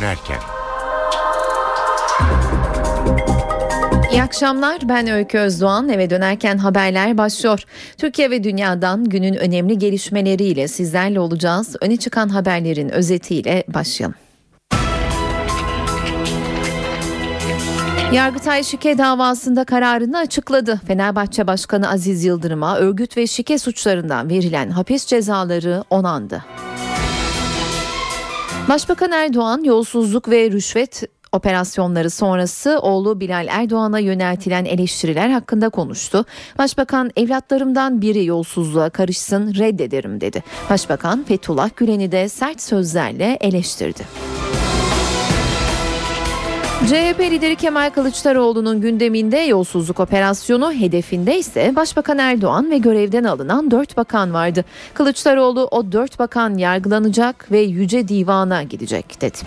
dönerken. 0.00 0.38
İyi 4.12 4.22
akşamlar 4.22 4.88
ben 4.88 5.06
Öykü 5.06 5.38
Özdoğan 5.38 5.88
eve 5.88 6.10
dönerken 6.10 6.58
haberler 6.58 7.18
başlıyor. 7.18 7.64
Türkiye 7.98 8.30
ve 8.30 8.44
dünyadan 8.44 9.04
günün 9.04 9.34
önemli 9.34 9.78
gelişmeleriyle 9.78 10.68
sizlerle 10.68 11.20
olacağız. 11.20 11.76
Öne 11.80 11.96
çıkan 11.96 12.28
haberlerin 12.28 12.88
özetiyle 12.88 13.64
başlayalım. 13.68 14.16
Yargıtay 18.12 18.64
şike 18.64 18.98
davasında 18.98 19.64
kararını 19.64 20.18
açıkladı. 20.18 20.80
Fenerbahçe 20.86 21.46
Başkanı 21.46 21.90
Aziz 21.90 22.24
Yıldırım'a 22.24 22.76
örgüt 22.76 23.16
ve 23.16 23.26
şike 23.26 23.58
suçlarından 23.58 24.30
verilen 24.30 24.70
hapis 24.70 25.06
cezaları 25.06 25.84
onandı. 25.90 26.44
Başbakan 28.68 29.12
Erdoğan 29.12 29.64
yolsuzluk 29.64 30.28
ve 30.28 30.50
rüşvet 30.50 31.02
operasyonları 31.32 32.10
sonrası 32.10 32.78
oğlu 32.78 33.20
Bilal 33.20 33.46
Erdoğan'a 33.50 33.98
yöneltilen 33.98 34.64
eleştiriler 34.64 35.28
hakkında 35.28 35.68
konuştu. 35.68 36.24
Başbakan 36.58 37.10
evlatlarımdan 37.16 38.02
biri 38.02 38.24
yolsuzluğa 38.24 38.90
karışsın 38.90 39.54
reddederim 39.54 40.20
dedi. 40.20 40.44
Başbakan 40.70 41.24
Fethullah 41.24 41.70
Gülen'i 41.76 42.12
de 42.12 42.28
sert 42.28 42.62
sözlerle 42.62 43.38
eleştirdi. 43.40 44.02
CHP 46.86 47.20
lideri 47.20 47.56
Kemal 47.56 47.90
Kılıçdaroğlu'nun 47.90 48.80
gündeminde 48.80 49.38
yolsuzluk 49.38 50.00
operasyonu 50.00 50.72
hedefinde 50.72 51.38
ise 51.38 51.72
Başbakan 51.76 52.18
Erdoğan 52.18 52.70
ve 52.70 52.78
görevden 52.78 53.24
alınan 53.24 53.70
4 53.70 53.96
bakan 53.96 54.34
vardı. 54.34 54.64
Kılıçdaroğlu 54.94 55.68
o 55.70 55.92
4 55.92 56.18
bakan 56.18 56.54
yargılanacak 56.54 57.52
ve 57.52 57.60
Yüce 57.60 58.08
Divan'a 58.08 58.62
gidecek 58.62 59.20
dedi. 59.20 59.38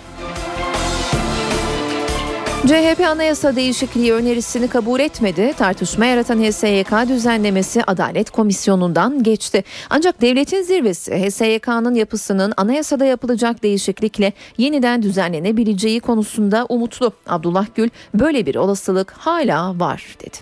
CHP 2.66 3.00
anayasa 3.00 3.56
değişikliği 3.56 4.12
önerisini 4.12 4.68
kabul 4.68 5.00
etmedi. 5.00 5.54
Tartışma 5.58 6.06
yaratan 6.06 6.38
HSYK 6.38 7.08
düzenlemesi 7.08 7.84
Adalet 7.86 8.30
Komisyonu'ndan 8.30 9.22
geçti. 9.22 9.64
Ancak 9.90 10.20
devletin 10.20 10.62
zirvesi 10.62 11.14
HSYK'nın 11.14 11.94
yapısının 11.94 12.52
anayasada 12.56 13.04
yapılacak 13.04 13.62
değişiklikle 13.62 14.32
yeniden 14.58 15.02
düzenlenebileceği 15.02 16.00
konusunda 16.00 16.66
umutlu. 16.68 17.12
Abdullah 17.26 17.66
Gül 17.74 17.88
böyle 18.14 18.46
bir 18.46 18.54
olasılık 18.54 19.10
hala 19.10 19.80
var 19.80 20.16
dedi. 20.20 20.38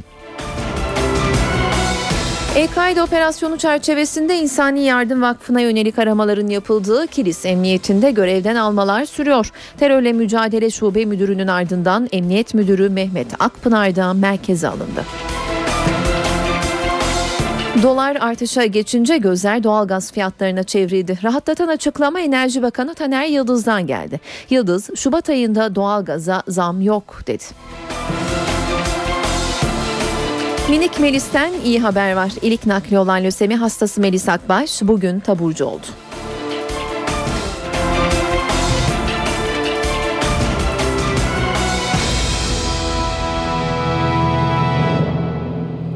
El-Kaide 2.57 3.03
operasyonu 3.03 3.59
çerçevesinde 3.59 4.39
İnsani 4.39 4.85
Yardım 4.85 5.23
Vakfı'na 5.23 5.61
yönelik 5.61 5.99
aramaların 5.99 6.47
yapıldığı 6.47 7.07
Kilis 7.07 7.47
Emniyetinde 7.47 8.11
görevden 8.11 8.57
almalar 8.57 9.05
sürüyor. 9.05 9.53
Terörle 9.79 10.13
Mücadele 10.13 10.71
Şube 10.71 11.05
Müdürü'nün 11.05 11.47
ardından 11.47 12.09
Emniyet 12.13 12.55
Müdürü 12.55 12.89
Mehmet 12.89 13.27
Akpınar 13.39 13.97
da 13.97 14.15
merkeze 14.15 14.69
alındı. 14.69 15.05
Dolar 17.83 18.17
artışa 18.21 18.67
geçince 18.67 19.19
gözler 19.19 19.65
doğalgaz 19.65 20.13
fiyatlarına 20.13 20.63
çevrildi. 20.63 21.19
Rahatlatan 21.25 21.69
açıklama 21.69 22.21
Enerji 22.21 22.63
Bakanı 22.63 22.95
Taner 22.95 23.27
Yıldız'dan 23.27 23.87
geldi. 23.87 24.21
Yıldız, 24.51 24.91
Şubat 24.97 25.31
ayında 25.31 25.75
doğalgaza 25.75 26.43
zam 26.49 26.81
yok 26.81 27.21
dedi. 27.27 27.45
Minik 30.71 31.01
Melis'ten 31.01 31.53
iyi 31.65 31.81
haber 31.81 32.13
var. 32.13 32.33
İlk 32.43 32.67
nakli 32.67 32.99
olan 32.99 33.25
lösemi 33.25 33.57
hastası 33.57 34.01
Melis 34.01 34.29
Akbaş 34.29 34.83
bugün 34.83 35.21
taburcu 35.21 35.65
oldu. 35.65 35.87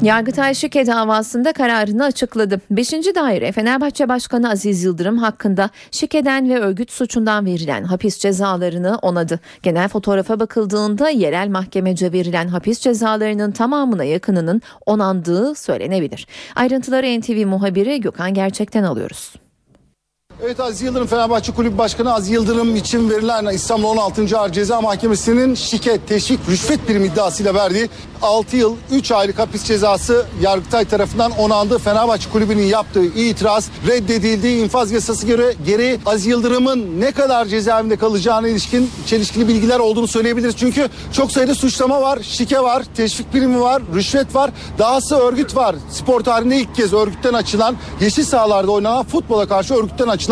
Yargıtay 0.05 0.55
şike 0.55 0.87
davasında 0.87 1.53
kararını 1.53 2.05
açıkladı. 2.05 2.61
5. 2.71 2.93
daire 2.93 3.53
Fenerbahçe 3.53 4.09
Başkanı 4.09 4.51
Aziz 4.51 4.85
Yıldırım 4.85 5.19
hakkında 5.19 5.71
şikeden 5.91 6.49
ve 6.49 6.59
örgüt 6.59 6.91
suçundan 6.91 7.47
verilen 7.47 7.85
hapis 7.85 8.19
cezalarını 8.19 8.99
onadı. 9.03 9.41
Genel 9.63 9.89
fotoğrafa 9.89 10.41
bakıldığında 10.41 11.09
yerel 11.09 11.49
mahkemece 11.49 12.13
verilen 12.13 12.49
hapis 12.49 12.81
cezalarının 12.81 13.53
tamamına 13.53 14.05
yakınının 14.05 14.63
onandığı 14.87 15.55
söylenebilir. 15.55 16.27
Ayrıntıları 16.57 17.21
NTV 17.21 17.47
muhabiri 17.47 18.01
Gökhan 18.01 18.35
Gerçek'ten 18.35 18.83
alıyoruz. 18.83 19.44
Evet 20.43 20.61
Aziz 20.61 20.83
Yıldırım 20.83 21.07
Fenerbahçe 21.07 21.53
Kulübü 21.53 21.79
Başkanı 21.79 22.15
Aziz 22.15 22.31
Yıldırım 22.31 22.77
için 22.77 23.11
verilen 23.11 23.47
İstanbul 23.47 23.89
16. 23.89 24.39
Ağır 24.39 24.53
Ceza 24.53 24.81
Mahkemesi'nin 24.81 25.55
şike, 25.55 25.99
teşvik, 25.99 26.41
rüşvet 26.49 26.87
prim 26.87 27.05
iddiasıyla 27.05 27.55
verdiği 27.55 27.89
6 28.23 28.57
yıl 28.57 28.77
3 28.91 29.13
aylık 29.13 29.39
hapis 29.39 29.65
cezası 29.65 30.27
Yargıtay 30.43 30.85
tarafından 30.85 31.33
onandı. 31.33 31.79
Fenerbahçe 31.79 32.31
Kulübü'nün 32.31 32.63
yaptığı 32.63 33.05
itiraz 33.05 33.69
reddedildiği 33.87 34.65
infaz 34.65 34.93
yasası 34.93 35.27
göre 35.27 35.55
geri 35.67 35.99
Aziz 36.07 36.27
Yıldırım'ın 36.27 37.01
ne 37.01 37.13
kadar 37.13 37.47
cezaevinde 37.47 37.97
kalacağına 37.97 38.49
ilişkin 38.49 38.91
çelişkili 39.07 39.49
bilgiler 39.49 39.79
olduğunu 39.79 40.09
söyleyebiliriz. 40.09 40.57
Çünkü 40.57 40.89
çok 41.13 41.33
sayıda 41.33 41.55
suçlama 41.55 42.03
var, 42.03 42.19
şike 42.23 42.61
var, 42.61 42.83
teşvik 42.97 43.33
primi 43.33 43.61
var, 43.61 43.83
rüşvet 43.95 44.35
var, 44.35 44.51
dahası 44.79 45.17
örgüt 45.17 45.57
var. 45.57 45.77
Spor 45.91 46.21
tarihinde 46.21 46.57
ilk 46.57 46.75
kez 46.75 46.93
örgütten 46.93 47.35
açılan, 47.35 47.77
yeşil 48.01 48.25
sahalarda 48.25 48.73
oynanan 48.73 49.05
futbola 49.05 49.49
karşı 49.49 49.75
örgütten 49.75 50.09
açılan 50.09 50.24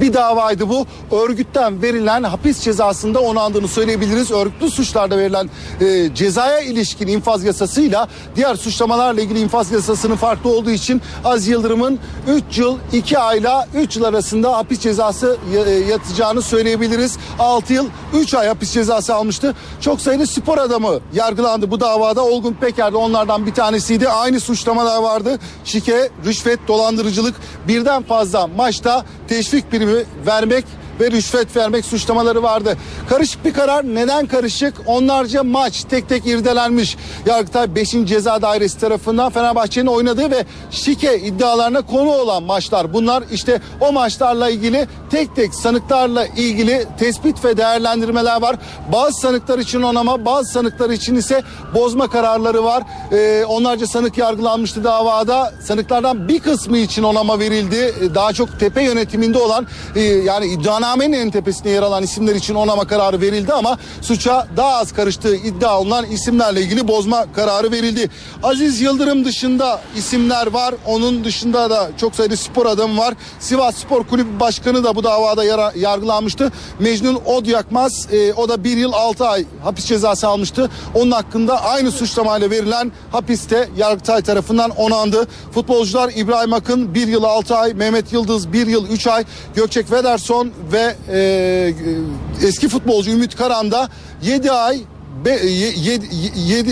bir 0.00 0.12
davaydı 0.12 0.68
bu. 0.68 0.86
Örgütten 1.16 1.82
verilen 1.82 2.22
hapis 2.22 2.60
cezasında 2.60 3.20
onandığını 3.20 3.68
söyleyebiliriz. 3.68 4.30
Örgütlü 4.30 4.70
suçlarda 4.70 5.18
verilen 5.18 5.50
e, 5.80 6.14
cezaya 6.14 6.60
ilişkin 6.60 7.06
infaz 7.06 7.44
yasasıyla 7.44 8.08
diğer 8.36 8.54
suçlamalarla 8.54 9.20
ilgili 9.20 9.40
infaz 9.40 9.72
yasasının 9.72 10.16
farklı 10.16 10.50
olduğu 10.50 10.70
için 10.70 11.02
Az 11.24 11.48
Yıldırım'ın 11.48 11.98
3 12.28 12.58
yıl 12.58 12.78
2 12.92 13.18
ayla 13.18 13.68
3 13.74 13.96
yıl 13.96 14.04
arasında 14.04 14.56
hapis 14.56 14.80
cezası 14.80 15.36
e, 15.66 15.70
yatacağını 15.70 16.42
söyleyebiliriz. 16.42 17.18
6 17.38 17.72
yıl 17.72 17.86
3 18.14 18.34
ay 18.34 18.48
hapis 18.48 18.72
cezası 18.72 19.14
almıştı. 19.14 19.54
Çok 19.80 20.00
sayıda 20.00 20.26
spor 20.26 20.58
adamı 20.58 21.00
yargılandı 21.14 21.70
bu 21.70 21.80
davada. 21.80 22.24
Olgun 22.24 22.52
Peker 22.52 22.92
de 22.92 22.96
onlardan 22.96 23.46
bir 23.46 23.54
tanesiydi. 23.54 24.08
Aynı 24.08 24.40
suçlamalar 24.40 25.02
vardı. 25.02 25.38
Şike, 25.64 26.10
rüşvet, 26.24 26.68
dolandırıcılık 26.68 27.34
birden 27.68 28.02
fazla 28.02 28.46
maçta 28.46 29.04
teşvik 29.38 29.70
primi 29.70 30.04
vermek 30.26 30.64
ve 31.00 31.10
rüşvet 31.10 31.56
vermek 31.56 31.84
suçlamaları 31.84 32.42
vardı. 32.42 32.76
Karışık 33.08 33.44
bir 33.44 33.52
karar. 33.52 33.84
Neden 33.84 34.26
karışık? 34.26 34.74
Onlarca 34.86 35.42
maç 35.42 35.84
tek 35.90 36.08
tek 36.08 36.26
irdelenmiş. 36.26 36.96
Yargıtay 37.26 37.74
5. 37.74 37.90
Ceza 37.90 38.42
Dairesi 38.42 38.80
tarafından 38.80 39.30
Fenerbahçe'nin 39.30 39.86
oynadığı 39.86 40.30
ve 40.30 40.44
şike 40.70 41.18
iddialarına 41.18 41.82
konu 41.82 42.10
olan 42.10 42.42
maçlar. 42.42 42.92
Bunlar 42.92 43.24
işte 43.32 43.60
o 43.80 43.92
maçlarla 43.92 44.50
ilgili 44.50 44.88
tek 45.10 45.36
tek 45.36 45.54
sanıklarla 45.54 46.26
ilgili 46.26 46.86
tespit 46.98 47.44
ve 47.44 47.56
değerlendirmeler 47.56 48.42
var. 48.42 48.56
Bazı 48.92 49.20
sanıklar 49.20 49.58
için 49.58 49.82
onama, 49.82 50.24
bazı 50.24 50.52
sanıklar 50.52 50.90
için 50.90 51.14
ise 51.14 51.42
bozma 51.74 52.10
kararları 52.10 52.64
var. 52.64 52.82
Ee, 53.12 53.44
onlarca 53.44 53.86
sanık 53.86 54.18
yargılanmıştı 54.18 54.84
davada. 54.84 55.52
Sanıklardan 55.62 56.28
bir 56.28 56.40
kısmı 56.40 56.78
için 56.78 57.02
onama 57.02 57.38
verildi. 57.38 57.94
Ee, 58.00 58.14
daha 58.14 58.32
çok 58.32 58.60
tepe 58.60 58.82
yönetiminde 58.82 59.38
olan 59.38 59.66
e, 59.96 60.00
yani 60.00 60.46
iddiana 60.46 60.87
iddianamenin 60.88 61.12
en 61.12 61.30
tepesinde 61.30 61.70
yer 61.70 61.82
alan 61.82 62.02
isimler 62.02 62.34
için 62.34 62.54
onama 62.54 62.86
kararı 62.86 63.20
verildi 63.20 63.52
ama 63.52 63.78
suça 64.00 64.46
daha 64.56 64.76
az 64.76 64.92
karıştığı 64.92 65.36
iddia 65.36 65.80
olunan 65.80 66.06
isimlerle 66.06 66.62
ilgili 66.62 66.88
bozma 66.88 67.32
kararı 67.32 67.72
verildi. 67.72 68.10
Aziz 68.42 68.80
Yıldırım 68.80 69.24
dışında 69.24 69.80
isimler 69.96 70.46
var. 70.46 70.74
Onun 70.86 71.24
dışında 71.24 71.70
da 71.70 71.90
çok 72.00 72.14
sayıda 72.14 72.36
spor 72.36 72.66
adamı 72.66 73.00
var. 73.00 73.14
Sivas 73.40 73.76
Spor 73.76 74.04
Kulübü 74.04 74.40
Başkanı 74.40 74.84
da 74.84 74.96
bu 74.96 75.04
davada 75.04 75.44
yara, 75.44 75.72
yargılanmıştı. 75.76 76.52
Mecnun 76.78 77.14
Odyakmaz 77.26 78.12
e, 78.12 78.32
o 78.32 78.48
da 78.48 78.64
bir 78.64 78.76
yıl 78.76 78.92
altı 78.92 79.28
ay 79.28 79.44
hapis 79.64 79.84
cezası 79.84 80.28
almıştı. 80.28 80.70
Onun 80.94 81.10
hakkında 81.10 81.64
aynı 81.64 81.92
suçlamayla 81.92 82.50
verilen 82.50 82.92
hapiste 83.12 83.68
Yargıtay 83.76 84.22
tarafından 84.22 84.70
onandı. 84.70 85.28
Futbolcular 85.54 86.12
İbrahim 86.16 86.52
Akın 86.52 86.94
bir 86.94 87.08
yıl 87.08 87.22
altı 87.22 87.56
ay, 87.56 87.74
Mehmet 87.74 88.12
Yıldız 88.12 88.52
bir 88.52 88.66
yıl 88.66 88.88
üç 88.88 89.06
ay, 89.06 89.24
Gökçek 89.54 89.92
Vederson 89.92 90.50
ve 90.72 90.77
ve 90.78 90.96
e, 91.12 92.46
eski 92.46 92.68
futbolcu 92.68 93.10
Ümit 93.10 93.36
Karan 93.36 93.70
da 93.70 93.88
7 94.22 94.52
ay 94.52 94.80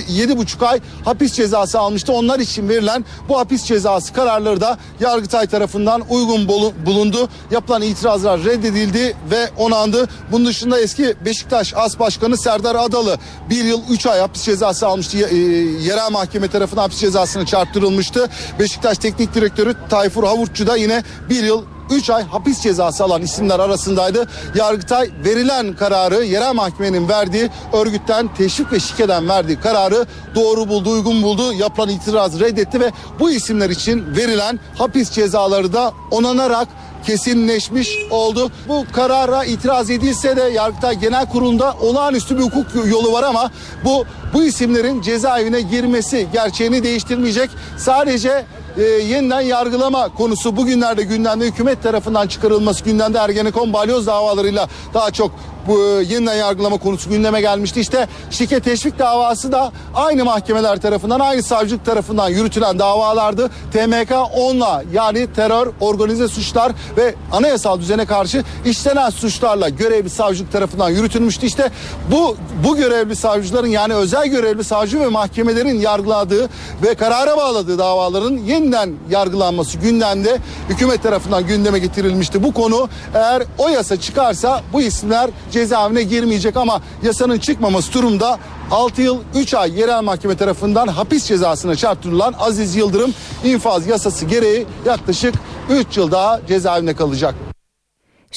7 0.09 0.39
buçuk 0.39 0.63
ay 0.63 0.81
hapis 1.05 1.33
cezası 1.33 1.79
almıştı. 1.79 2.13
Onlar 2.13 2.39
için 2.39 2.69
verilen 2.69 3.05
bu 3.29 3.39
hapis 3.39 3.65
cezası 3.65 4.13
kararları 4.13 4.61
da 4.61 4.79
Yargıtay 5.01 5.47
tarafından 5.47 6.03
uygun 6.11 6.49
bulundu. 6.87 7.29
Yapılan 7.51 7.83
itirazlar 7.83 8.45
reddedildi 8.45 9.17
ve 9.31 9.51
onandı. 9.59 10.09
Bunun 10.33 10.47
dışında 10.47 10.81
eski 10.81 11.15
Beşiktaş 11.25 11.75
As 11.77 11.99
Başkanı 11.99 12.37
Serdar 12.37 12.75
Adalı 12.75 13.19
bir 13.51 13.65
yıl 13.65 13.81
üç 13.91 14.07
ay 14.07 14.21
hapis 14.21 14.43
cezası 14.43 14.87
almıştı. 14.87 15.19
E, 15.19 15.37
yerel 15.83 16.11
mahkeme 16.11 16.49
tarafından 16.49 16.83
hapis 16.83 16.99
cezasını 16.99 17.47
çarptırılmıştı. 17.47 18.29
Beşiktaş 18.59 18.99
Teknik 18.99 19.35
Direktörü 19.35 19.75
Tayfur 19.91 20.25
Havurtçu 20.25 20.67
da 20.67 20.77
yine 20.77 21.03
bir 21.31 21.45
yıl 21.45 21.63
3 21.91 22.11
ay 22.11 22.25
hapis 22.25 22.61
cezası 22.61 23.05
alan 23.05 23.23
isimler 23.23 23.61
arasındaydı. 23.61 24.29
Yargıtay 24.55 25.11
verilen 25.25 25.77
kararı 25.77 26.25
yerel 26.25 26.55
mahkemenin 26.55 27.09
verdiği 27.09 27.51
örgütten 27.73 28.35
teşvik 28.35 28.73
ve 28.73 28.81
şikeden 28.81 29.29
verdiği 29.29 29.61
kararı 29.61 30.07
doğru 30.35 30.69
buldu, 30.69 30.91
uygun 30.91 31.23
buldu. 31.23 31.53
Yapılan 31.53 31.89
itirazı 31.89 32.41
reddetti 32.41 32.81
ve 32.81 32.93
bu 33.21 33.31
isimler 33.31 33.71
için 33.71 34.17
verilen 34.17 34.61
hapis 34.79 35.11
cezaları 35.11 35.73
da 35.73 35.93
onanarak 36.11 36.69
kesinleşmiş 37.07 37.97
oldu. 38.11 38.51
Bu 38.69 38.85
karara 38.93 39.45
itiraz 39.45 39.91
edilse 39.91 40.37
de 40.37 40.43
Yargıtay 40.43 40.99
Genel 40.99 41.27
Kurulu'nda 41.27 41.75
olağanüstü 41.81 42.39
bir 42.39 42.43
hukuk 42.43 42.67
yolu 42.87 43.13
var 43.13 43.23
ama 43.23 43.51
bu 43.85 44.05
bu 44.35 44.45
isimlerin 44.45 45.03
cezaevine 45.03 45.61
girmesi 45.61 46.27
gerçeğini 46.33 46.83
değiştirmeyecek. 46.83 47.51
Sadece 47.79 48.45
e, 48.79 48.83
yeniden 48.83 49.41
yargılama 49.41 50.09
konusu 50.15 50.57
bugünlerde 50.57 51.03
gündemde 51.03 51.47
hükümet 51.47 51.83
tarafından 51.83 52.27
çıkarılması 52.27 52.85
gündemde 52.85 53.19
Ergenekon 53.19 53.73
balyoz 53.73 54.07
davalarıyla 54.07 54.69
daha 54.95 55.11
çok 55.11 55.31
bu 55.69 55.81
e, 55.81 56.03
yeniden 56.03 56.35
yargılama 56.35 56.77
konusu 56.77 57.11
gündeme 57.11 57.41
gelmişti. 57.41 57.81
İşte 57.81 58.09
şike 58.31 58.61
teşvik 58.61 58.99
davası 58.99 59.53
da 59.53 59.73
aynı 59.95 60.25
mahkemeler 60.25 60.81
tarafından 60.81 61.21
aynı 61.21 61.43
savcılık 61.43 61.85
tarafından 61.85 62.29
yürütülen 62.29 62.79
davalardı. 62.79 63.51
TMK 63.73 64.11
10'la 64.11 64.83
yani 64.93 65.33
terör, 65.33 65.69
organize 65.81 66.29
suçlar 66.29 66.73
ve 66.97 67.15
anayasal 67.33 67.81
düzene 67.81 68.07
karşı 68.07 68.45
işlenen 68.65 69.11
suçlarla 69.11 69.69
görevli 69.69 70.11
savcılık 70.11 70.53
tarafından 70.53 70.91
yürütülmüştü. 70.91 71.47
İşte 71.47 71.71
bu 72.11 72.37
bu 72.65 72.77
görevli 72.77 73.17
savcıların 73.17 73.67
yani 73.67 73.95
özel 73.95 74.27
görevli 74.27 74.65
savcı 74.65 75.01
ve 75.01 75.09
mahkemelerin 75.09 75.81
yargıladığı 75.81 76.49
ve 76.83 76.95
karara 76.95 77.37
bağladığı 77.37 77.79
davaların 77.79 78.37
yeniden 78.37 78.66
yargılanması 79.11 79.79
gündemde 79.79 80.39
hükümet 80.69 81.03
tarafından 81.03 81.47
gündeme 81.47 81.79
getirilmişti. 81.79 82.43
Bu 82.43 82.55
konu 82.55 82.89
eğer 83.15 83.43
o 83.59 83.69
yasa 83.69 84.01
çıkarsa 84.01 84.63
bu 84.73 84.81
isimler 84.81 85.31
cezaevine 85.53 86.03
girmeyecek 86.03 86.57
ama 86.57 86.81
yasanın 87.03 87.39
çıkmaması 87.39 87.93
durumda 87.93 88.39
6 88.71 89.03
yıl 89.03 89.19
3 89.35 89.55
ay 89.55 89.81
yerel 89.81 90.03
mahkeme 90.03 90.37
tarafından 90.37 90.87
hapis 90.87 91.25
cezasına 91.25 91.77
çarptırılan 91.77 92.35
Aziz 92.39 92.77
Yıldırım 92.77 93.15
infaz 93.45 93.87
yasası 93.87 94.27
gereği 94.27 94.67
yaklaşık 94.87 95.35
3 95.71 95.97
yıl 95.97 96.11
daha 96.11 96.41
cezaevinde 96.49 96.97
kalacak. 96.97 97.56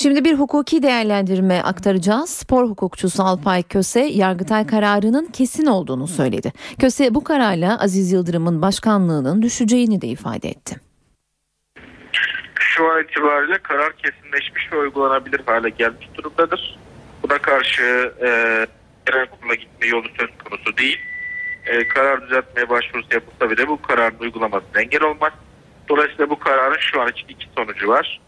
Şimdi 0.02 0.26
bir 0.26 0.34
hukuki 0.34 0.84
değerlendirme 0.84 1.62
aktaracağız. 1.62 2.30
Spor 2.30 2.70
hukukçusu 2.70 3.24
Alpay 3.24 3.64
Köse, 3.64 4.00
Yargıtay 4.00 4.68
kararının 4.68 5.26
kesin 5.26 5.66
olduğunu 5.66 6.08
söyledi. 6.08 6.54
Köse 6.80 7.16
bu 7.16 7.24
kararla 7.24 7.80
Aziz 7.80 8.12
Yıldırım'ın 8.12 8.62
başkanlığının 8.62 9.42
düşeceğini 9.42 10.02
de 10.02 10.08
ifade 10.08 10.50
etti. 10.50 10.76
Şu 12.60 12.92
an 12.92 13.04
itibariyle 13.04 13.58
karar 13.58 13.94
kesinleşmiş 13.94 14.74
ve 14.74 14.78
uygulanabilir 14.78 15.42
hale 15.46 15.70
gelmiş 15.70 16.10
durumdadır. 16.16 16.80
Buna 17.24 17.38
karşı 17.38 18.14
e, 18.22 18.30
genel 19.06 19.28
kurula 19.30 19.56
gitme 19.56 19.88
yolu 19.88 20.08
söz 20.20 20.30
konusu 20.46 20.78
değil. 20.78 21.00
E, 21.66 21.88
karar 21.88 22.22
düzeltmeye 22.22 22.70
başvurusu 22.70 23.10
yapılsa 23.12 23.50
bile 23.50 23.68
bu 23.68 23.82
kararın 23.82 24.20
uygulamasına 24.20 24.82
engel 24.82 25.04
olmaz. 25.04 25.34
Dolayısıyla 25.90 26.30
bu 26.30 26.40
kararın 26.40 26.80
şu 26.80 27.02
an 27.02 27.08
için 27.08 27.28
iki 27.28 27.48
sonucu 27.58 27.88
var. 27.88 28.20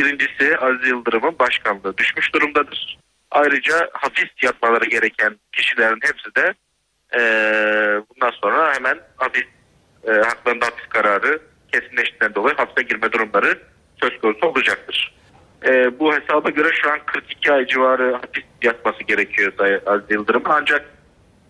Birincisi 0.00 0.58
Aziz 0.58 0.88
Yıldırım'ın 0.88 1.38
başkanlığı 1.38 1.96
düşmüş 1.98 2.34
durumdadır. 2.34 2.98
Ayrıca 3.30 3.90
hapis 3.92 4.28
yatmaları 4.42 4.84
gereken 4.84 5.36
kişilerin 5.52 6.00
hepsi 6.02 6.34
de 6.34 6.54
e, 7.14 7.20
bundan 8.10 8.30
sonra 8.30 8.74
hemen 8.74 8.98
hapis 9.16 9.44
e, 10.08 10.10
haklarında 10.10 10.66
hapis 10.66 10.86
kararı 10.88 11.40
kesinleştiğinden 11.72 12.34
dolayı 12.34 12.56
hapse 12.56 12.82
girme 12.82 13.12
durumları 13.12 13.58
söz 14.00 14.20
konusu 14.20 14.46
olacaktır. 14.46 15.14
E, 15.66 15.98
bu 15.98 16.14
hesaba 16.14 16.50
göre 16.50 16.68
şu 16.82 16.90
an 16.90 16.98
42 17.06 17.52
ay 17.52 17.66
civarı 17.66 18.12
hapis 18.12 18.44
yatması 18.62 19.02
gerekiyor 19.02 19.52
Aziz 19.86 20.10
Yıldırım. 20.10 20.42
Ancak 20.44 20.84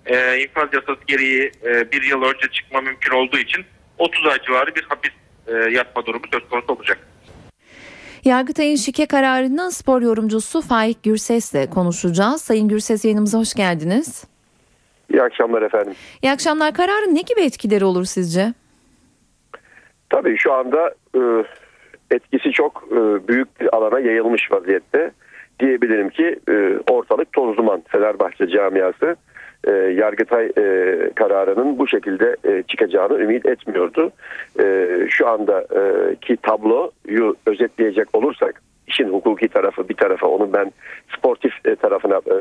e, 0.06 0.42
infaz 0.42 0.68
yasası 0.72 1.00
gereği 1.06 1.52
e, 1.64 1.92
bir 1.92 2.02
yıl 2.02 2.22
önce 2.22 2.48
çıkma 2.52 2.80
mümkün 2.80 3.14
olduğu 3.14 3.38
için 3.38 3.64
30 3.98 4.26
ay 4.26 4.42
civarı 4.42 4.74
bir 4.74 4.82
hapis 4.82 5.12
e, 5.46 5.52
yatma 5.52 6.06
durumu 6.06 6.24
söz 6.32 6.48
konusu 6.48 6.72
olacak. 6.72 6.98
Yargıtay'ın 8.24 8.76
şike 8.76 9.06
kararından 9.06 9.68
spor 9.68 10.02
yorumcusu 10.02 10.60
Faik 10.60 11.02
Gürses'le 11.02 11.70
konuşacağız. 11.74 12.42
Sayın 12.42 12.68
Gürses 12.68 13.04
yayınımıza 13.04 13.38
hoş 13.38 13.54
geldiniz. 13.54 14.24
İyi 15.12 15.22
akşamlar 15.22 15.62
efendim. 15.62 15.94
İyi 16.22 16.32
akşamlar. 16.32 16.74
Kararın 16.74 17.14
ne 17.14 17.20
gibi 17.20 17.40
etkileri 17.40 17.84
olur 17.84 18.04
sizce? 18.04 18.52
Tabii 20.10 20.36
şu 20.38 20.52
anda 20.52 20.94
e, 21.16 21.20
etkisi 22.10 22.52
çok 22.52 22.84
e, 22.92 23.28
büyük 23.28 23.60
bir 23.60 23.76
alana 23.76 24.00
yayılmış 24.00 24.52
vaziyette. 24.52 25.10
Diyebilirim 25.60 26.10
ki 26.10 26.38
e, 26.48 26.78
ortalık 26.90 27.32
toz 27.32 27.56
duman 27.56 27.82
Fenerbahçe 27.88 28.48
camiası 28.48 29.16
e, 29.64 29.70
Yargıtay 29.70 30.46
e, 30.46 31.10
kararının 31.14 31.78
bu 31.78 31.88
şekilde 31.88 32.36
e, 32.44 32.62
çıkacağını 32.62 33.20
ümit 33.20 33.46
etmiyordu. 33.46 34.12
E, 34.60 34.88
şu 35.08 35.28
anda 35.28 35.60
e, 36.30 36.36
tabloyu 36.36 37.36
özetleyecek 37.46 38.14
olursak 38.14 38.62
işin 38.86 39.08
hukuki 39.08 39.48
tarafı 39.48 39.88
bir 39.88 39.94
tarafa 39.94 40.26
onu 40.26 40.52
ben 40.52 40.72
sportif 41.16 41.52
e, 41.64 41.76
tarafına 41.76 42.16
e, 42.16 42.38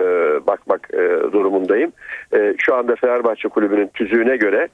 bakmak 0.48 0.90
e, 0.94 1.34
durumundayım. 1.34 1.92
E, 2.34 2.56
şu 2.58 2.76
anda 2.76 2.96
Fenerbahçe 2.96 3.48
kulübünün 3.48 3.88
tüzüğüne 3.88 4.38
göre 4.38 4.68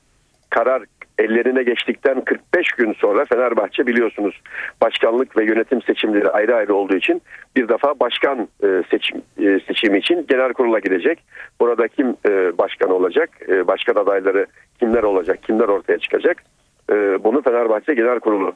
karar 0.50 0.83
ellerine 1.17 1.63
geçtikten 1.63 2.21
45 2.21 2.71
gün 2.71 2.94
sonra 2.94 3.25
Fenerbahçe 3.25 3.88
biliyorsunuz 3.88 4.41
başkanlık 4.81 5.38
ve 5.38 5.45
yönetim 5.45 5.81
seçimleri 5.81 6.29
ayrı 6.29 6.56
ayrı 6.56 6.75
olduğu 6.75 6.95
için 6.95 7.21
bir 7.56 7.69
defa 7.69 8.00
başkan 8.00 8.47
e, 8.63 8.83
seçim 8.91 9.21
e, 9.38 9.59
seçimi 9.67 9.97
için 9.97 10.25
genel 10.29 10.53
kurula 10.53 10.79
gidecek. 10.79 11.23
Burada 11.62 11.88
kim 11.88 12.15
e, 12.29 12.57
başkan 12.57 12.91
olacak? 12.91 13.29
Başkan 13.67 13.95
adayları 13.95 14.45
kimler 14.79 15.03
olacak? 15.03 15.44
Kimler 15.44 15.67
ortaya 15.67 15.97
çıkacak? 15.97 16.38
Bunu 17.23 17.41
Fenerbahçe 17.41 17.94
Genel 17.94 18.19
Kurulu 18.19 18.53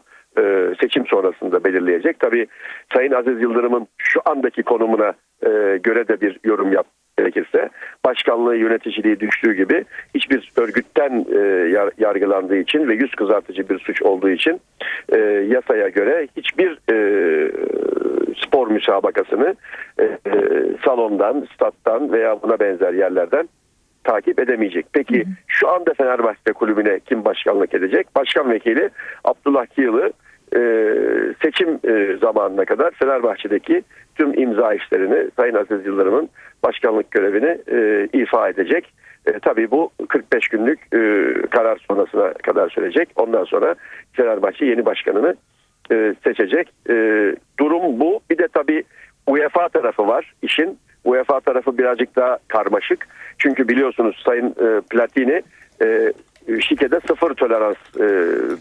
seçim 0.82 1.08
sonrasında 1.08 1.64
belirleyecek. 1.64 2.20
Tabii 2.20 2.48
Sayın 2.94 3.12
Aziz 3.12 3.42
Yıldırım'ın 3.42 3.88
şu 3.98 4.22
andaki 4.26 4.64
konumuna 4.64 5.14
göre 5.84 6.08
de 6.08 6.22
bir 6.22 6.40
yorum 6.44 6.74
yap 6.74 6.88
gerekirse 7.20 7.70
başkanlığı 8.06 8.56
yöneticiliği 8.56 9.20
düştüğü 9.20 9.54
gibi 9.54 9.86
hiçbir 10.16 10.52
örgütten 10.58 11.26
e, 11.32 11.40
yargılandığı 11.98 12.58
için 12.58 12.88
ve 12.88 12.94
yüz 12.94 13.16
kızartıcı 13.16 13.70
bir 13.70 13.80
suç 13.80 14.02
olduğu 14.02 14.30
için 14.30 14.62
e, 15.10 15.18
yasaya 15.48 15.88
göre 15.88 16.28
hiçbir 16.38 16.80
e, 16.92 16.98
spor 18.46 18.72
müsabakasını 18.72 19.56
e, 20.00 20.04
e, 20.04 20.18
salondan, 20.86 21.48
stat'tan 21.54 22.12
veya 22.12 22.42
buna 22.42 22.60
benzer 22.60 22.94
yerlerden 22.94 23.50
takip 24.04 24.40
edemeyecek. 24.40 24.86
Peki 24.94 25.26
şu 25.48 25.70
anda 25.70 25.94
Fenerbahçe 25.94 26.54
kulübüne 26.54 27.00
kim 27.00 27.26
başkanlık 27.26 27.74
edecek? 27.74 28.08
Başkan 28.16 28.52
vekili 28.52 28.90
Abdullah 29.24 29.66
Kiyılı 29.66 30.12
e, 30.56 30.62
seçim 31.42 31.80
e, 31.88 32.18
zamanına 32.22 32.66
kadar 32.66 32.92
Fenerbahçe'deki 32.92 33.84
tüm 34.16 34.40
imza 34.40 34.74
işlerini 34.74 35.32
Sayın 35.36 35.56
Aziz 35.56 35.86
Yıldırım'ın 35.86 36.30
başkanlık 36.64 37.12
görevini 37.12 37.58
e, 37.72 38.08
ifa 38.14 38.50
edecek. 38.50 38.94
E, 39.26 39.40
tabii 39.40 39.72
bu 39.72 39.90
45 40.10 40.48
günlük 40.48 40.80
e, 40.94 41.34
karar 41.50 41.86
sonrasına 41.88 42.34
kadar 42.34 42.70
sürecek. 42.70 43.10
Ondan 43.16 43.44
sonra 43.44 43.76
Fenerbahçe 44.14 44.66
yeni 44.66 44.86
başkanını 44.86 45.36
e, 45.92 46.16
seçecek. 46.24 46.74
E, 46.90 46.96
durum 47.60 48.00
bu. 48.00 48.20
Bir 48.30 48.38
de 48.38 48.48
tabii 48.54 48.84
UEFA 49.28 49.70
tarafı 49.70 50.08
var 50.08 50.34
işin. 50.42 50.78
UEFA 51.04 51.40
tarafı 51.40 51.78
birazcık 51.78 52.16
daha 52.16 52.38
karmaşık. 52.48 53.08
Çünkü 53.38 53.68
biliyorsunuz 53.68 54.22
Sayın 54.26 54.50
e, 54.50 54.82
Platini 54.90 55.42
e, 55.82 56.14
şikede 56.62 57.00
sıfır 57.08 57.34
tolerans 57.34 57.78
e, 58.00 58.08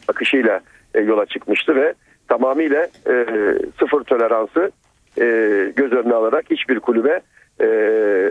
bakışıyla 0.09 0.61
e, 0.95 1.01
yola 1.01 1.27
çıkmıştı 1.27 1.75
ve 1.75 1.95
tamamıyla 2.29 2.89
e, 3.07 3.27
sıfır 3.79 4.05
toleransı 4.05 4.71
e, 5.21 5.25
göz 5.77 5.93
önüne 5.93 6.15
alarak 6.15 6.45
hiçbir 6.51 6.81
kulübe 6.81 7.21
e, 7.61 7.69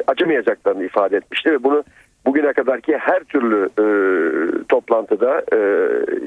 acımayacaklarını 0.08 0.84
ifade 0.84 1.18
etmişti 1.18 1.52
ve 1.52 1.64
bunu 1.64 1.84
bugüne 2.26 2.54
kadarki 2.54 2.98
her 2.98 3.24
türlü 3.24 3.66
e, 3.66 3.86
toplantıda 4.70 5.44
e, 5.54 5.58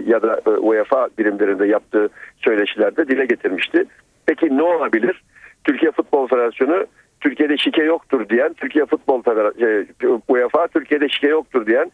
ya 0.07 0.23
da 0.23 0.41
e, 0.47 0.51
UEFA 0.51 1.09
birimlerinde 1.19 1.67
yaptığı 1.67 2.09
söyleşilerde 2.39 3.09
dile 3.09 3.27
getirmişti. 3.27 3.85
Peki 4.27 4.57
ne 4.57 4.63
olabilir? 4.63 5.23
Türkiye 5.65 5.93
Futbol 5.93 6.29
Federasyonu 6.29 6.87
Türkiye'de 7.21 7.57
şike 7.57 7.83
yoktur 7.83 8.29
diyen, 8.29 8.53
Türkiye 8.53 8.87
Futbol 8.87 9.23
Federasyonu, 9.23 9.71
e, 9.71 10.07
UEFA 10.29 10.69
Türkiye'de 10.69 11.09
şike 11.09 11.29
yoktur 11.29 11.67
diyen 11.67 11.93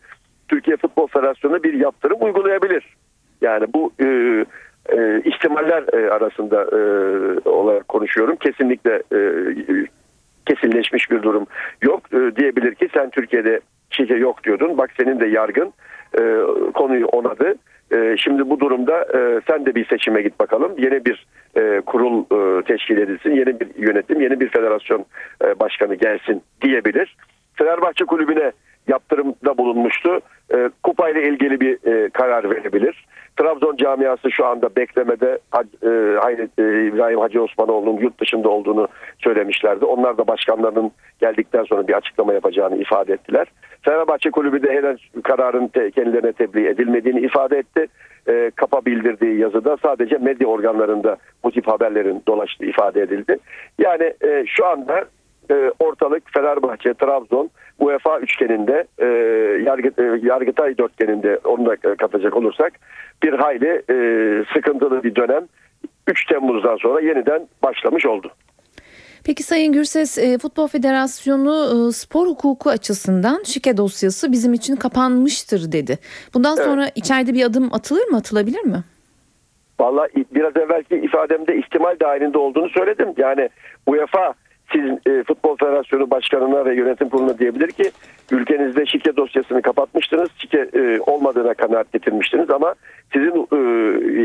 Türkiye 0.49 0.77
Futbol 0.77 1.07
Federasyonu 1.07 1.63
bir 1.63 1.75
yaptırım 1.75 2.19
uygulayabilir. 2.21 2.97
Yani 3.47 3.67
bu 3.75 3.93
e, 4.01 4.07
e, 4.89 5.21
ihtimaller 5.25 5.85
e, 5.93 6.11
arasında 6.11 6.63
e, 6.63 6.79
olarak 7.49 7.89
konuşuyorum. 7.89 8.37
Kesinlikle 8.37 9.03
e, 9.13 9.21
kesinleşmiş 10.47 11.11
bir 11.11 11.23
durum 11.23 11.47
yok. 11.83 12.01
E, 12.13 12.37
diyebilir 12.37 12.75
ki 12.75 12.89
sen 12.95 13.11
Türkiye'de 13.11 13.61
şike 13.91 14.15
yok 14.15 14.45
diyordun. 14.45 14.79
Bak 14.79 14.91
senin 14.99 15.21
de 15.21 15.27
yargın 15.27 15.73
e, 16.19 16.23
konuyu 16.75 17.07
onadı. 17.07 17.55
E, 17.93 18.17
şimdi 18.17 18.51
bu 18.51 18.61
durumda 18.61 19.03
e, 19.03 19.41
sen 19.47 19.67
de 19.67 19.75
bir 19.75 19.87
seçime 19.87 20.23
git 20.23 20.41
bakalım. 20.41 20.73
Yeni 20.79 21.05
bir 21.05 21.27
e, 21.57 21.81
kurul 21.81 22.25
e, 22.25 22.63
teşkil 22.63 22.99
edilsin, 22.99 23.31
yeni 23.31 23.61
bir 23.61 23.69
yönetim, 23.77 24.21
yeni 24.21 24.41
bir 24.41 24.49
federasyon 24.49 25.05
e, 25.45 25.61
başkanı 25.61 25.95
gelsin 25.95 26.43
diyebilir. 26.63 27.17
Fenerbahçe 27.55 28.05
kulübüne 28.05 28.53
yaptırımda 28.89 29.59
bulunmuştu. 29.59 30.21
E, 30.55 30.71
kupayla 30.83 31.21
ilgili 31.21 31.61
bir 31.61 31.93
e, 31.93 32.11
karar 32.11 32.51
verebilir. 32.51 33.07
Trabzon 33.37 33.77
camiası 33.77 34.31
şu 34.31 34.47
anda 34.47 34.77
beklemede 34.77 35.39
e, 35.83 36.19
Hayret, 36.21 36.59
e, 36.59 36.87
İbrahim 36.87 37.19
Hacı 37.19 37.43
Osmanoğlu'nun 37.43 37.97
yurt 38.01 38.21
dışında 38.21 38.49
olduğunu 38.49 38.89
söylemişlerdi. 39.19 39.85
Onlar 39.85 40.19
da 40.19 40.27
başkanlarının 40.27 40.91
geldikten 41.21 41.65
sonra 41.65 41.89
bir 41.89 41.95
açıklama 41.95 42.33
yapacağını 42.33 42.77
ifade 42.77 43.13
ettiler. 43.13 43.47
Fenerbahçe 43.83 44.31
Kulübü 44.31 44.63
de 44.63 44.73
henüz 44.73 45.11
kararın 45.25 45.69
te- 45.69 45.91
kendilerine 45.91 46.33
tebliğ 46.33 46.69
edilmediğini 46.69 47.21
ifade 47.21 47.59
etti. 47.59 47.87
E, 48.29 48.51
kapa 48.57 48.85
bildirdiği 48.85 49.39
yazıda 49.39 49.77
sadece 49.83 50.19
medya 50.19 50.49
organlarında 50.49 51.17
bu 51.45 51.51
tip 51.51 51.69
haberlerin 51.69 52.23
dolaştığı 52.29 52.65
ifade 52.65 53.03
edildi. 53.03 53.39
Yani 53.79 54.13
e, 54.25 54.45
şu 54.47 54.67
anda 54.67 55.05
e, 55.51 55.73
ortalık 55.79 56.23
Fenerbahçe, 56.35 56.95
Trabzon, 56.95 57.51
UEFA 57.79 58.21
üçgeninde, 58.21 58.87
e, 58.99 59.07
yargı, 59.63 60.03
e, 60.03 60.27
Yargıtay 60.27 60.79
dörtgeninde 60.79 61.39
onu 61.45 61.67
da 61.67 61.77
katacak 61.97 62.37
olursak 62.37 62.73
bir 63.23 63.33
hayli 63.33 63.83
e, 63.91 63.97
sıkıntılı 64.55 65.03
bir 65.03 65.15
dönem 65.15 65.47
3 66.07 66.27
Temmuz'dan 66.27 66.77
sonra 66.77 67.01
yeniden 67.01 67.49
başlamış 67.63 68.07
oldu. 68.07 68.31
Peki 69.27 69.43
Sayın 69.43 69.73
Gürses 69.73 70.19
e, 70.19 70.39
Futbol 70.39 70.69
Federasyonu 70.69 71.89
e, 71.89 71.93
spor 71.93 72.27
hukuku 72.27 72.71
açısından 72.71 73.43
şike 73.43 73.77
dosyası 73.77 74.33
bizim 74.33 74.55
için 74.55 74.77
kapanmıştır 74.77 75.73
dedi. 75.73 75.99
Bundan 76.35 76.55
sonra 76.55 76.87
içeride 76.95 77.35
bir 77.35 77.45
adım 77.45 77.75
atılır 77.75 78.09
mı 78.09 78.17
atılabilir 78.17 78.65
mi? 78.65 78.85
Vallahi 79.81 80.25
biraz 80.35 80.57
evvelki 80.57 80.95
ifademde 80.97 81.57
ihtimal 81.57 81.97
dahilinde 82.01 82.39
olduğunu 82.39 82.69
söyledim. 82.69 83.15
Yani 83.17 83.49
UEFA 83.87 84.35
siz 84.73 84.83
e, 85.07 85.23
Futbol 85.23 85.57
Federasyonu 85.57 86.11
Başkanı'na 86.11 86.65
ve 86.65 86.75
yönetim 86.75 87.09
kuruluna 87.09 87.39
diyebilir 87.39 87.69
ki 87.69 87.91
ülkenizde 88.31 88.87
şike 88.87 89.17
dosyasını 89.17 89.63
kapatmıştınız. 89.63 90.29
Şike 90.39 90.69
e, 90.75 91.01
olmadığına 91.01 91.55
kanaat 91.55 91.93
getirmiştiniz 91.93 92.51
ama 92.51 92.75
sizin 93.13 93.49
e, 93.53 93.59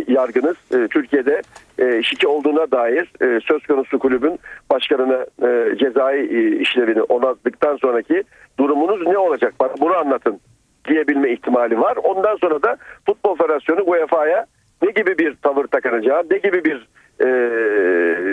yargınız 0.08 0.56
e, 0.74 0.88
Türkiye'de 0.88 1.42
e, 1.80 2.04
şike 2.04 2.28
olduğuna 2.28 2.72
dair 2.72 3.12
e, 3.22 3.40
söz 3.40 3.68
konusu 3.68 4.00
kulübün 4.00 4.40
başkanına 4.72 5.26
e, 5.48 5.78
cezai 5.78 6.20
e, 6.20 6.60
işlevini 6.60 7.02
onattıktan 7.02 7.78
sonraki 7.78 8.24
durumunuz 8.60 9.08
ne 9.08 9.18
olacak? 9.18 9.54
Bana 9.60 9.72
bunu 9.82 9.96
anlatın 9.96 10.40
diyebilme 10.88 11.32
ihtimali 11.32 11.80
var. 11.80 11.98
Ondan 12.04 12.36
sonra 12.36 12.64
da 12.64 12.78
Futbol 13.06 13.36
Federasyonu 13.36 13.82
UEFA'ya 13.86 14.46
ne 14.82 14.92
gibi 14.92 15.18
bir 15.18 15.36
tavır 15.36 15.68
takınacağı, 15.68 16.24
ne 16.32 16.38
gibi 16.38 16.66
bir 16.66 16.88
e, 17.22 17.28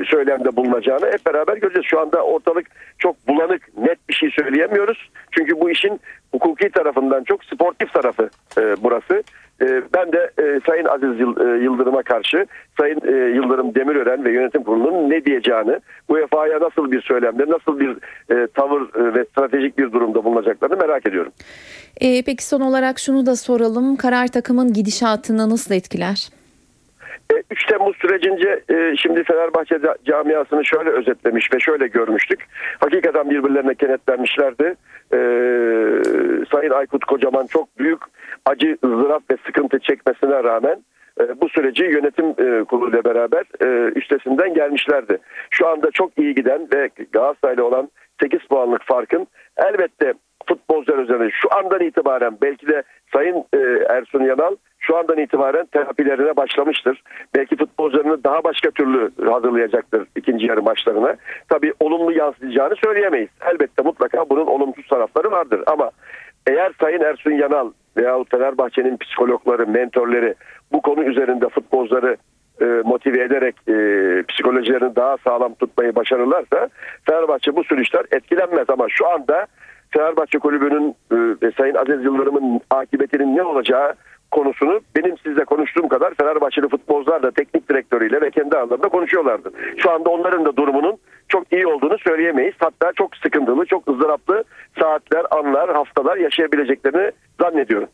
söylemde 0.04 0.56
bulunacağını 0.56 1.06
hep 1.06 1.26
beraber 1.26 1.56
göreceğiz. 1.56 1.86
Şu 1.86 2.00
anda 2.00 2.22
ortalık 2.22 2.66
çok 2.98 3.28
bulanık, 3.28 3.62
net 3.78 4.08
bir 4.08 4.14
şey 4.14 4.30
söyleyemiyoruz. 4.30 5.10
Çünkü 5.30 5.60
bu 5.60 5.70
işin 5.70 6.00
hukuki 6.32 6.70
tarafından 6.70 7.24
çok 7.24 7.44
sportif 7.44 7.92
tarafı 7.92 8.30
e, 8.58 8.74
burası. 8.82 9.22
E, 9.62 9.82
ben 9.94 10.12
de 10.12 10.30
e, 10.38 10.60
Sayın 10.66 10.84
Aziz 10.84 11.20
Yıl- 11.20 11.62
Yıldırım'a 11.62 12.02
karşı 12.02 12.46
Sayın 12.80 13.00
Yıldırım 13.34 13.74
Demirören 13.74 14.24
ve 14.24 14.32
yönetim 14.32 14.62
kurulunun 14.62 15.10
ne 15.10 15.24
diyeceğini, 15.24 15.80
UEFA'ya 16.08 16.60
nasıl 16.60 16.92
bir 16.92 17.02
söylemde, 17.02 17.44
nasıl 17.48 17.80
bir 17.80 17.96
tavır 18.54 19.14
ve 19.14 19.24
stratejik 19.24 19.78
bir 19.78 19.92
durumda 19.92 20.24
bulunacaklarını 20.24 20.76
merak 20.76 21.06
ediyorum. 21.08 21.32
Peki 22.00 22.44
son 22.46 22.60
olarak 22.60 22.98
şunu 22.98 23.26
da 23.26 23.36
soralım. 23.36 23.96
Karar 23.96 24.26
takımın 24.26 24.72
gidişatını 24.72 25.50
nasıl 25.50 25.74
etkiler? 25.74 26.28
E, 27.32 27.42
3 27.50 27.66
Temmuz 27.66 27.96
sürecince 27.96 28.62
e, 28.70 28.96
şimdi 28.96 29.24
Fenerbahçe 29.24 29.74
ca- 29.74 30.04
camiasını 30.04 30.64
şöyle 30.64 30.90
özetlemiş 30.90 31.52
ve 31.54 31.60
şöyle 31.60 31.86
görmüştük. 31.86 32.46
Hakikaten 32.80 33.30
birbirlerine 33.30 33.74
kenetlenmişlerdi. 33.74 34.74
E, 35.12 35.18
Sayın 36.52 36.70
Aykut 36.70 37.04
Kocaman 37.04 37.46
çok 37.46 37.78
büyük 37.78 38.00
acı, 38.46 38.78
ızdırap 38.84 39.22
ve 39.30 39.36
sıkıntı 39.46 39.78
çekmesine 39.78 40.44
rağmen 40.44 40.84
e, 41.20 41.40
bu 41.40 41.48
süreci 41.48 41.84
yönetim 41.84 42.26
e, 42.26 42.64
kuruluyla 42.64 43.04
beraber 43.04 43.44
üstesinden 43.96 44.54
gelmişlerdi. 44.54 45.18
Şu 45.50 45.68
anda 45.68 45.90
çok 45.90 46.18
iyi 46.18 46.34
giden 46.34 46.68
ve 46.74 46.90
Galatasaray'la 47.12 47.64
olan 47.64 47.88
8 48.20 48.40
puanlık 48.40 48.82
farkın 48.82 49.26
elbette 49.56 50.14
futbolcular 50.48 50.98
üzerine 50.98 51.30
şu 51.30 51.48
andan 51.54 51.80
itibaren 51.80 52.38
belki 52.42 52.68
de 52.68 52.82
Sayın 53.12 53.44
Ersun 53.88 54.22
Yanal 54.22 54.56
şu 54.88 54.96
andan 54.96 55.18
itibaren 55.18 55.66
terapilerine 55.66 56.36
başlamıştır. 56.36 57.02
Belki 57.34 57.56
futbolcularını 57.56 58.24
daha 58.24 58.44
başka 58.44 58.70
türlü 58.70 59.10
hazırlayacaktır 59.30 60.06
ikinci 60.16 60.46
yarı 60.46 60.62
maçlarına. 60.62 61.16
Tabii 61.48 61.72
olumlu 61.80 62.12
yansıyacağını 62.12 62.74
söyleyemeyiz. 62.84 63.28
Elbette 63.52 63.82
mutlaka 63.82 64.30
bunun 64.30 64.46
olumsuz 64.46 64.86
tarafları 64.86 65.30
vardır 65.30 65.62
ama 65.66 65.90
eğer 66.46 66.72
Sayın 66.80 67.00
Ersun 67.00 67.30
Yanal 67.30 67.70
veyahut 67.96 68.30
Fenerbahçe'nin 68.30 68.96
psikologları, 68.96 69.66
mentorları 69.66 70.34
bu 70.72 70.82
konu 70.82 71.04
üzerinde 71.04 71.48
futbolcuları 71.48 72.16
e, 72.60 72.64
motive 72.64 73.22
ederek 73.22 73.54
e, 73.68 73.74
psikolojilerini 74.22 74.96
daha 74.96 75.16
sağlam 75.16 75.54
tutmayı 75.54 75.94
başarırlarsa 75.94 76.68
Fenerbahçe 77.06 77.56
bu 77.56 77.64
süreçler 77.64 78.04
etkilenmez 78.12 78.70
ama 78.70 78.86
şu 78.88 79.08
anda 79.08 79.46
Fenerbahçe 79.90 80.38
kulübünün 80.38 80.94
e, 81.12 81.16
ve 81.42 81.52
Sayın 81.56 81.74
Aziz 81.74 82.04
Yıldırım'ın 82.04 82.60
akıbetinin 82.70 83.36
ne 83.36 83.42
olacağı 83.42 83.94
konusunu 84.30 84.80
benim 84.96 85.18
sizle 85.18 85.44
konuştuğum 85.44 85.88
kadar 85.88 86.14
Fenerbahçeli 86.14 86.68
futbolcular 86.68 87.22
da 87.22 87.30
teknik 87.30 87.68
direktörüyle 87.68 88.20
ve 88.20 88.30
kendi 88.30 88.56
aralarında 88.56 88.88
konuşuyorlardı. 88.88 89.52
Şu 89.76 89.90
anda 89.90 90.10
onların 90.10 90.44
da 90.44 90.56
durumunun 90.56 90.98
çok 91.28 91.52
iyi 91.52 91.66
olduğunu 91.66 91.98
söyleyemeyiz. 91.98 92.54
Hatta 92.58 92.92
çok 92.96 93.16
sıkıntılı, 93.16 93.64
çok 93.66 93.88
ızdıraplı 93.88 94.44
saatler, 94.80 95.26
anlar, 95.30 95.74
haftalar 95.74 96.16
yaşayabileceklerini 96.16 97.12
zannediyorum. 97.40 97.88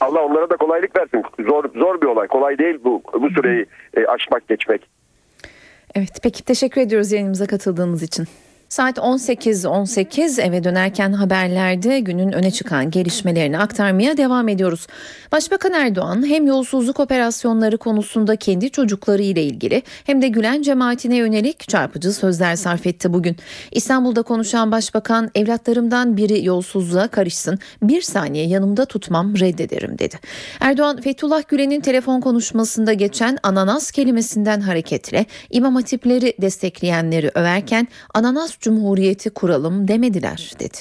Allah 0.00 0.24
onlara 0.24 0.50
da 0.50 0.56
kolaylık 0.56 0.98
versin. 0.98 1.22
Zor 1.48 1.64
zor 1.74 2.00
bir 2.00 2.06
olay. 2.06 2.28
Kolay 2.28 2.58
değil 2.58 2.78
bu 2.84 3.02
bu 3.20 3.30
süreyi 3.30 3.66
e, 3.96 4.06
aşmak, 4.06 4.48
geçmek. 4.48 4.88
Evet 5.94 6.20
peki 6.22 6.44
teşekkür 6.44 6.80
ediyoruz 6.80 7.12
yayınımıza 7.12 7.46
katıldığınız 7.46 8.02
için. 8.02 8.26
Saat 8.68 8.98
18.18 8.98 10.42
eve 10.42 10.64
dönerken 10.64 11.12
haberlerde 11.12 12.00
günün 12.00 12.32
öne 12.32 12.50
çıkan 12.50 12.90
gelişmelerini 12.90 13.58
aktarmaya 13.58 14.16
devam 14.16 14.48
ediyoruz. 14.48 14.86
Başbakan 15.32 15.72
Erdoğan 15.72 16.26
hem 16.26 16.46
yolsuzluk 16.46 17.00
operasyonları 17.00 17.78
konusunda 17.78 18.36
kendi 18.36 18.70
çocukları 18.70 19.22
ile 19.22 19.42
ilgili 19.42 19.82
hem 20.04 20.22
de 20.22 20.28
Gülen 20.28 20.62
cemaatine 20.62 21.16
yönelik 21.16 21.68
çarpıcı 21.68 22.12
sözler 22.12 22.56
sarf 22.56 22.86
etti 22.86 23.12
bugün. 23.12 23.36
İstanbul'da 23.72 24.22
konuşan 24.22 24.72
başbakan 24.72 25.30
evlatlarımdan 25.34 26.16
biri 26.16 26.44
yolsuzluğa 26.44 27.08
karışsın 27.08 27.58
bir 27.82 28.02
saniye 28.02 28.46
yanımda 28.46 28.84
tutmam 28.84 29.38
reddederim 29.38 29.98
dedi. 29.98 30.16
Erdoğan 30.60 31.00
Fethullah 31.00 31.48
Gülen'in 31.48 31.80
telefon 31.80 32.20
konuşmasında 32.20 32.92
geçen 32.92 33.38
ananas 33.42 33.90
kelimesinden 33.90 34.60
hareketle 34.60 35.26
İmam 35.50 35.74
Hatipleri 35.74 36.34
destekleyenleri 36.42 37.30
överken 37.34 37.88
ananas 38.14 38.57
cumhuriyeti 38.60 39.30
kuralım 39.30 39.88
demediler 39.88 40.50
dedi. 40.58 40.78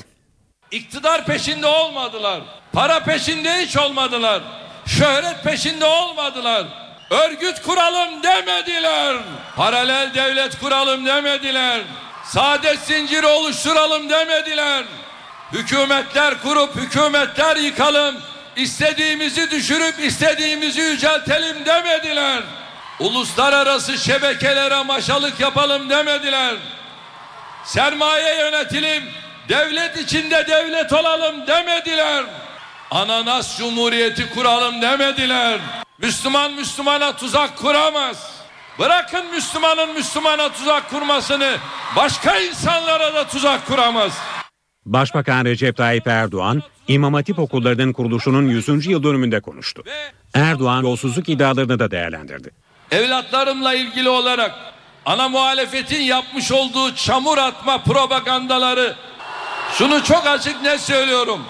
İktidar 0.72 1.25
peşinde 1.25 1.67
olmadılar. 1.67 2.41
Para 2.74 3.00
peşinde 3.03 3.62
hiç 3.62 3.77
olmadılar. 3.77 4.41
Şöhret 4.86 5.43
peşinde 5.43 5.86
olmadılar. 5.86 6.65
Örgüt 7.10 7.62
kuralım 7.62 8.24
demediler. 8.24 9.17
Paralel 9.55 10.12
devlet 10.15 10.60
kuralım 10.60 11.05
demediler. 11.05 11.81
Saadet 12.25 12.79
zinciri 12.79 13.25
oluşturalım 13.25 14.10
demediler. 14.10 14.84
Hükümetler 15.53 16.41
kurup 16.41 16.75
hükümetler 16.75 17.55
yıkalım. 17.55 18.15
İstediğimizi 18.55 19.51
düşürüp 19.51 20.00
istediğimizi 20.00 20.81
yüceltelim 20.81 21.65
demediler. 21.65 22.43
Uluslararası 23.00 23.98
şebekelere 23.98 24.84
maşalık 24.84 25.39
yapalım 25.39 25.89
demediler. 25.89 26.55
Sermaye 27.67 28.38
yönetelim, 28.39 29.03
devlet 29.50 29.97
içinde 29.97 30.47
devlet 30.47 30.93
olalım 30.93 31.47
demediler. 31.47 32.25
Ananas 32.91 33.57
cumhuriyeti 33.57 34.29
kuralım 34.29 34.81
demediler. 34.81 35.59
Müslüman 35.97 36.53
Müslümana 36.53 37.15
tuzak 37.15 37.57
kuramaz. 37.57 38.31
Bırakın 38.79 39.25
Müslümanın 39.31 39.93
Müslümana 39.93 40.51
tuzak 40.51 40.89
kurmasını, 40.89 41.57
başka 41.95 42.39
insanlara 42.39 43.13
da 43.13 43.27
tuzak 43.27 43.67
kuramaz. 43.67 44.17
Başbakan 44.86 45.45
Recep 45.45 45.77
Tayyip 45.77 46.07
Erdoğan, 46.07 46.63
İmam 46.88 47.13
Hatip 47.13 47.39
okullarının 47.39 47.93
kuruluşunun 47.93 48.47
100. 48.47 48.88
yıl 48.88 49.03
dönümünde 49.03 49.39
konuştu. 49.39 49.83
Erdoğan 50.33 50.83
yolsuzluk 50.83 51.29
iddialarını 51.29 51.79
da 51.79 51.91
değerlendirdi. 51.91 52.50
Evlatlarımla 52.91 53.74
ilgili 53.74 54.09
olarak 54.09 54.51
ana 55.08 55.30
muhalefetin 55.30 56.02
yapmış 56.02 56.52
olduğu 56.52 56.96
çamur 56.96 57.38
atma 57.38 57.78
propagandaları 57.78 58.96
şunu 59.74 60.04
çok 60.04 60.28
açık 60.28 60.62
ne 60.62 60.78
söylüyorum. 60.78 61.46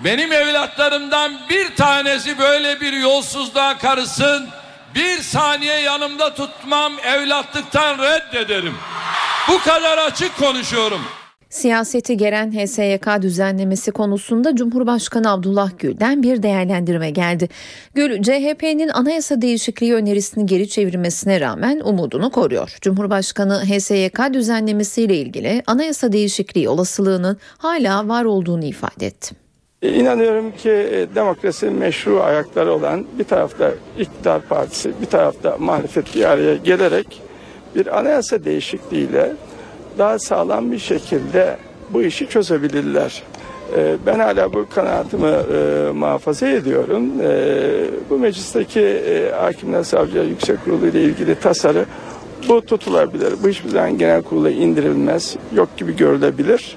Benim 0.00 0.32
evlatlarımdan 0.32 1.38
bir 1.50 1.76
tanesi 1.76 2.38
böyle 2.38 2.80
bir 2.80 2.92
yolsuzluğa 2.92 3.78
karısın. 3.78 4.48
Bir 4.94 5.22
saniye 5.22 5.80
yanımda 5.80 6.34
tutmam 6.34 6.92
evlatlıktan 7.02 7.98
reddederim. 7.98 8.78
Bu 9.48 9.58
kadar 9.62 9.98
açık 9.98 10.38
konuşuyorum. 10.38 11.04
Siyaseti 11.50 12.16
geren 12.16 12.52
HSYK 12.52 13.22
düzenlemesi 13.22 13.90
konusunda 13.90 14.56
Cumhurbaşkanı 14.56 15.30
Abdullah 15.32 15.70
Gül'den 15.78 16.22
bir 16.22 16.42
değerlendirme 16.42 17.10
geldi. 17.10 17.48
Gül, 17.94 18.22
CHP'nin 18.22 18.88
anayasa 18.88 19.42
değişikliği 19.42 19.94
önerisini 19.94 20.46
geri 20.46 20.68
çevirmesine 20.68 21.40
rağmen 21.40 21.80
umudunu 21.84 22.30
koruyor. 22.30 22.76
Cumhurbaşkanı 22.80 23.64
HSYK 23.64 24.20
düzenlemesiyle 24.32 25.16
ilgili 25.16 25.62
anayasa 25.66 26.12
değişikliği 26.12 26.68
olasılığının 26.68 27.38
hala 27.58 28.08
var 28.08 28.24
olduğunu 28.24 28.64
ifade 28.64 29.06
etti. 29.06 29.34
E, 29.82 29.92
İnanıyorum 29.92 30.52
ki 30.52 30.70
e, 30.70 31.06
demokrasinin 31.14 31.74
meşru 31.74 32.22
ayakları 32.22 32.72
olan 32.72 33.06
bir 33.18 33.24
tarafta 33.24 33.72
iktidar 33.98 34.42
partisi, 34.42 34.92
bir 35.00 35.06
tarafta 35.06 35.56
muhalefet 35.58 36.14
bir 36.14 36.24
araya 36.24 36.56
gelerek 36.56 37.22
bir 37.74 37.98
anayasa 37.98 38.44
değişikliğiyle 38.44 39.32
daha 39.98 40.18
sağlam 40.18 40.72
bir 40.72 40.78
şekilde 40.78 41.56
bu 41.90 42.02
işi 42.02 42.28
çözebilirler. 42.28 43.22
E, 43.76 43.96
Ben 44.06 44.18
hala 44.18 44.52
bu 44.52 44.66
kanaatimi 44.74 45.26
e, 45.28 45.90
muhafaza 45.92 46.48
ediyorum. 46.48 47.04
E, 47.22 47.30
Bu 48.10 48.18
meclisteki 48.18 48.80
e, 48.80 49.32
hakimler 49.32 49.82
savcılar 49.82 50.24
yüksek 50.24 50.64
kurulu 50.64 50.86
ile 50.86 51.02
ilgili 51.02 51.34
tasarı 51.34 51.84
bu 52.48 52.62
tutulabilir. 52.66 53.32
Bu 53.42 53.48
hiçbir 53.48 53.68
zaman 53.70 53.98
genel 53.98 54.22
kurula 54.22 54.50
indirilmez. 54.50 55.36
Yok 55.54 55.76
gibi 55.76 55.96
görülebilir 55.96 56.76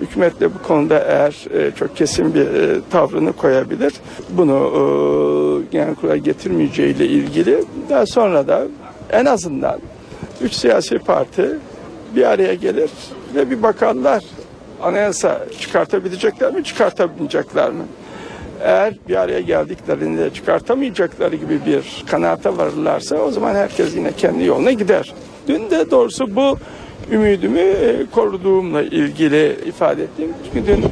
hükümet 0.00 0.40
de 0.40 0.54
bu 0.54 0.62
konuda 0.62 0.98
eğer 0.98 1.46
e, 1.54 1.70
çok 1.70 1.96
kesin 1.96 2.34
bir 2.34 2.46
e, 2.46 2.80
tavrını 2.90 3.32
koyabilir. 3.32 3.92
Bunu 4.30 4.52
e, 4.54 4.80
genel 5.72 5.94
kurula 5.94 6.16
getirmeyeceğiyle 6.16 7.06
ilgili 7.06 7.64
daha 7.90 8.06
sonra 8.06 8.48
da 8.48 8.66
en 9.10 9.24
azından 9.24 9.78
üç 10.42 10.52
siyasi 10.52 10.98
parti 10.98 11.48
bir 12.16 12.24
araya 12.24 12.54
gelir 12.54 12.90
ve 13.34 13.50
bir 13.50 13.62
bakarlar 13.62 14.24
anayasa 14.82 15.46
çıkartabilecekler 15.60 16.54
mi 16.54 16.64
çıkartamayacaklar 16.64 17.70
mı? 17.70 17.84
Eğer 18.60 18.94
bir 19.08 19.16
araya 19.16 19.40
geldiklerinde 19.40 20.30
çıkartamayacakları 20.34 21.36
gibi 21.36 21.60
bir 21.66 22.04
kanaate 22.10 22.56
varırlarsa 22.56 23.16
o 23.16 23.30
zaman 23.30 23.54
herkes 23.54 23.96
yine 23.96 24.12
kendi 24.12 24.44
yoluna 24.44 24.72
gider. 24.72 25.14
Dün 25.48 25.70
de 25.70 25.90
doğrusu 25.90 26.36
bu 26.36 26.58
ümidimi 27.12 27.60
e, 27.60 28.06
koruduğumla 28.14 28.82
ilgili 28.82 29.56
ifade 29.66 30.02
ettim. 30.02 30.28
Çünkü 30.44 30.66
dün 30.66 30.84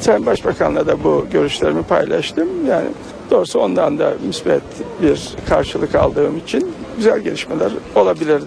Sayın 0.00 0.26
Başbakan'la 0.26 0.86
da 0.86 1.04
bu 1.04 1.26
görüşlerimi 1.32 1.82
paylaştım. 1.82 2.48
Yani 2.68 2.88
doğrusu 3.30 3.60
ondan 3.60 3.98
da 3.98 4.14
müsbet 4.26 4.62
bir 5.02 5.34
karşılık 5.48 5.94
aldığım 5.94 6.38
için 6.38 6.74
güzel 6.96 7.20
gelişmeler 7.20 7.72
olabilir 7.94 8.42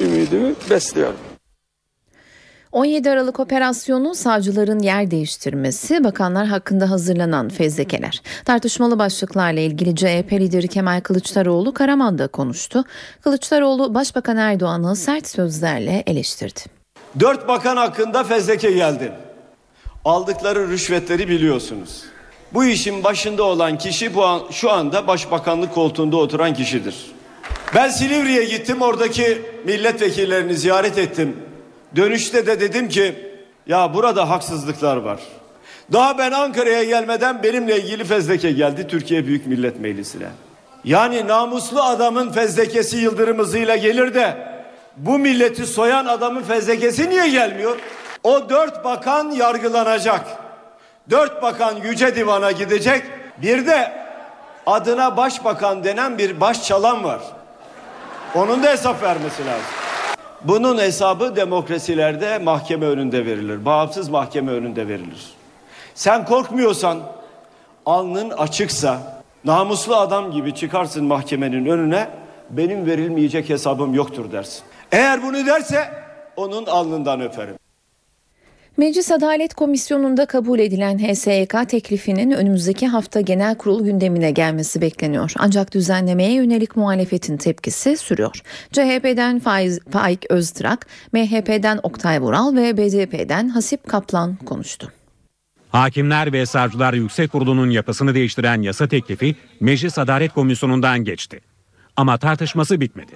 ümidimi 0.00 0.54
besliyorum. 0.70 1.33
17 2.74 3.10
Aralık 3.10 3.40
operasyonu 3.40 4.14
savcıların 4.14 4.78
yer 4.78 5.10
değiştirmesi, 5.10 6.04
bakanlar 6.04 6.46
hakkında 6.46 6.90
hazırlanan 6.90 7.48
fezlekeler. 7.48 8.22
Tartışmalı 8.44 8.98
başlıklarla 8.98 9.60
ilgili 9.60 9.96
CHP 9.96 10.32
lideri 10.32 10.68
Kemal 10.68 11.00
Kılıçdaroğlu 11.00 11.74
Karaman'da 11.74 12.26
konuştu. 12.28 12.84
Kılıçdaroğlu 13.20 13.94
Başbakan 13.94 14.36
Erdoğan'ı 14.36 14.96
sert 14.96 15.26
sözlerle 15.28 16.02
eleştirdi. 16.06 16.60
Dört 17.20 17.48
bakan 17.48 17.76
hakkında 17.76 18.24
fezleke 18.24 18.70
geldi. 18.70 19.12
Aldıkları 20.04 20.68
rüşvetleri 20.68 21.28
biliyorsunuz. 21.28 22.02
Bu 22.54 22.64
işin 22.64 23.04
başında 23.04 23.42
olan 23.42 23.78
kişi 23.78 24.14
bu 24.14 24.24
an, 24.24 24.42
şu 24.50 24.70
anda 24.70 25.06
başbakanlık 25.06 25.74
koltuğunda 25.74 26.16
oturan 26.16 26.54
kişidir. 26.54 26.96
Ben 27.74 27.88
Silivri'ye 27.88 28.44
gittim 28.44 28.82
oradaki 28.82 29.42
milletvekillerini 29.64 30.54
ziyaret 30.54 30.98
ettim. 30.98 31.36
Dönüşte 31.96 32.46
de 32.46 32.60
dedim 32.60 32.88
ki 32.88 33.14
ya 33.66 33.94
burada 33.94 34.30
haksızlıklar 34.30 34.96
var. 34.96 35.20
Daha 35.92 36.18
ben 36.18 36.32
Ankara'ya 36.32 36.84
gelmeden 36.84 37.42
benimle 37.42 37.80
ilgili 37.80 38.04
fezleke 38.04 38.52
geldi 38.52 38.86
Türkiye 38.88 39.26
Büyük 39.26 39.46
Millet 39.46 39.80
Meclisi'ne. 39.80 40.26
Yani 40.84 41.28
namuslu 41.28 41.82
adamın 41.82 42.32
fezlekesi 42.32 42.96
yıldırım 42.96 43.38
hızıyla 43.38 43.76
gelir 43.76 44.14
de 44.14 44.54
bu 44.96 45.18
milleti 45.18 45.66
soyan 45.66 46.06
adamın 46.06 46.42
fezlekesi 46.42 47.10
niye 47.10 47.28
gelmiyor? 47.28 47.78
O 48.22 48.48
dört 48.48 48.84
bakan 48.84 49.30
yargılanacak. 49.30 50.26
Dört 51.10 51.42
bakan 51.42 51.76
Yüce 51.76 52.16
Divan'a 52.16 52.52
gidecek. 52.52 53.02
Bir 53.42 53.66
de 53.66 53.92
adına 54.66 55.16
başbakan 55.16 55.84
denen 55.84 56.18
bir 56.18 56.40
baş 56.40 56.64
çalan 56.64 57.04
var. 57.04 57.20
Onun 58.34 58.62
da 58.62 58.70
hesap 58.70 59.02
vermesi 59.02 59.46
lazım. 59.46 59.83
Bunun 60.44 60.78
hesabı 60.78 61.36
demokrasilerde 61.36 62.38
mahkeme 62.38 62.86
önünde 62.86 63.26
verilir. 63.26 63.64
Bağımsız 63.64 64.08
mahkeme 64.08 64.52
önünde 64.52 64.88
verilir. 64.88 65.32
Sen 65.94 66.24
korkmuyorsan, 66.24 66.98
alnın 67.86 68.30
açıksa, 68.30 69.22
namuslu 69.44 69.96
adam 69.96 70.30
gibi 70.30 70.54
çıkarsın 70.54 71.04
mahkemenin 71.04 71.66
önüne, 71.66 72.08
benim 72.50 72.86
verilmeyecek 72.86 73.48
hesabım 73.48 73.94
yoktur 73.94 74.32
dersin. 74.32 74.62
Eğer 74.92 75.22
bunu 75.22 75.46
derse 75.46 75.88
onun 76.36 76.66
alnından 76.66 77.20
öperim. 77.20 77.63
Meclis 78.76 79.10
Adalet 79.10 79.54
Komisyonu'nda 79.54 80.26
kabul 80.26 80.58
edilen 80.58 80.98
HSYK 80.98 81.68
teklifinin 81.68 82.30
önümüzdeki 82.30 82.86
hafta 82.86 83.20
genel 83.20 83.54
kurul 83.54 83.84
gündemine 83.84 84.30
gelmesi 84.30 84.80
bekleniyor. 84.80 85.32
Ancak 85.38 85.74
düzenlemeye 85.74 86.32
yönelik 86.32 86.76
muhalefetin 86.76 87.36
tepkisi 87.36 87.96
sürüyor. 87.96 88.40
CHP'den 88.72 89.40
Faiz, 89.40 89.80
Faik 89.90 90.26
Öztrak, 90.30 90.86
MHP'den 91.12 91.80
Oktay 91.82 92.20
Vural 92.20 92.56
ve 92.56 92.76
BDP'den 92.76 93.48
Hasip 93.48 93.88
Kaplan 93.88 94.36
konuştu. 94.36 94.92
Hakimler 95.68 96.32
ve 96.32 96.46
Savcılar 96.46 96.94
Yüksek 96.94 97.32
Kurulu'nun 97.32 97.70
yapısını 97.70 98.14
değiştiren 98.14 98.62
yasa 98.62 98.88
teklifi 98.88 99.36
Meclis 99.60 99.98
Adalet 99.98 100.32
Komisyonu'ndan 100.32 101.04
geçti. 101.04 101.40
Ama 101.96 102.18
tartışması 102.18 102.80
bitmedi. 102.80 103.12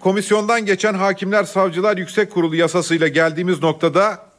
Komisyondan 0.00 0.66
geçen 0.66 0.94
Hakimler 0.94 1.44
Savcılar 1.44 1.96
Yüksek 1.96 2.30
Kurulu 2.30 2.56
yasasıyla 2.56 3.08
geldiğimiz 3.08 3.62
noktada 3.62 4.29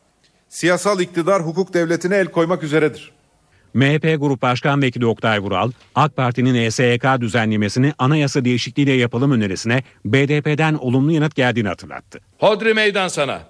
siyasal 0.52 1.00
iktidar 1.00 1.42
hukuk 1.42 1.74
devletine 1.74 2.16
el 2.16 2.28
koymak 2.28 2.64
üzeredir. 2.64 3.12
MHP 3.74 4.20
Grup 4.20 4.42
Başkan 4.42 4.82
Vekili 4.82 5.06
Oktay 5.06 5.40
Vural, 5.40 5.72
AK 5.96 6.16
Parti'nin 6.16 6.56
ESYK 6.56 7.04
düzenlemesini 7.22 7.94
anayasa 8.00 8.46
değişikliğiyle 8.46 8.94
yapalım 8.94 9.32
önerisine 9.32 9.84
BDP'den 10.06 10.74
olumlu 10.74 11.12
yanıt 11.12 11.36
geldiğini 11.36 11.68
hatırlattı. 11.68 12.20
Hodri 12.38 12.74
meydan 12.74 13.08
sana. 13.08 13.42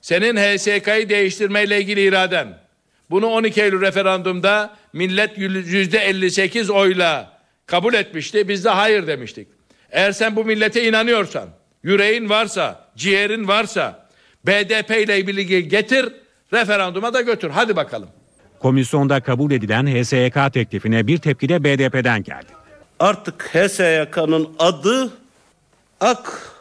Senin 0.00 0.36
HSK'yı 0.36 1.08
değiştirmeyle 1.08 1.80
ilgili 1.80 2.00
iraden. 2.00 2.58
Bunu 3.10 3.26
12 3.26 3.62
Eylül 3.62 3.80
referandumda 3.80 4.76
millet 4.92 5.38
%58 5.38 6.72
oyla 6.72 7.38
kabul 7.66 7.94
etmişti. 7.94 8.48
Biz 8.48 8.64
de 8.64 8.70
hayır 8.70 9.06
demiştik. 9.06 9.48
Eğer 9.90 10.12
sen 10.12 10.36
bu 10.36 10.44
millete 10.44 10.88
inanıyorsan, 10.88 11.48
yüreğin 11.82 12.28
varsa, 12.28 12.88
ciğerin 12.96 13.48
varsa 13.48 14.08
BDP 14.46 14.90
ile 14.90 15.18
ilgili 15.18 15.68
getir, 15.68 16.12
referanduma 16.52 17.14
da 17.14 17.20
götür. 17.20 17.50
Hadi 17.50 17.76
bakalım. 17.76 18.08
Komisyonda 18.58 19.20
kabul 19.20 19.50
edilen 19.50 19.86
HSYK 19.86 20.52
teklifine 20.52 21.06
bir 21.06 21.18
tepki 21.18 21.48
de 21.48 21.64
BDP'den 21.64 22.22
geldi. 22.22 22.46
Artık 23.00 23.42
HSYK'nın 23.42 24.48
adı 24.58 25.10
AK 26.00 26.52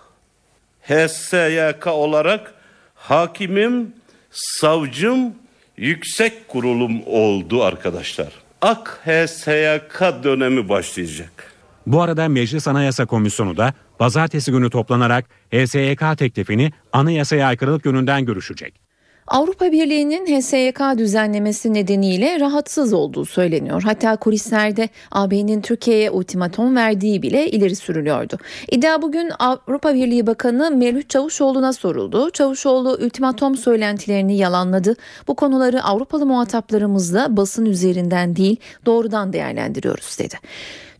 HSYK 0.81 1.87
olarak 1.87 2.53
hakimim, 2.95 3.93
savcım, 4.31 5.35
yüksek 5.77 6.47
kurulum 6.47 7.01
oldu 7.05 7.63
arkadaşlar. 7.63 8.33
AK 8.61 8.99
HSYK 9.05 10.01
dönemi 10.23 10.69
başlayacak. 10.69 11.53
Bu 11.87 12.01
arada 12.01 12.29
Meclis 12.29 12.67
Anayasa 12.67 13.05
Komisyonu 13.05 13.57
da 13.57 13.73
pazartesi 13.99 14.51
günü 14.51 14.69
toplanarak 14.69 15.25
HSYK 15.53 16.17
teklifini 16.17 16.71
anayasaya 16.93 17.47
aykırılık 17.47 17.85
yönünden 17.85 18.25
görüşecek. 18.25 18.90
Avrupa 19.31 19.71
Birliği'nin 19.71 20.25
HSYK 20.25 20.79
düzenlemesi 20.97 21.73
nedeniyle 21.73 22.39
rahatsız 22.39 22.93
olduğu 22.93 23.25
söyleniyor. 23.25 23.81
Hatta 23.85 24.15
kulislerde 24.15 24.89
AB'nin 25.11 25.61
Türkiye'ye 25.61 26.11
ultimatom 26.11 26.75
verdiği 26.75 27.21
bile 27.21 27.51
ileri 27.51 27.75
sürülüyordu. 27.75 28.37
İddia 28.71 29.01
bugün 29.01 29.31
Avrupa 29.39 29.93
Birliği 29.93 30.27
Bakanı 30.27 30.71
Mevlüt 30.71 31.09
Çavuşoğlu'na 31.09 31.73
soruldu. 31.73 32.31
Çavuşoğlu 32.31 32.89
ultimatom 32.89 33.57
söylentilerini 33.57 34.37
yalanladı. 34.37 34.95
Bu 35.27 35.35
konuları 35.35 35.83
Avrupalı 35.83 36.25
muhataplarımızla 36.25 37.37
basın 37.37 37.65
üzerinden 37.65 38.35
değil 38.35 38.57
doğrudan 38.85 39.33
değerlendiriyoruz 39.33 40.19
dedi. 40.19 40.35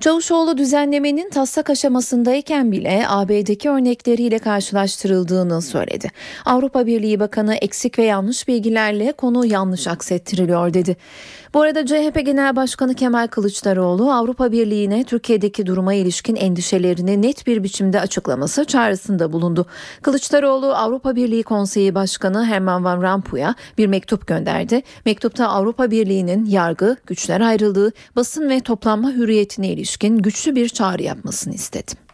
Çavuşoğlu 0.02 0.58
düzenlemenin 0.58 1.30
taslak 1.30 1.70
aşamasındayken 1.70 2.72
bile 2.72 3.04
AB'deki 3.08 3.70
örnekleriyle 3.70 4.40
karşılaştırıldığını 4.40 5.62
söyledi. 5.62 6.12
Avrupa 6.46 6.86
Birliği 6.86 7.20
Bakanı 7.20 7.56
eksik 7.56 8.00
ve 8.00 8.04
yanlış 8.04 8.48
bilgilerle 8.48 9.12
konu 9.12 9.46
yanlış 9.46 9.88
aksettiriliyor 9.88 10.74
dedi. 10.74 10.98
Bu 11.54 11.62
arada 11.62 11.86
CHP 11.86 12.26
Genel 12.26 12.56
Başkanı 12.56 12.96
Kemal 12.96 13.28
Kılıçdaroğlu 13.28 14.14
Avrupa 14.14 14.52
Birliği'ne 14.52 15.04
Türkiye'deki 15.04 15.66
duruma 15.66 15.94
ilişkin 15.94 16.36
endişelerini 16.36 17.22
net 17.22 17.48
bir 17.48 17.64
biçimde 17.64 18.00
açıklaması 18.00 18.66
çağrısında 18.66 19.34
bulundu. 19.34 19.66
Kılıçdaroğlu 20.02 20.76
Avrupa 20.76 21.16
Birliği 21.16 21.44
Konseyi 21.44 21.96
Başkanı 21.96 22.46
Herman 22.46 22.84
Van 22.84 23.02
Rompuy'a 23.02 23.56
bir 23.78 23.88
mektup 23.88 24.28
gönderdi. 24.28 24.82
Mektupta 25.06 25.48
Avrupa 25.48 25.92
Birliği'nin 25.92 26.46
yargı, 26.46 26.98
güçler 27.08 27.42
ayrılığı, 27.42 27.92
basın 28.16 28.50
ve 28.50 28.60
toplanma 28.60 29.12
hürriyetine 29.12 29.68
ilişkin 29.68 30.18
güçlü 30.18 30.56
bir 30.56 30.70
çağrı 30.70 31.04
yapmasını 31.04 31.54
istedi. 31.54 32.11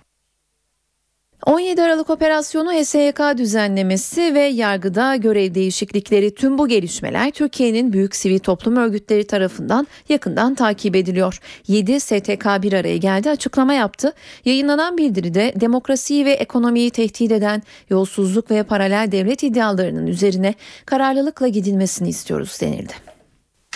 17 1.48 1.82
Aralık 1.82 2.10
operasyonu 2.10 2.74
HSYK 2.74 3.20
düzenlemesi 3.38 4.34
ve 4.34 4.40
yargıda 4.42 5.16
görev 5.16 5.56
değişiklikleri 5.56 6.36
tüm 6.36 6.58
bu 6.58 6.68
gelişmeler 6.68 7.32
Türkiye'nin 7.32 7.94
büyük 7.94 8.16
sivil 8.16 8.40
toplum 8.40 8.76
örgütleri 8.76 9.28
tarafından 9.28 9.88
yakından 10.10 10.56
takip 10.56 10.96
ediliyor. 10.96 11.40
7 11.68 12.00
STK 12.00 12.46
bir 12.62 12.74
araya 12.74 12.98
geldi 12.98 13.30
açıklama 13.30 13.74
yaptı. 13.74 14.14
Yayınlanan 14.46 14.98
bildiride 14.98 15.54
demokrasiyi 15.62 16.26
ve 16.26 16.32
ekonomiyi 16.32 16.92
tehdit 16.92 17.32
eden 17.32 17.64
yolsuzluk 17.90 18.52
ve 18.52 18.64
paralel 18.64 19.12
devlet 19.12 19.44
iddialarının 19.44 20.08
üzerine 20.08 20.54
kararlılıkla 20.86 21.48
gidilmesini 21.48 22.10
istiyoruz 22.10 22.58
denildi. 22.62 22.94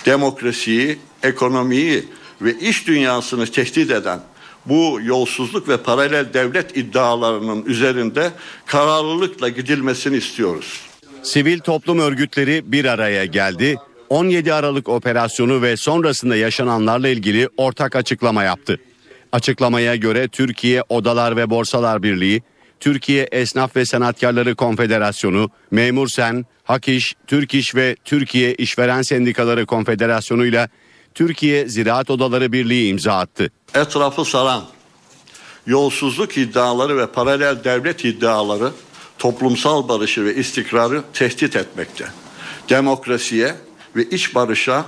Demokrasiyi, 0.05 0.99
ekonomiyi 1.23 2.05
ve 2.41 2.59
iş 2.59 2.87
dünyasını 2.87 3.45
tehdit 3.45 3.91
eden 3.91 4.19
bu 4.65 4.99
yolsuzluk 5.03 5.69
ve 5.69 5.77
paralel 5.77 6.33
devlet 6.33 6.77
iddialarının 6.77 7.65
üzerinde 7.65 8.31
kararlılıkla 8.65 9.49
gidilmesini 9.49 10.17
istiyoruz. 10.17 10.81
Sivil 11.23 11.59
toplum 11.59 11.99
örgütleri 11.99 12.71
bir 12.71 12.85
araya 12.85 13.25
geldi. 13.25 13.77
17 14.09 14.53
Aralık 14.53 14.89
operasyonu 14.89 15.61
ve 15.61 15.77
sonrasında 15.77 16.35
yaşananlarla 16.35 17.07
ilgili 17.07 17.49
ortak 17.57 17.95
açıklama 17.95 18.43
yaptı. 18.43 18.79
Açıklamaya 19.31 19.95
göre 19.95 20.27
Türkiye 20.27 20.83
Odalar 20.89 21.37
ve 21.37 21.49
Borsalar 21.49 22.03
Birliği, 22.03 22.43
Türkiye 22.79 23.27
Esnaf 23.31 23.75
ve 23.75 23.85
Sanatkarları 23.85 24.55
Konfederasyonu, 24.55 25.49
Memur 25.71 26.07
Sen, 26.07 26.45
Hak 26.63 26.87
İş, 26.87 27.15
Türk 27.27 27.53
İş 27.53 27.75
ve 27.75 27.95
Türkiye 28.05 28.55
İşveren 28.55 29.01
Sendikaları 29.01 29.65
Konfederasyonu 29.65 30.45
ile 30.45 30.69
Türkiye 31.15 31.67
Ziraat 31.67 32.09
Odaları 32.09 32.51
Birliği 32.51 32.87
imza 32.89 33.13
attı. 33.13 33.51
Etrafı 33.75 34.25
saran 34.25 34.63
yolsuzluk 35.67 36.37
iddiaları 36.37 36.97
ve 36.97 37.07
paralel 37.07 37.63
devlet 37.63 38.05
iddiaları 38.05 38.71
toplumsal 39.19 39.89
barışı 39.89 40.25
ve 40.25 40.35
istikrarı 40.35 41.03
tehdit 41.13 41.55
etmekte. 41.55 42.05
Demokrasiye 42.69 43.55
ve 43.95 44.03
iç 44.03 44.35
barışa 44.35 44.85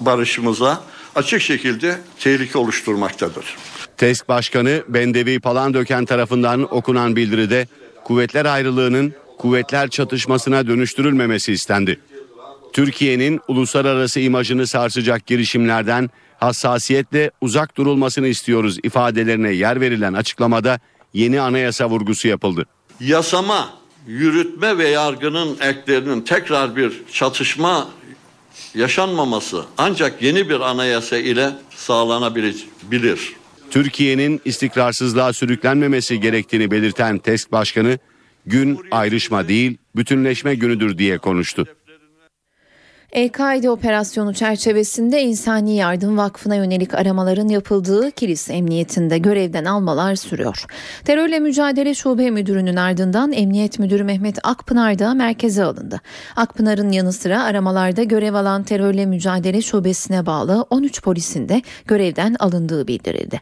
barışımıza 0.00 0.82
açık 1.14 1.42
şekilde 1.42 1.98
tehlike 2.20 2.58
oluşturmaktadır. 2.58 3.56
TESK 3.96 4.28
Başkanı 4.28 4.82
Bendevi 4.88 5.40
Palandöken 5.40 6.04
tarafından 6.04 6.74
okunan 6.74 7.16
bildiride 7.16 7.68
kuvvetler 8.04 8.44
ayrılığının 8.44 9.14
kuvvetler 9.38 9.90
çatışmasına 9.90 10.66
dönüştürülmemesi 10.66 11.52
istendi. 11.52 12.00
Türkiye'nin 12.74 13.40
uluslararası 13.48 14.20
imajını 14.20 14.66
sarsacak 14.66 15.26
girişimlerden 15.26 16.10
hassasiyetle 16.38 17.30
uzak 17.40 17.76
durulmasını 17.76 18.26
istiyoruz 18.26 18.78
ifadelerine 18.82 19.50
yer 19.50 19.80
verilen 19.80 20.12
açıklamada 20.12 20.80
yeni 21.12 21.40
anayasa 21.40 21.90
vurgusu 21.90 22.28
yapıldı. 22.28 22.66
Yasama, 23.00 23.70
yürütme 24.06 24.78
ve 24.78 24.88
yargının 24.88 25.56
eklerinin 25.60 26.20
tekrar 26.20 26.76
bir 26.76 27.02
çatışma 27.12 27.88
yaşanmaması 28.74 29.64
ancak 29.78 30.22
yeni 30.22 30.48
bir 30.48 30.60
anayasa 30.60 31.16
ile 31.16 31.50
sağlanabilir. 31.76 32.66
Türkiye'nin 33.70 34.40
istikrarsızlığa 34.44 35.32
sürüklenmemesi 35.32 36.20
gerektiğini 36.20 36.70
belirten 36.70 37.18
TESK 37.18 37.52
Başkanı 37.52 37.98
gün 38.46 38.80
ayrışma 38.90 39.48
değil 39.48 39.76
bütünleşme 39.96 40.54
günüdür 40.54 40.98
diye 40.98 41.18
konuştu. 41.18 41.66
El-Kaide 43.14 43.70
operasyonu 43.70 44.34
çerçevesinde 44.34 45.22
İnsani 45.22 45.76
Yardım 45.76 46.18
Vakfı'na 46.18 46.54
yönelik 46.54 46.94
aramaların 46.94 47.48
yapıldığı 47.48 48.10
Kilis 48.10 48.50
Emniyetinde 48.50 49.18
görevden 49.18 49.64
almalar 49.64 50.16
sürüyor. 50.16 50.64
Terörle 51.04 51.40
Mücadele 51.40 51.94
Şube 51.94 52.30
Müdürü'nün 52.30 52.76
ardından 52.76 53.32
Emniyet 53.32 53.78
Müdürü 53.78 54.04
Mehmet 54.04 54.38
Akpınar 54.42 54.98
da 54.98 55.14
merkeze 55.14 55.64
alındı. 55.64 56.00
Akpınar'ın 56.36 56.92
yanı 56.92 57.12
sıra 57.12 57.42
aramalarda 57.42 58.02
görev 58.02 58.34
alan 58.34 58.62
Terörle 58.62 59.06
Mücadele 59.06 59.62
Şubesi'ne 59.62 60.26
bağlı 60.26 60.66
13 60.70 61.02
polisin 61.02 61.48
de 61.48 61.62
görevden 61.86 62.36
alındığı 62.38 62.86
bildirildi. 62.86 63.40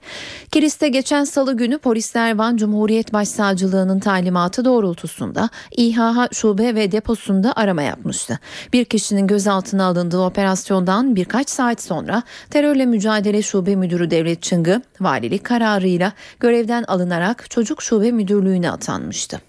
Kilis'te 0.50 0.88
geçen 0.88 1.24
salı 1.24 1.56
günü 1.56 1.78
polisler 1.78 2.38
Van 2.38 2.56
Cumhuriyet 2.56 3.12
Başsavcılığı'nın 3.12 4.00
talimatı 4.00 4.64
doğrultusunda 4.64 5.48
İHH 5.76 6.32
şube 6.32 6.74
ve 6.74 6.92
deposunda 6.92 7.52
arama 7.56 7.82
yapmıştı. 7.82 8.38
Bir 8.72 8.84
kişinin 8.84 9.26
gözaltı 9.26 9.61
gözaltına 9.62 9.84
alındığı 9.84 10.18
operasyondan 10.18 11.16
birkaç 11.16 11.50
saat 11.50 11.82
sonra 11.82 12.22
terörle 12.50 12.86
mücadele 12.86 13.42
şube 13.42 13.76
müdürü 13.76 14.10
Devlet 14.10 14.42
Çıngı 14.42 14.82
valilik 15.00 15.44
kararıyla 15.44 16.12
görevden 16.40 16.84
alınarak 16.88 17.50
çocuk 17.50 17.82
şube 17.82 18.12
müdürlüğüne 18.12 18.70
atanmıştı. 18.70 19.40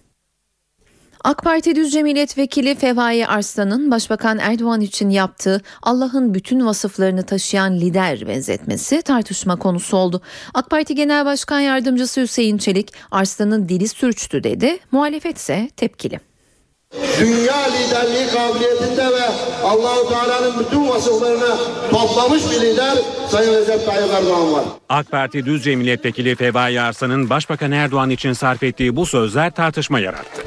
AK 1.23 1.43
Parti 1.43 1.75
Düzce 1.75 2.03
Milletvekili 2.03 2.75
Fevai 2.75 3.27
Arslan'ın 3.27 3.91
Başbakan 3.91 4.39
Erdoğan 4.39 4.81
için 4.81 5.09
yaptığı 5.09 5.61
Allah'ın 5.81 6.33
bütün 6.33 6.65
vasıflarını 6.65 7.23
taşıyan 7.23 7.73
lider 7.73 8.27
benzetmesi 8.27 9.01
tartışma 9.01 9.55
konusu 9.55 9.97
oldu. 9.97 10.21
AK 10.53 10.69
Parti 10.69 10.95
Genel 10.95 11.25
Başkan 11.25 11.59
Yardımcısı 11.59 12.21
Hüseyin 12.21 12.57
Çelik 12.57 12.93
Arslan'ın 13.11 13.69
dili 13.69 13.87
sürçtü 13.87 14.43
dedi. 14.43 14.77
Muhalefet 14.91 15.37
ise 15.37 15.69
tepkili. 15.77 16.32
Dünya 17.19 17.57
liderliği 17.57 18.27
kabiliyetinde 18.27 19.05
ve 19.05 19.25
Allahu 19.63 20.09
Teala'nın 20.09 20.59
bütün 20.59 20.89
vasıflarını 20.89 21.57
toplamış 21.91 22.43
bir 22.51 22.61
lider 22.61 22.97
Sayın 23.29 23.53
Recep 23.53 23.85
Tayyip 23.85 24.13
Erdoğan 24.13 24.53
var. 24.53 24.63
AK 24.89 25.11
Parti 25.11 25.45
Düzce 25.45 25.75
Milletvekili 25.75 26.35
Fevai 26.35 26.81
Arslan'ın 26.81 27.29
Başbakan 27.29 27.71
Erdoğan 27.71 28.09
için 28.09 28.33
sarf 28.33 28.63
ettiği 28.63 28.95
bu 28.95 29.05
sözler 29.05 29.51
tartışma 29.51 29.99
yarattı. 29.99 30.41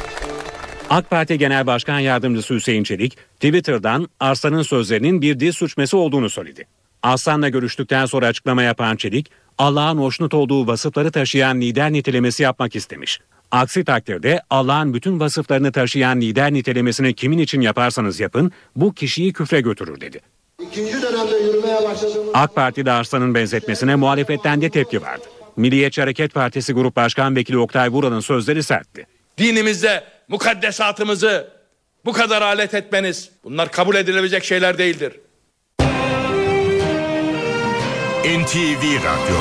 AK 0.91 1.11
Parti 1.11 1.39
Genel 1.39 1.67
Başkan 1.67 1.99
Yardımcısı 1.99 2.55
Hüseyin 2.55 2.85
Çelik, 2.85 3.17
Twitter'dan 3.35 4.09
Arslan'ın 4.21 4.63
sözlerinin 4.63 5.23
bir 5.23 5.41
dil 5.41 5.53
suçması 5.53 5.99
olduğunu 5.99 6.31
söyledi. 6.31 6.67
Arslan'la 7.03 7.49
görüştükten 7.49 8.07
sonra 8.07 8.27
açıklama 8.27 8.63
yapan 8.63 8.97
Çelik, 8.97 9.31
Allah'ın 9.59 9.99
hoşnut 9.99 10.35
olduğu 10.35 10.67
vasıfları 10.67 11.11
taşıyan 11.11 11.61
lider 11.61 11.93
nitelemesi 11.93 12.43
yapmak 12.43 12.77
istemiş. 12.77 13.21
Aksi 13.57 13.85
takdirde 13.85 14.43
Allah'ın 14.51 14.95
bütün 14.95 15.21
vasıflarını 15.21 15.73
taşıyan 15.73 16.21
lider 16.21 16.53
nitelemesini 16.53 17.15
kimin 17.15 17.39
için 17.39 17.61
yaparsanız 17.61 18.21
yapın 18.21 18.53
bu 18.77 18.95
kişiyi 18.95 19.33
küfre 19.33 19.61
götürür 19.61 20.01
dedi. 20.01 20.21
İkinci 20.61 21.03
dönemde 21.03 21.37
yürümeye 21.37 21.83
başladığımız... 21.83 22.31
AK 22.35 22.55
Parti'de 22.55 22.93
Arslan'ın 22.93 23.35
benzetmesine 23.35 23.95
muhalefetten 23.95 24.61
de 24.61 24.71
tepki 24.71 25.03
vardı. 25.03 25.25
Milliyetçi 25.57 26.01
Hareket 26.01 26.35
Partisi 26.35 26.73
Grup 26.73 26.97
Başkan 26.97 27.37
Vekili 27.37 27.59
Oktay 27.59 27.89
Vural'ın 27.89 28.21
sözleri 28.21 28.63
sertti. 28.63 29.07
Dinimizde 29.39 30.05
mukaddesatımızı 30.29 31.51
bu 32.05 32.13
kadar 32.13 32.43
alet 32.43 32.75
etmeniz 32.75 33.31
bunlar 33.45 33.73
kabul 33.73 33.95
edilebilecek 33.95 34.45
şeyler 34.45 34.79
değildir. 34.79 35.13
NTV 38.25 38.83
Radyo 39.05 39.37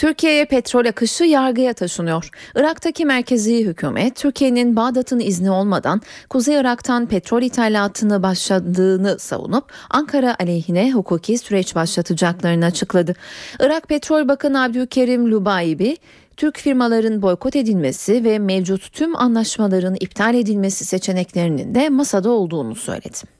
Türkiye'ye 0.00 0.44
petrol 0.44 0.84
akışı 0.86 1.24
yargıya 1.24 1.72
taşınıyor. 1.72 2.30
Irak'taki 2.54 3.04
merkezi 3.04 3.64
hükümet 3.64 4.16
Türkiye'nin 4.16 4.76
Bağdat'ın 4.76 5.20
izni 5.20 5.50
olmadan 5.50 6.00
Kuzey 6.30 6.60
Irak'tan 6.60 7.06
petrol 7.06 7.42
ithalatını 7.42 8.22
başladığını 8.22 9.18
savunup 9.18 9.72
Ankara 9.90 10.36
aleyhine 10.40 10.92
hukuki 10.92 11.38
süreç 11.38 11.74
başlatacaklarını 11.74 12.64
açıkladı. 12.64 13.14
Irak 13.60 13.88
Petrol 13.88 14.28
Bakanı 14.28 14.62
Abdülkerim 14.62 15.30
Lubaibi 15.30 15.96
Türk 16.36 16.58
firmaların 16.58 17.22
boykot 17.22 17.56
edilmesi 17.56 18.24
ve 18.24 18.38
mevcut 18.38 18.92
tüm 18.92 19.16
anlaşmaların 19.16 19.96
iptal 20.00 20.34
edilmesi 20.34 20.84
seçeneklerinin 20.84 21.74
de 21.74 21.88
masada 21.88 22.30
olduğunu 22.30 22.74
söyledi. 22.74 23.39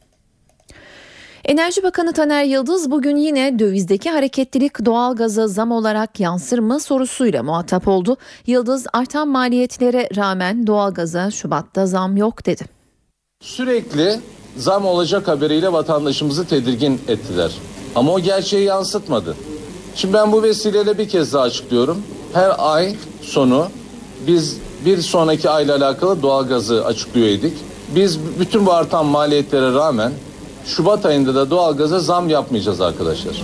Enerji 1.44 1.82
Bakanı 1.82 2.12
Taner 2.12 2.44
Yıldız 2.44 2.90
bugün 2.90 3.16
yine 3.16 3.58
dövizdeki 3.58 4.10
hareketlilik 4.10 4.84
doğalgaza 4.84 5.48
zam 5.48 5.72
olarak 5.72 6.20
yansır 6.20 6.58
mı 6.58 6.80
sorusuyla 6.80 7.42
muhatap 7.42 7.88
oldu. 7.88 8.16
Yıldız 8.46 8.86
artan 8.92 9.28
maliyetlere 9.28 10.08
rağmen 10.16 10.66
doğalgaza 10.66 11.30
Şubat'ta 11.30 11.86
zam 11.86 12.16
yok 12.16 12.46
dedi. 12.46 12.64
Sürekli 13.42 14.20
zam 14.56 14.86
olacak 14.86 15.28
haberiyle 15.28 15.72
vatandaşımızı 15.72 16.46
tedirgin 16.46 17.00
ettiler. 17.08 17.52
Ama 17.94 18.12
o 18.12 18.20
gerçeği 18.20 18.64
yansıtmadı. 18.64 19.36
Şimdi 19.94 20.14
ben 20.14 20.32
bu 20.32 20.42
vesileyle 20.42 20.98
bir 20.98 21.08
kez 21.08 21.32
daha 21.32 21.42
açıklıyorum. 21.42 22.02
Her 22.32 22.52
ay 22.58 22.96
sonu 23.22 23.68
biz 24.26 24.58
bir 24.84 24.98
sonraki 24.98 25.50
ayla 25.50 25.76
alakalı 25.76 26.22
doğalgazı 26.22 26.86
açıklıyor 26.86 27.28
idik. 27.28 27.54
Biz 27.94 28.18
bütün 28.40 28.66
bu 28.66 28.72
artan 28.72 29.06
maliyetlere 29.06 29.74
rağmen 29.74 30.12
Şubat 30.76 31.06
ayında 31.06 31.34
da 31.34 31.50
doğalgaza 31.50 31.98
zam 31.98 32.28
yapmayacağız 32.28 32.80
arkadaşlar. 32.80 33.42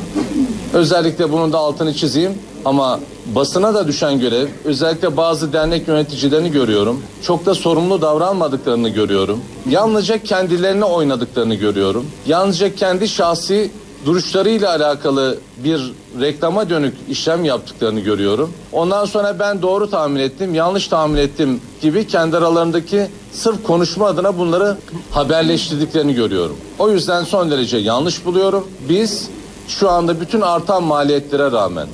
Özellikle 0.75 1.33
bunun 1.33 1.53
da 1.53 1.59
altını 1.59 1.95
çizeyim 1.95 2.33
ama 2.65 3.01
basına 3.35 3.75
da 3.75 3.89
düşen 3.89 4.21
görev 4.21 4.49
özellikle 4.65 5.17
bazı 5.17 5.53
dernek 5.53 5.89
yöneticilerini 5.89 6.53
görüyorum. 6.53 7.03
Çok 7.23 7.47
da 7.47 7.55
sorumlu 7.55 8.03
davranmadıklarını 8.03 8.89
görüyorum. 8.89 9.41
Yalnızca 9.71 10.19
kendilerine 10.19 10.85
oynadıklarını 10.85 11.55
görüyorum. 11.55 12.07
Yalnızca 12.27 12.75
kendi 12.75 13.09
şahsi 13.09 13.71
duruşlarıyla 14.07 14.71
alakalı 14.71 15.39
bir 15.65 15.93
reklama 16.21 16.71
dönük 16.71 16.95
işlem 17.09 17.45
yaptıklarını 17.45 18.01
görüyorum. 18.01 18.53
Ondan 18.73 19.05
sonra 19.05 19.39
ben 19.39 19.63
doğru 19.63 19.91
tahmin 19.91 20.21
ettim, 20.21 20.55
yanlış 20.55 20.89
tahmin 20.89 21.17
ettim 21.17 21.61
gibi 21.81 22.07
kendi 22.07 22.37
aralarındaki 22.37 23.07
sırf 23.33 23.63
konuşma 23.63 24.07
adına 24.07 24.39
bunları 24.39 24.77
haberleştirdiklerini 25.11 26.15
görüyorum. 26.15 26.57
O 26.79 26.91
yüzden 26.91 27.25
son 27.25 27.51
derece 27.51 27.77
yanlış 27.77 28.25
buluyorum. 28.25 28.67
Biz 28.89 29.29
şu 29.69 29.91
anda 29.91 30.21
bütün 30.21 30.41
artan 30.41 30.83
maliyetlere 30.83 31.53
rağmen 31.53 31.89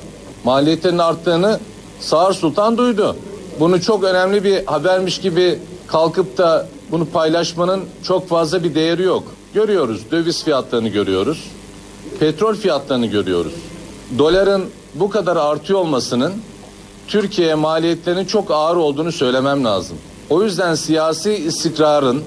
maliyetlerin 0.44 0.98
arttığını 0.98 1.60
Sağır 2.00 2.32
Sultan 2.32 2.78
duydu. 2.78 3.16
Bunu 3.60 3.80
çok 3.80 4.04
önemli 4.04 4.44
bir 4.44 4.66
habermiş 4.66 5.18
gibi 5.20 5.58
kalkıp 5.86 6.38
da 6.38 6.68
bunu 6.90 7.06
paylaşmanın 7.06 7.80
çok 8.02 8.28
fazla 8.28 8.64
bir 8.64 8.74
değeri 8.74 9.02
yok. 9.02 9.24
Görüyoruz 9.54 10.00
döviz 10.10 10.44
fiyatlarını 10.44 10.88
görüyoruz. 10.88 11.44
Petrol 12.22 12.54
fiyatlarını 12.54 13.06
görüyoruz. 13.06 13.52
Doların 14.18 14.64
bu 14.94 15.10
kadar 15.10 15.36
artıyor 15.36 15.78
olmasının 15.78 16.32
Türkiye'ye 17.08 17.54
maliyetlerinin 17.54 18.24
çok 18.24 18.50
ağır 18.50 18.76
olduğunu 18.76 19.12
söylemem 19.12 19.64
lazım. 19.64 19.96
O 20.30 20.42
yüzden 20.42 20.74
siyasi 20.74 21.32
istikrarın 21.32 22.22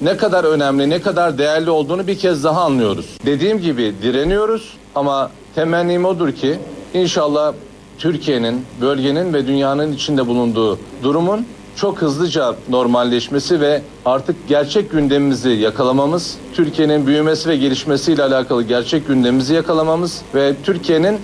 ne 0.00 0.16
kadar 0.16 0.44
önemli, 0.44 0.90
ne 0.90 1.02
kadar 1.02 1.38
değerli 1.38 1.70
olduğunu 1.70 2.06
bir 2.06 2.18
kez 2.18 2.44
daha 2.44 2.60
anlıyoruz. 2.60 3.06
Dediğim 3.26 3.60
gibi 3.60 3.94
direniyoruz 4.02 4.76
ama 4.94 5.30
temennim 5.54 6.04
odur 6.04 6.32
ki 6.32 6.58
inşallah 6.94 7.54
Türkiye'nin, 7.98 8.66
bölgenin 8.80 9.34
ve 9.34 9.46
dünyanın 9.46 9.92
içinde 9.92 10.26
bulunduğu 10.26 10.78
durumun 11.02 11.46
çok 11.76 12.02
hızlıca 12.02 12.56
normalleşmesi 12.68 13.60
ve 13.60 13.82
artık 14.04 14.48
gerçek 14.48 14.90
gündemimizi 14.90 15.50
yakalamamız, 15.50 16.36
Türkiye'nin 16.54 17.06
büyümesi 17.06 17.48
ve 17.48 17.56
gelişmesiyle 17.56 18.22
alakalı 18.22 18.62
gerçek 18.62 19.08
gündemimizi 19.08 19.54
yakalamamız 19.54 20.22
ve 20.34 20.54
Türkiye'nin 20.62 21.18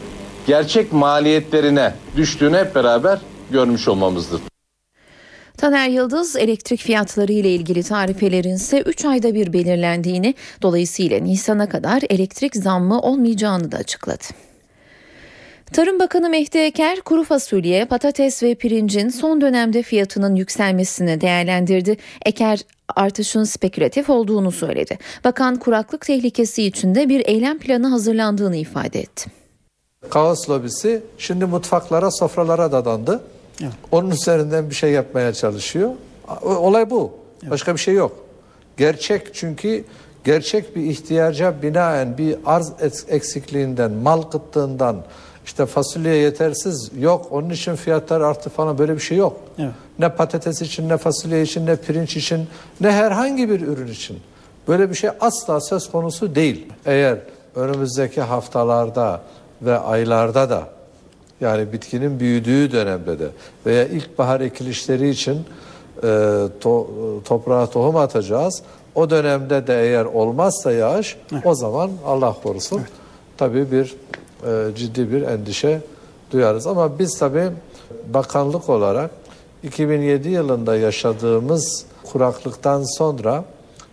gerçek 0.46 0.92
maliyetlerine 0.92 1.94
düştüğünü 2.16 2.56
hep 2.56 2.74
beraber 2.74 3.18
görmüş 3.50 3.88
olmamızdır. 3.88 4.40
Taner 5.56 5.88
Yıldız 5.88 6.36
elektrik 6.36 6.80
fiyatları 6.80 7.32
ile 7.32 7.50
ilgili 7.50 7.82
tarifelerin 7.82 8.54
ise 8.54 8.80
3 8.80 9.04
ayda 9.04 9.34
bir 9.34 9.52
belirlendiğini 9.52 10.34
dolayısıyla 10.62 11.18
Nisan'a 11.18 11.68
kadar 11.68 12.02
elektrik 12.10 12.56
zammı 12.56 13.00
olmayacağını 13.00 13.72
da 13.72 13.76
açıkladı. 13.76 14.24
Tarım 15.72 15.98
Bakanı 15.98 16.30
Mehdi 16.30 16.58
Eker 16.58 17.00
kuru 17.00 17.24
fasulye, 17.24 17.84
patates 17.84 18.42
ve 18.42 18.54
pirincin 18.54 19.08
son 19.08 19.40
dönemde 19.40 19.82
fiyatının 19.82 20.34
yükselmesini 20.34 21.20
değerlendirdi. 21.20 21.96
Eker 22.26 22.60
artışın 22.96 23.44
spekülatif 23.44 24.10
olduğunu 24.10 24.52
söyledi. 24.52 24.98
Bakan 25.24 25.56
kuraklık 25.56 26.06
tehlikesi 26.06 26.62
içinde 26.62 27.08
bir 27.08 27.26
eylem 27.26 27.58
planı 27.58 27.86
hazırlandığını 27.86 28.56
ifade 28.56 29.00
etti. 29.00 29.30
Kaos 30.10 30.50
lobisi 30.50 31.02
şimdi 31.18 31.44
mutfaklara, 31.44 32.10
sofralara 32.10 32.72
dadandı. 32.72 33.20
Onun 33.92 34.10
üzerinden 34.10 34.70
bir 34.70 34.74
şey 34.74 34.92
yapmaya 34.92 35.32
çalışıyor. 35.32 35.90
Olay 36.42 36.90
bu. 36.90 37.12
Başka 37.50 37.74
bir 37.74 37.80
şey 37.80 37.94
yok. 37.94 38.16
Gerçek 38.76 39.34
çünkü 39.34 39.84
gerçek 40.24 40.76
bir 40.76 40.82
ihtiyaca 40.82 41.62
binaen 41.62 42.18
bir 42.18 42.36
arz 42.46 42.72
eksikliğinden, 43.08 43.90
mal 43.90 44.22
kıtlığından, 44.22 45.04
işte 45.44 45.66
fasulye 45.66 46.14
yetersiz 46.14 46.90
yok 46.98 47.26
onun 47.30 47.50
için 47.50 47.76
fiyatlar 47.76 48.20
arttı 48.20 48.50
falan 48.50 48.78
böyle 48.78 48.94
bir 48.94 49.00
şey 49.00 49.18
yok. 49.18 49.36
Evet. 49.58 49.70
Ne 49.98 50.08
patates 50.08 50.62
için 50.62 50.88
ne 50.88 50.96
fasulye 50.96 51.42
için 51.42 51.66
ne 51.66 51.76
pirinç 51.76 52.16
için 52.16 52.48
ne 52.80 52.92
herhangi 52.92 53.50
bir 53.50 53.60
ürün 53.60 53.86
için. 53.88 54.18
Böyle 54.68 54.90
bir 54.90 54.94
şey 54.94 55.10
asla 55.20 55.60
söz 55.60 55.90
konusu 55.90 56.34
değil. 56.34 56.66
Eğer 56.86 57.18
önümüzdeki 57.56 58.20
haftalarda 58.20 59.20
ve 59.62 59.78
aylarda 59.78 60.50
da 60.50 60.62
yani 61.40 61.72
bitkinin 61.72 62.20
büyüdüğü 62.20 62.72
dönemde 62.72 63.18
de 63.18 63.28
veya 63.66 63.84
ilkbahar 63.84 64.40
ekilişleri 64.40 65.08
için 65.08 65.44
e, 66.04 66.38
to, 66.60 66.90
toprağa 67.24 67.66
tohum 67.66 67.96
atacağız. 67.96 68.62
O 68.94 69.10
dönemde 69.10 69.66
de 69.66 69.82
eğer 69.82 70.04
olmazsa 70.04 70.72
yağış 70.72 71.16
Evet. 71.32 71.46
o 71.46 71.54
zaman 71.54 71.90
Allah 72.06 72.36
korusun 72.42 72.82
tabii 73.38 73.72
bir 73.72 73.96
ciddi 74.76 75.12
bir 75.12 75.22
endişe 75.22 75.80
duyarız. 76.30 76.66
Ama 76.66 76.98
biz 76.98 77.18
tabii 77.18 77.50
bakanlık 78.08 78.68
olarak 78.68 79.10
2007 79.62 80.28
yılında 80.28 80.76
yaşadığımız 80.76 81.84
kuraklıktan 82.12 82.82
sonra 82.98 83.44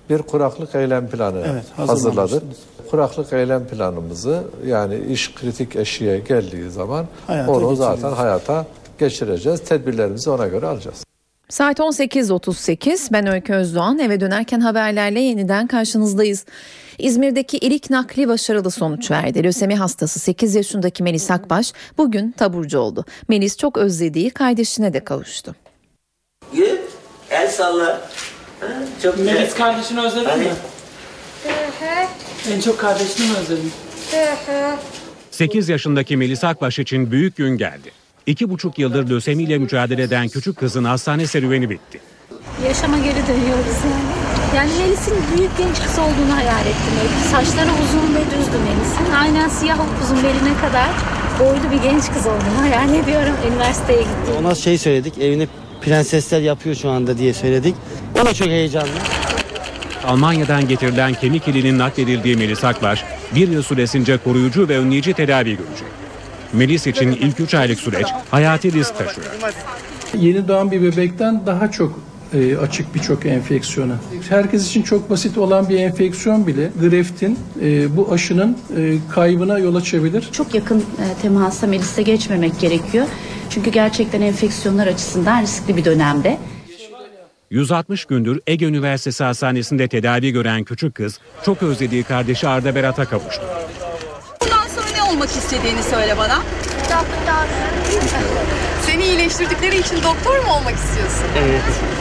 bir 0.10 0.22
kuraklık 0.22 0.76
eylem 0.76 1.08
planı 1.08 1.44
Evet, 1.52 1.90
hazırladık. 1.90 2.44
Kuraklık 2.92 3.34
eylem 3.34 3.68
planımızı 3.68 4.44
yani 4.66 5.00
iş 5.12 5.36
kritik 5.36 5.76
eşiğe 5.76 6.20
geldiği 6.20 6.70
zaman 6.70 7.06
Hayata 7.28 7.52
onu 7.52 7.76
zaten 7.76 8.12
hayata 8.12 8.66
geçireceğiz. 9.00 9.64
Tedbirlerimizi 9.64 10.30
ona 10.30 10.48
göre 10.48 10.68
alacağız. 10.68 11.04
Saat 11.50 11.80
18.38 11.80 13.14
ben 13.14 13.28
Öykü 13.28 13.54
Özdoğan 13.54 14.00
eve 14.00 14.20
dönerken 14.20 14.60
haberlerle 14.60 15.20
yeniden 15.20 15.68
karşınızdayız. 15.68 16.46
İzmir'deki 17.00 17.58
ilk 17.58 17.90
nakli 17.90 18.28
başarılı 18.28 18.72
sonuç 18.72 19.12
verdi. 19.12 19.44
Lösemi 19.44 19.76
hastası 19.76 20.20
8 20.20 20.56
yaşındaki 20.56 21.04
Melis 21.04 21.32
Akbaş 21.32 21.74
bugün 21.98 22.32
taburcu 22.32 22.80
oldu. 22.80 23.06
Melis 23.28 23.58
çok 23.58 23.78
özlediği 23.78 24.30
kardeşine 24.30 24.94
de 24.94 25.04
kavuştu. 25.04 25.56
Gül, 26.54 26.78
el 27.30 27.48
salla. 27.52 28.02
Ha, 28.60 28.68
Çok 29.04 29.18
güzel. 29.18 29.34
Melis 29.34 29.54
kardeşini 29.56 30.02
özledin 30.02 30.26
Hani? 30.26 30.44
mi? 30.44 30.50
En 32.54 32.60
çok 32.62 32.80
kardeşini 32.80 33.28
mi 33.28 33.34
özledin? 33.42 33.72
8 35.32 35.70
yaşındaki 35.70 36.18
Melis 36.18 36.44
Akbaş 36.44 36.80
için 36.80 37.12
büyük 37.12 37.36
gün 37.36 37.58
geldi. 37.58 37.92
İki 38.26 38.50
buçuk 38.50 38.80
yıldır 38.80 39.10
lösemiyle 39.10 39.58
mücadele 39.58 40.02
eden 40.04 40.28
küçük 40.28 40.58
kızın 40.58 40.84
hastane 40.84 41.28
serüveni 41.28 41.70
bitti. 41.70 42.00
Yaşama 42.68 42.98
geri 42.98 43.28
dönüyoruz 43.28 43.78
yani. 43.84 44.07
Yani 44.58 44.72
Melis'in 44.80 45.14
büyük 45.38 45.58
genç 45.58 45.80
kız 45.84 46.00
olduğunu 46.00 46.36
hayal 46.36 46.62
ettim. 46.62 46.94
Saçları 47.32 47.70
uzun 47.84 48.16
ve 48.16 48.20
düzdü 48.20 48.58
Melis'in. 48.58 49.14
Aynen 49.22 49.50
siyah 49.50 49.80
upuzun 49.80 50.18
beline 50.18 50.58
kadar 50.62 50.90
boylu 51.40 51.72
bir 51.72 51.84
genç 51.90 52.04
kız 52.14 52.26
olduğunu 52.26 52.62
hayal 52.62 52.94
ediyorum. 52.94 53.34
Üniversiteye 53.52 54.00
gitti. 54.00 54.32
Ona 54.40 54.56
şey 54.56 54.78
söyledik, 54.78 55.18
evini 55.18 55.48
prensesler 55.82 56.42
yapıyor 56.42 56.76
şu 56.76 56.90
anda 56.90 57.18
diye 57.18 57.34
söyledik. 57.34 57.76
O 58.22 58.26
da 58.26 58.34
çok 58.34 58.48
heyecanlı. 58.48 58.90
Almanya'dan 60.06 60.68
getirilen 60.68 61.14
kemik 61.14 61.48
ilinin 61.48 61.80
nakledildiği 61.80 62.38
Melis 62.38 62.64
Akbaş 62.64 63.04
bir 63.36 63.48
yıl 63.48 63.64
süresince 63.64 64.18
koruyucu 64.18 64.70
ve 64.70 64.78
önleyici 64.78 65.14
tedavi 65.14 65.50
görecek. 65.50 65.88
Melis 66.54 66.88
için 66.88 67.12
ilk 67.12 67.40
3 67.40 67.54
aylık 67.54 67.80
süreç 67.80 68.08
hayati 68.32 68.74
risk 68.74 68.98
taşıyor. 68.98 69.28
Yeni 70.14 70.48
doğan 70.48 70.72
bir 70.72 70.82
bebekten 70.82 71.46
daha 71.46 71.72
çok 71.72 72.00
e, 72.34 72.58
açık 72.58 72.96
birçok 72.96 73.26
enfeksiyona. 73.26 73.96
Herkes 74.30 74.68
için 74.68 74.82
çok 74.82 75.10
basit 75.10 75.38
olan 75.38 75.70
bir 75.70 75.80
enfeksiyon 75.80 76.48
bile 76.48 76.72
greftin 76.80 77.40
e, 77.62 77.98
bu 77.98 78.12
aşının 78.12 78.58
e, 78.78 78.98
kaybına 79.12 79.60
yol 79.60 79.76
açabilir. 79.76 80.30
Çok 80.32 80.54
yakın 80.56 80.80
e, 80.80 81.22
temasa 81.22 81.68
Melis'e 81.68 82.02
geçmemek 82.02 82.60
gerekiyor. 82.60 83.08
Çünkü 83.50 83.70
gerçekten 83.70 84.22
enfeksiyonlar 84.22 84.88
açısından 84.88 85.42
riskli 85.42 85.78
bir 85.78 85.86
dönemde. 85.86 86.38
160 87.50 88.06
gündür 88.06 88.42
Ege 88.48 88.66
Üniversitesi 88.66 89.24
Hastanesi'nde 89.24 89.88
tedavi 89.88 90.32
gören 90.32 90.64
küçük 90.64 90.96
kız 90.96 91.20
çok 91.46 91.64
özlediği 91.64 92.04
kardeşi 92.04 92.48
Arda 92.48 92.76
Berat'a 92.76 93.06
kavuştu. 93.06 93.42
Bundan 94.42 94.68
sonra 94.68 94.88
ne 94.96 95.12
olmak 95.12 95.30
istediğini 95.30 95.84
söyle 95.84 96.18
bana. 96.18 96.38
Doktor. 96.84 97.48
Seni 98.82 99.04
iyileştirdikleri 99.04 99.80
için 99.80 99.96
doktor 99.96 100.46
mu 100.46 100.54
olmak 100.60 100.76
istiyorsun? 100.76 101.26
Evet. 101.38 101.97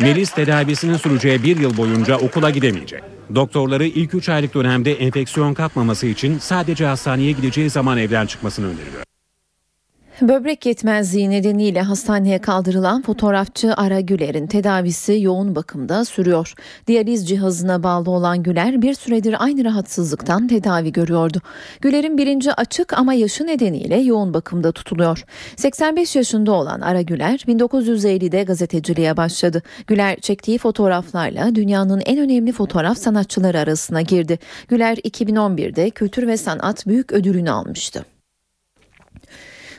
Melis 0.00 0.30
tedavisinin 0.30 0.96
süreceği 0.96 1.42
bir 1.42 1.56
yıl 1.56 1.76
boyunca 1.76 2.16
okula 2.18 2.50
gidemeyecek. 2.50 3.02
Doktorları 3.34 3.86
ilk 3.86 4.14
3 4.14 4.28
aylık 4.28 4.54
dönemde 4.54 4.92
enfeksiyon 4.92 5.54
kapmaması 5.54 6.06
için 6.06 6.38
sadece 6.38 6.86
hastaneye 6.86 7.32
gideceği 7.32 7.70
zaman 7.70 7.98
evden 7.98 8.26
çıkmasını 8.26 8.66
öneriyor. 8.66 9.07
Böbrek 10.22 10.66
yetmezliği 10.66 11.30
nedeniyle 11.30 11.82
hastaneye 11.82 12.38
kaldırılan 12.38 13.02
fotoğrafçı 13.02 13.74
Ara 13.74 14.00
Güler'in 14.00 14.46
tedavisi 14.46 15.18
yoğun 15.20 15.54
bakımda 15.56 16.04
sürüyor. 16.04 16.54
Diyaliz 16.86 17.28
cihazına 17.28 17.82
bağlı 17.82 18.10
olan 18.10 18.42
Güler 18.42 18.82
bir 18.82 18.94
süredir 18.94 19.36
aynı 19.38 19.64
rahatsızlıktan 19.64 20.48
tedavi 20.48 20.92
görüyordu. 20.92 21.40
Güler'in 21.80 22.18
birinci 22.18 22.52
açık 22.52 22.92
ama 22.92 23.14
yaşı 23.14 23.46
nedeniyle 23.46 23.96
yoğun 23.96 24.34
bakımda 24.34 24.72
tutuluyor. 24.72 25.24
85 25.56 26.16
yaşında 26.16 26.52
olan 26.52 26.80
Ara 26.80 27.02
Güler 27.02 27.38
1950'de 27.48 28.42
gazeteciliğe 28.42 29.16
başladı. 29.16 29.62
Güler 29.86 30.16
çektiği 30.16 30.58
fotoğraflarla 30.58 31.54
dünyanın 31.54 32.02
en 32.06 32.18
önemli 32.18 32.52
fotoğraf 32.52 32.98
sanatçıları 32.98 33.58
arasına 33.58 34.02
girdi. 34.02 34.38
Güler 34.68 34.96
2011'de 34.96 35.90
Kültür 35.90 36.26
ve 36.26 36.36
Sanat 36.36 36.86
Büyük 36.86 37.12
Ödülünü 37.12 37.50
almıştı. 37.50 38.17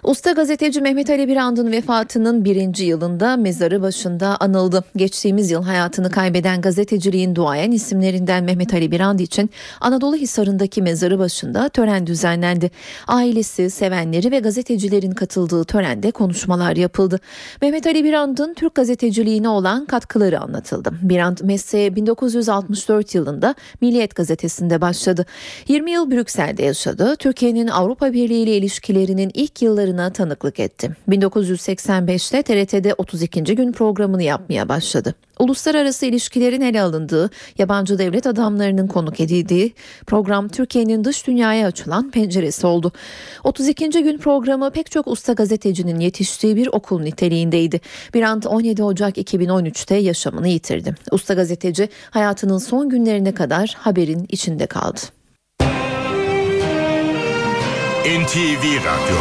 Usta 0.04 0.32
gazeteci 0.32 0.82
Mehmet 0.82 1.10
Ali 1.10 1.28
Birand'ın 1.28 1.72
vefatının 1.72 2.46
birinci 2.46 2.86
yılında 2.86 3.38
mezarı 3.38 3.82
başında 3.82 4.38
anıldı. 4.40 4.84
Geçtiğimiz 4.96 5.52
yıl 5.52 5.64
hayatını 5.64 6.12
kaybeden 6.12 6.62
gazeteciliğin 6.62 7.36
duayen 7.36 7.72
isimlerinden 7.72 8.44
Mehmet 8.44 8.74
Ali 8.74 8.92
Birand 8.92 9.20
için 9.20 9.50
Anadolu 9.82 10.16
Hisarı'ndaki 10.16 10.82
mezarı 10.82 11.20
başında 11.20 11.70
tören 11.70 12.08
düzenlendi. 12.08 12.72
Ailesi, 13.08 13.70
sevenleri 13.70 14.32
ve 14.32 14.40
gazetecilerin 14.40 15.12
katıldığı 15.12 15.64
törende 15.64 16.12
konuşmalar 16.12 16.76
yapıldı. 16.76 17.20
Mehmet 17.62 17.88
Ali 17.88 18.04
Birand'ın 18.04 18.54
Türk 18.54 18.76
gazeteciliğine 18.76 19.50
olan 19.50 19.86
katkıları 19.86 20.40
anlatıldı. 20.40 20.92
Birand 21.02 21.38
mesleğe 21.44 21.96
1964 21.96 23.16
yılında 23.16 23.56
Milliyet 23.82 24.16
gazetesinde 24.16 24.82
başladı. 24.82 25.26
20 25.68 25.92
yıl 25.92 26.12
Brüksel'de 26.12 26.64
yaşadı. 26.64 27.16
Türkiye'nin 27.16 27.68
Avrupa 27.68 28.14
Birliği 28.14 28.44
ile 28.44 28.58
ilişkilerinin 28.58 29.32
ilk 29.34 29.62
yılları 29.62 29.89
yıllarına 29.90 30.14
tanıklık 30.14 30.60
etti. 30.60 30.92
1985'te 31.10 32.44
TRT'de 32.44 32.94
32. 32.94 33.44
gün 33.44 33.72
programını 33.72 34.24
yapmaya 34.24 34.70
başladı. 34.70 35.16
Uluslararası 35.40 36.06
ilişkilerin 36.06 36.62
ele 36.62 36.82
alındığı, 36.82 37.30
yabancı 37.58 37.98
devlet 37.98 38.28
adamlarının 38.28 38.88
konuk 38.88 39.20
edildiği 39.20 39.74
program 40.08 40.48
Türkiye'nin 40.48 41.04
dış 41.04 41.28
dünyaya 41.28 41.68
açılan 41.68 42.12
penceresi 42.12 42.68
oldu. 42.68 42.92
32. 43.44 43.90
gün 43.90 44.18
programı 44.18 44.72
pek 44.72 44.92
çok 44.92 45.08
usta 45.08 45.34
gazetecinin 45.34 46.00
yetiştiği 46.00 46.56
bir 46.56 46.68
okul 46.68 47.02
niteliğindeydi. 47.02 47.82
Bir 48.14 48.22
an 48.22 48.42
17 48.42 48.84
Ocak 48.84 49.18
2013'te 49.18 49.96
yaşamını 49.96 50.48
yitirdi. 50.48 50.96
Usta 51.12 51.34
gazeteci 51.34 51.90
hayatının 52.12 52.58
son 52.58 52.90
günlerine 52.90 53.32
kadar 53.32 53.76
haberin 53.80 54.26
içinde 54.30 54.66
kaldı. 54.66 55.00
NTV 58.06 58.64
Radyo 58.86 59.20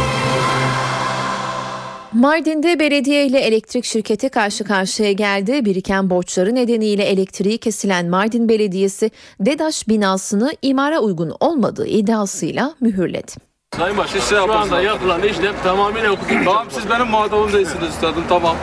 Mardin'de 2.13 2.79
belediye 2.79 3.25
ile 3.25 3.39
elektrik 3.39 3.85
şirketi 3.85 4.29
karşı 4.29 4.63
karşıya 4.63 5.11
geldi. 5.11 5.65
Biriken 5.65 6.09
borçları 6.09 6.55
nedeniyle 6.55 7.03
elektriği 7.03 7.57
kesilen 7.57 8.09
Mardin 8.09 8.49
Belediyesi 8.49 9.11
DEDAŞ 9.39 9.87
binasını 9.87 10.53
imara 10.61 10.99
uygun 10.99 11.33
olmadığı 11.39 11.87
iddiasıyla 11.87 12.73
mühürledi. 12.81 13.31
Sayın 13.77 13.97
Başkan 13.97 14.19
şu 14.19 14.53
anda 14.53 14.81
yapılan 14.81 15.23
işlem 15.23 15.55
tamamıyla 15.63 16.09
hukuki. 16.11 16.37
Tamam 16.45 16.67
siz 16.69 16.89
benim 16.89 17.07
muhatabım 17.07 17.53
değilsiniz 17.53 17.89
üstadım 17.89 18.23
tamam. 18.29 18.55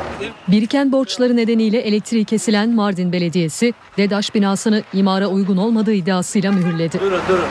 Biriken 0.48 0.92
borçları 0.92 1.36
nedeniyle 1.36 1.78
elektriği 1.78 2.24
kesilen 2.24 2.70
Mardin 2.70 3.12
Belediyesi 3.12 3.74
DEDAŞ 3.96 4.34
binasını 4.34 4.82
imara 4.92 5.26
uygun 5.26 5.56
olmadığı 5.56 5.92
iddiasıyla 5.92 6.52
mühürledi. 6.52 7.00
Durun 7.00 7.20
durun. 7.28 7.44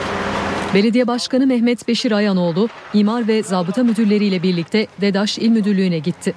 Belediye 0.75 1.07
Başkanı 1.07 1.47
Mehmet 1.47 1.87
Beşir 1.87 2.11
Ayanoğlu, 2.11 2.69
imar 2.93 3.27
ve 3.27 3.43
zabıta 3.43 3.83
müdürleriyle 3.83 4.43
birlikte 4.43 4.87
DEDAŞ 5.01 5.37
İl 5.37 5.49
Müdürlüğü'ne 5.49 5.99
gitti. 5.99 6.33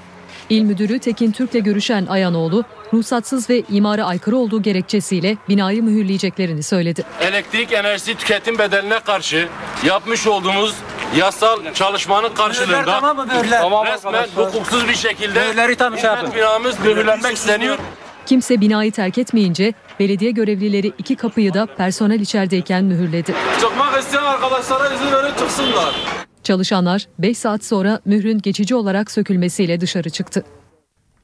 İl 0.51 0.63
Müdürü 0.63 0.99
Tekin 0.99 1.33
Türk'le 1.33 1.65
görüşen 1.65 2.07
Ayanoğlu, 2.07 2.65
ruhsatsız 2.93 3.51
ve 3.51 3.63
imara 3.71 4.05
aykırı 4.05 4.37
olduğu 4.37 4.63
gerekçesiyle 4.63 5.37
binayı 5.49 5.83
mühürleyeceklerini 5.83 6.63
söyledi. 6.63 7.05
Elektrik 7.21 7.73
enerjisi 7.73 8.15
tüketim 8.15 8.59
bedeline 8.59 9.01
karşı 9.01 9.49
yapmış 9.87 10.27
olduğumuz 10.27 10.75
yasal 11.17 11.75
çalışmanın 11.75 12.35
karşılığında 12.35 12.85
tamam 12.85 13.17
mı? 13.17 13.27
Tamam 13.51 13.87
resmen 13.87 14.27
hukuksuz 14.35 14.89
bir 14.89 14.97
şekilde 14.97 15.75
tam 15.79 15.99
şey 15.99 16.11
binamız 16.37 16.81
mühürlenmek 16.81 17.37
isteniyor. 17.37 17.79
Kimse 18.27 18.61
binayı 18.61 18.93
terk 18.93 19.19
etmeyince 19.19 19.75
belediye 20.01 20.31
görevlileri 20.31 20.93
iki 20.99 21.17
kapıyı 21.17 21.55
da 21.55 21.67
personel 21.67 22.21
içerideyken 22.21 22.85
mühürledi. 22.85 23.35
Çıkmak 23.61 23.99
isteyen 23.99 24.23
arkadaşlara 24.23 24.95
izin 24.95 25.13
verin 25.13 25.35
çıksınlar. 25.39 25.95
Çalışanlar 26.43 27.07
5 27.19 27.39
saat 27.39 27.65
sonra 27.65 28.01
mührün 28.05 28.39
geçici 28.39 28.75
olarak 28.75 29.11
sökülmesiyle 29.11 29.81
dışarı 29.81 30.11
çıktı. 30.11 30.45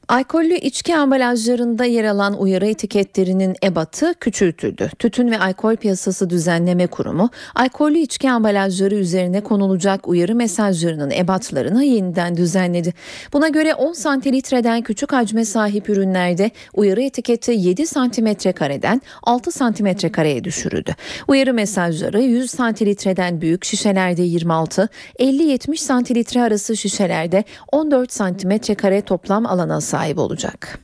Alkollü 0.07 0.55
içki 0.55 0.95
ambalajlarında 0.95 1.85
yer 1.85 2.03
alan 2.03 2.41
uyarı 2.41 2.67
etiketlerinin 2.67 3.55
ebatı 3.63 4.13
küçültüldü. 4.19 4.89
Tütün 4.99 5.31
ve 5.31 5.39
Alkol 5.39 5.75
Piyasası 5.75 6.29
Düzenleme 6.29 6.87
Kurumu, 6.87 7.29
alkollü 7.55 7.97
içki 7.97 8.31
ambalajları 8.31 8.95
üzerine 8.95 9.41
konulacak 9.41 10.07
uyarı 10.07 10.35
mesajlarının 10.35 11.11
ebatlarını 11.11 11.83
yeniden 11.83 12.37
düzenledi. 12.37 12.93
Buna 13.33 13.47
göre 13.47 13.73
10 13.73 13.93
santilitreden 13.93 14.81
küçük 14.81 15.13
hacme 15.13 15.45
sahip 15.45 15.89
ürünlerde 15.89 16.51
uyarı 16.73 17.01
etiketi 17.01 17.51
7 17.51 17.87
santimetre 17.87 18.51
kareden 18.51 19.01
6 19.23 19.51
santimetre 19.51 20.11
kareye 20.11 20.43
düşürüldü. 20.43 20.95
Uyarı 21.27 21.53
mesajları 21.53 22.21
100 22.21 22.51
santilitreden 22.51 23.41
büyük 23.41 23.65
şişelerde 23.65 24.21
26, 24.21 24.89
50-70 25.19 25.77
santilitre 25.77 26.41
arası 26.41 26.77
şişelerde 26.77 27.43
14 27.71 28.11
santimetre 28.11 28.75
kare 28.75 29.01
toplam 29.01 29.45
alana 29.45 29.81
sahip 29.81 29.94
sahip 29.95 30.17
olacak. 30.19 30.79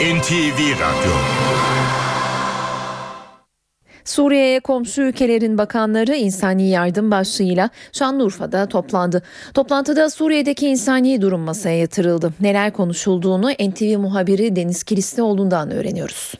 NTV 0.00 0.58
Radyo 0.84 1.14
Suriye'ye 4.04 4.60
komşu 4.60 5.02
ülkelerin 5.02 5.58
bakanları 5.58 6.14
insani 6.14 6.70
yardım 6.70 7.10
başlığıyla 7.10 7.70
Şanlıurfa'da 7.92 8.68
toplandı. 8.68 9.22
Toplantıda 9.54 10.10
Suriye'deki 10.10 10.66
insani 10.66 11.22
durum 11.22 11.40
masaya 11.40 11.78
yatırıldı. 11.78 12.30
Neler 12.40 12.72
konuşulduğunu 12.72 13.50
NTV 13.50 13.98
muhabiri 13.98 14.56
Deniz 14.56 14.84
Kilislioğlu'ndan 14.84 15.70
öğreniyoruz. 15.70 16.34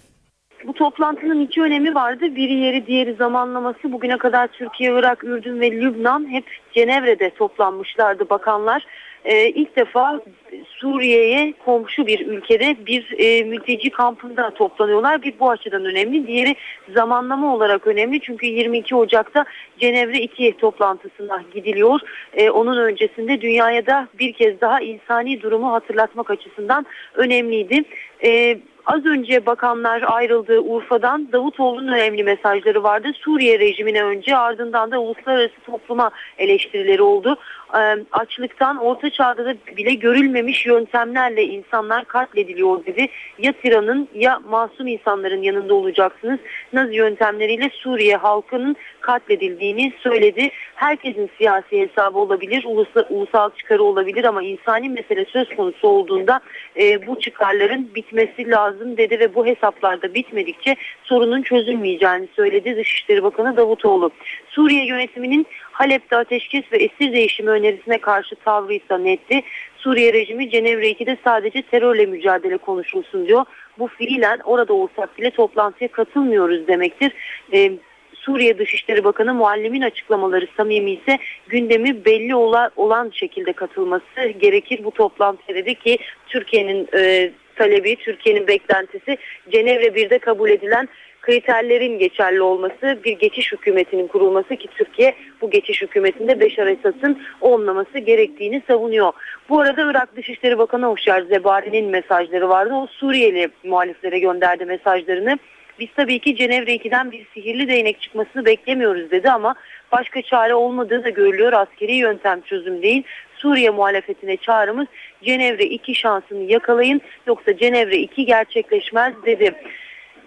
Bu 0.67 0.73
toplantının 0.73 1.41
iki 1.41 1.63
önemi 1.63 1.95
vardı. 1.95 2.37
Biri 2.37 2.55
yeri 2.55 2.87
diğeri 2.87 3.15
zamanlaması. 3.15 3.93
Bugüne 3.93 4.19
kadar 4.19 4.47
Türkiye, 4.47 4.91
Irak, 4.93 5.25
Ürdün 5.25 5.61
ve 5.61 5.71
Lübnan 5.71 6.31
hep 6.31 6.45
Cenevre'de 6.75 7.31
toplanmışlardı 7.31 8.31
bakanlar 8.31 8.87
e, 9.25 9.49
ilk 9.49 9.77
defa 9.77 10.21
Suriye'ye 10.67 11.55
komşu 11.65 12.07
bir 12.07 12.27
ülkede 12.27 12.77
bir 12.87 13.15
e, 13.19 13.45
mülteci 13.45 13.91
kampında 13.91 14.51
toplanıyorlar. 14.51 15.23
Bir 15.23 15.35
bu 15.41 15.51
açıdan 15.51 15.85
önemli. 15.85 16.27
Diğeri 16.27 16.57
zamanlama 16.95 17.55
olarak 17.55 17.87
önemli. 17.87 18.21
Çünkü 18.21 18.47
22 18.47 18.97
Ocak'ta 18.97 19.45
Cenevre 19.79 20.19
2 20.19 20.57
toplantısına 20.57 21.43
gidiliyor. 21.55 22.01
E, 22.35 22.51
onun 22.51 22.77
öncesinde 22.77 23.41
dünyaya 23.41 23.87
da 23.87 24.09
bir 24.19 24.33
kez 24.33 24.61
daha 24.61 24.81
insani 24.81 25.43
durumu 25.43 25.73
hatırlatmak 25.73 26.31
açısından 26.31 26.87
önemliydi. 27.15 27.85
E, 28.25 28.59
Az 28.87 29.07
önce 29.07 29.47
bakanlar 29.47 30.05
ayrıldığı 30.07 30.61
Urfa'dan 30.61 31.33
Davutoğlu'nun 31.33 31.93
önemli 31.93 32.25
mesajları 32.25 32.83
vardı. 32.83 33.09
Suriye 33.15 33.59
rejimine 33.59 34.05
önce 34.05 34.37
ardından 34.37 34.91
da 34.91 34.99
uluslararası 34.99 35.55
topluma 35.67 36.11
eleştirileri 36.39 37.03
oldu. 37.03 37.37
Ee, 37.77 37.97
açlıktan 38.13 38.77
orta 38.77 39.11
çağda 39.11 39.45
da 39.45 39.55
bile 39.77 39.95
görülmemiş 39.95 40.67
yöntemlerle 40.67 41.45
insanlar 41.45 42.05
katlediliyor 42.05 42.87
dedi. 42.87 43.09
Ya 43.39 43.53
tiranın 43.53 44.09
ya 44.15 44.41
masum 44.49 44.87
insanların 44.87 45.43
yanında 45.43 45.75
olacaksınız. 45.75 46.41
Nazi 46.73 46.95
yöntemleriyle 46.95 47.71
Suriye 47.73 48.17
halkının 48.17 48.77
katledildiğini 49.01 49.93
söyledi. 49.99 50.51
Herkesin 50.75 51.31
siyasi 51.39 51.81
hesabı 51.81 52.19
olabilir, 52.19 52.65
ulusal, 52.67 53.05
ulusal 53.11 53.51
çıkarı 53.51 53.83
olabilir 53.83 54.25
ama 54.25 54.43
insani 54.43 54.89
mesele 54.89 55.25
söz 55.25 55.49
konusu 55.57 55.89
olduğunda 55.89 56.41
e, 56.77 57.07
bu 57.07 57.21
çıkarların 57.21 57.91
bitmesi 57.95 58.51
lazım 58.51 58.97
dedi 58.97 59.21
ve 59.21 59.35
bu 59.35 59.47
hesaplarda 59.47 60.15
bitmedikçe 60.15 60.77
sorunun 61.03 61.43
çözülmeyeceğini 61.43 62.29
söyledi 62.37 62.77
Dışişleri 62.77 63.23
Bakanı 63.23 63.57
Davutoğlu. 63.57 64.11
Suriye 64.49 64.87
yönetiminin 64.87 65.47
Halep'te 65.73 66.17
ateşkes 66.17 66.73
ve 66.73 66.77
esir 66.77 67.13
değişimi 67.13 67.51
önerisine 67.65 67.99
karşı 67.99 68.37
tavrı 68.37 68.75
ise 68.75 69.05
netti. 69.05 69.43
Suriye 69.77 70.13
rejimi 70.13 70.51
Cenevre 70.51 70.91
2'de 70.91 71.17
sadece 71.25 71.63
terörle 71.63 72.07
mücadele 72.07 72.57
konuşulsun 72.57 73.27
diyor. 73.27 73.45
Bu 73.79 73.89
fiilen 73.89 74.41
orada 74.45 74.73
olsak 74.73 75.19
bile 75.19 75.31
toplantıya 75.31 75.89
katılmıyoruz 75.89 76.69
demektir. 76.69 77.13
Ee, 77.53 77.73
Suriye 78.15 78.59
Dışişleri 78.59 79.05
Bakanı 79.05 79.35
Muallim'in 79.35 79.83
açıklamaları 79.83 80.47
samimi 80.57 80.91
ise 80.91 81.19
gündemi 81.49 82.05
belli 82.05 82.35
olan 82.77 83.11
şekilde 83.11 83.53
katılması 83.53 84.29
gerekir 84.39 84.85
bu 84.85 84.91
toplantıya 84.91 85.57
dedi 85.57 85.75
ki 85.75 85.99
Türkiye'nin 86.27 86.89
e, 86.95 87.31
talebi, 87.57 87.97
Türkiye'nin 87.97 88.47
beklentisi 88.47 89.19
Cenevre 89.51 89.87
1'de 89.87 90.19
kabul 90.19 90.51
edilen 90.51 90.89
kriterlerin 91.25 91.99
geçerli 91.99 92.43
olması, 92.43 92.99
bir 93.05 93.19
geçiş 93.19 93.53
hükümetinin 93.53 94.07
kurulması 94.07 94.57
ki 94.57 94.69
Türkiye 94.69 95.15
bu 95.41 95.51
geçiş 95.51 95.83
hükümetinde 95.83 96.41
Beşar 96.41 96.67
Esad'ın 96.67 97.23
olmaması 97.41 97.99
gerektiğini 97.99 98.63
savunuyor. 98.67 99.13
Bu 99.49 99.61
arada 99.61 99.91
Irak 99.91 100.17
Dışişleri 100.17 100.59
Bakanı 100.59 100.87
Hoşyar 100.87 101.23
Zebari'nin 101.23 101.91
mesajları 101.91 102.49
vardı. 102.49 102.75
O 102.75 102.87
Suriyeli 102.87 103.49
muhaliflere 103.65 104.19
gönderdi 104.19 104.65
mesajlarını. 104.65 105.39
Biz 105.79 105.89
tabii 105.97 106.19
ki 106.19 106.37
Cenevre 106.37 106.75
2'den 106.75 107.13
bir 107.13 107.27
sihirli 107.35 107.69
değnek 107.69 108.01
çıkmasını 108.01 108.45
beklemiyoruz 108.45 109.11
dedi 109.11 109.31
ama 109.31 109.55
başka 109.93 110.23
çare 110.23 110.55
olmadığı 110.55 111.05
da 111.05 111.09
görülüyor. 111.09 111.53
Askeri 111.53 111.95
yöntem 111.95 112.41
çözüm 112.41 112.83
değil. 112.83 113.03
Suriye 113.37 113.71
muhalefetine 113.71 114.37
çağrımız 114.37 114.87
Cenevre 115.23 115.65
2 115.65 115.95
şansını 115.95 116.43
yakalayın 116.43 117.01
yoksa 117.27 117.57
Cenevre 117.57 117.97
2 117.97 118.27
gerçekleşmez 118.27 119.15
dedi. 119.27 119.55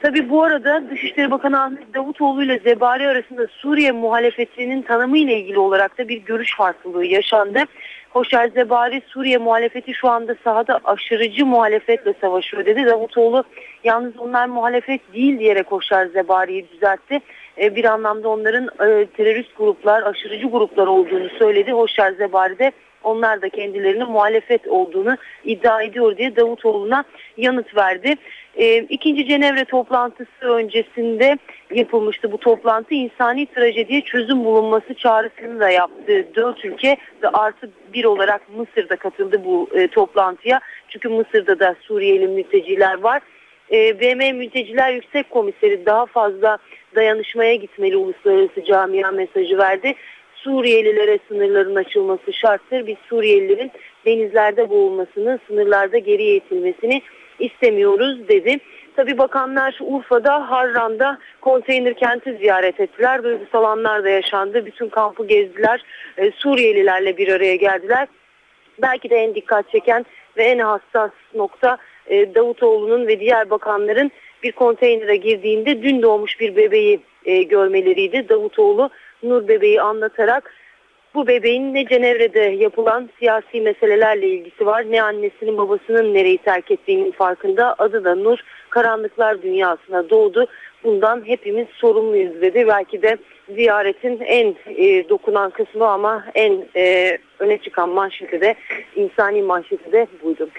Tabi 0.01 0.29
bu 0.29 0.43
arada 0.43 0.89
Dışişleri 0.89 1.31
Bakanı 1.31 1.63
Ahmet 1.63 1.93
Davutoğlu 1.93 2.43
ile 2.43 2.59
Zebari 2.59 3.07
arasında 3.07 3.47
Suriye 3.47 3.91
muhalefetinin 3.91 4.81
tanımı 4.81 5.17
ile 5.17 5.39
ilgili 5.39 5.59
olarak 5.59 5.97
da 5.97 6.07
bir 6.07 6.17
görüş 6.17 6.57
farklılığı 6.57 7.05
yaşandı. 7.05 7.59
Hoşer 8.09 8.49
Zebari 8.49 9.01
Suriye 9.07 9.37
muhalefeti 9.37 9.93
şu 9.93 10.09
anda 10.09 10.35
sahada 10.43 10.79
aşırıcı 10.83 11.45
muhalefetle 11.45 12.13
savaşıyor 12.21 12.65
dedi. 12.65 12.85
Davutoğlu 12.85 13.43
yalnız 13.83 14.17
onlar 14.17 14.47
muhalefet 14.47 15.13
değil 15.13 15.39
diyerek 15.39 15.71
Hoşer 15.71 16.05
Zebari'yi 16.05 16.69
düzeltti. 16.69 17.19
E, 17.61 17.75
bir 17.75 17.85
anlamda 17.85 18.29
onların 18.29 18.65
e, 18.65 19.05
terörist 19.05 19.57
gruplar, 19.57 20.01
aşırıcı 20.03 20.47
gruplar 20.47 20.87
olduğunu 20.87 21.29
söyledi. 21.29 21.71
Hoşer 21.71 22.11
Zebari 22.11 22.59
de 22.59 22.71
onlar 23.07 23.41
da 23.41 23.49
kendilerine 23.49 24.03
muhalefet 24.03 24.67
olduğunu 24.67 25.17
iddia 25.43 25.81
ediyor 25.81 26.17
diye 26.17 26.35
Davutoğlu'na 26.35 27.03
yanıt 27.37 27.75
verdi. 27.75 28.15
E, 28.55 28.77
ikinci 28.77 29.27
Cenevre 29.27 29.65
toplantısı 29.65 30.45
öncesinde 30.45 31.37
yapılmıştı 31.75 32.31
bu 32.31 32.37
toplantı. 32.37 32.93
insani 32.93 33.45
trajediye 33.45 34.01
çözüm 34.01 34.45
bulunması 34.45 34.93
çağrısını 34.93 35.59
da 35.59 35.69
yaptı. 35.69 36.27
Dört 36.35 36.65
ülke 36.65 36.97
ve 37.23 37.27
artı 37.27 37.69
bir 37.93 38.05
olarak 38.05 38.41
Mısır 38.55 38.89
da 38.89 38.95
katıldı 38.95 39.41
bu 39.45 39.69
e, 39.73 39.87
toplantıya. 39.87 40.59
Çünkü 40.89 41.09
Mısır'da 41.09 41.59
da 41.59 41.75
Suriyeli 41.81 42.27
mülteciler 42.27 42.99
var. 42.99 43.21
E, 43.71 43.99
BM 43.99 44.31
Mülteciler 44.31 44.93
Yüksek 44.93 45.29
Komiseri 45.29 45.85
daha 45.85 46.05
fazla 46.05 46.57
dayanışmaya 46.95 47.55
gitmeli 47.55 47.97
uluslararası 47.97 48.63
camia 48.63 49.11
mesajı 49.11 49.57
verdi. 49.57 49.95
Suriyelilere 50.43 51.19
sınırların 51.27 51.75
açılması 51.75 52.33
şarttır. 52.33 52.87
Biz 52.87 52.95
Suriyelilerin 53.09 53.71
denizlerde 54.05 54.69
boğulmasını, 54.69 55.39
sınırlarda 55.47 55.97
geriye 55.97 56.35
itilmesini 56.35 57.01
istemiyoruz 57.39 58.27
dedi. 58.27 58.59
Tabi 58.95 59.17
bakanlar 59.17 59.77
Urfa'da, 59.81 60.51
Harran'da 60.51 61.17
konteyner 61.41 61.93
kenti 61.93 62.37
ziyaret 62.37 62.79
ettiler. 62.79 63.23
Duygusal 63.23 63.63
anlar 63.63 64.03
da 64.03 64.09
yaşandı. 64.09 64.65
Bütün 64.65 64.89
kampı 64.89 65.27
gezdiler. 65.27 65.83
Ee, 66.17 66.31
Suriyelilerle 66.31 67.17
bir 67.17 67.27
araya 67.27 67.55
geldiler. 67.55 68.07
Belki 68.81 69.09
de 69.09 69.15
en 69.15 69.35
dikkat 69.35 69.69
çeken 69.69 70.05
ve 70.37 70.43
en 70.43 70.59
hassas 70.59 71.11
nokta 71.35 71.77
e, 72.07 72.35
Davutoğlu'nun 72.35 73.07
ve 73.07 73.19
diğer 73.19 73.49
bakanların 73.49 74.11
bir 74.43 74.51
konteynere 74.51 75.15
girdiğinde 75.15 75.83
dün 75.83 76.01
doğmuş 76.01 76.39
bir 76.39 76.55
bebeği 76.55 76.99
e, 77.25 77.43
görmeleriydi. 77.43 78.29
Davutoğlu 78.29 78.89
Nur 79.23 79.47
bebeği 79.47 79.81
anlatarak 79.81 80.53
bu 81.15 81.27
bebeğin 81.27 81.73
ne 81.73 81.85
Cenevre'de 81.85 82.39
yapılan 82.39 83.09
siyasi 83.19 83.61
meselelerle 83.61 84.27
ilgisi 84.27 84.65
var 84.65 84.85
ne 84.91 85.01
annesinin 85.01 85.57
babasının 85.57 86.13
nereyi 86.13 86.37
terk 86.37 86.71
ettiğinin 86.71 87.11
farkında. 87.11 87.75
Adı 87.77 88.03
da 88.03 88.15
Nur 88.15 88.39
karanlıklar 88.69 89.41
dünyasına 89.41 90.09
doğdu. 90.09 90.47
Bundan 90.83 91.27
hepimiz 91.27 91.67
sorumluyuz 91.67 92.41
dedi. 92.41 92.67
Belki 92.67 93.01
de 93.01 93.17
ziyaretin 93.55 94.19
en 94.19 94.55
e, 94.65 95.09
dokunan 95.09 95.49
kısmı 95.49 95.87
ama 95.87 96.25
en 96.35 96.65
e, 96.75 97.17
öne 97.39 97.57
çıkan 97.57 97.89
manşeti 97.89 98.41
de 98.41 98.55
insani 98.95 99.41
manşeti 99.41 99.91
de 99.91 100.07
buydu. 100.23 100.49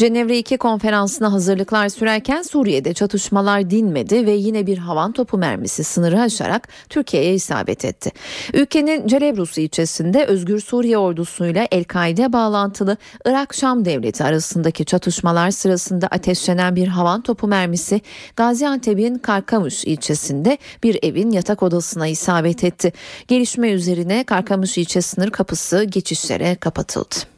Cenevre 0.00 0.38
2 0.38 0.56
konferansına 0.56 1.32
hazırlıklar 1.32 1.88
sürerken 1.88 2.42
Suriye'de 2.42 2.94
çatışmalar 2.94 3.70
dinmedi 3.70 4.26
ve 4.26 4.30
yine 4.30 4.66
bir 4.66 4.78
havan 4.78 5.12
topu 5.12 5.38
mermisi 5.38 5.84
sınırı 5.84 6.20
aşarak 6.20 6.68
Türkiye'ye 6.88 7.34
isabet 7.34 7.84
etti. 7.84 8.10
Ülkenin 8.54 9.06
Celebrus 9.06 9.58
ilçesinde 9.58 10.24
Özgür 10.24 10.60
Suriye 10.60 10.98
ordusuyla 10.98 11.66
El-Kaide 11.70 12.32
bağlantılı 12.32 12.96
Irak-Şam 13.24 13.84
devleti 13.84 14.24
arasındaki 14.24 14.84
çatışmalar 14.84 15.50
sırasında 15.50 16.06
ateşlenen 16.06 16.76
bir 16.76 16.88
havan 16.88 17.22
topu 17.22 17.46
mermisi 17.46 18.00
Gaziantep'in 18.36 19.14
Karkamış 19.18 19.84
ilçesinde 19.84 20.58
bir 20.82 20.98
evin 21.02 21.30
yatak 21.30 21.62
odasına 21.62 22.06
isabet 22.06 22.64
etti. 22.64 22.92
Gelişme 23.28 23.70
üzerine 23.70 24.24
Karkamış 24.24 24.78
ilçe 24.78 25.00
sınır 25.00 25.30
kapısı 25.30 25.84
geçişlere 25.84 26.54
kapatıldı. 26.54 27.29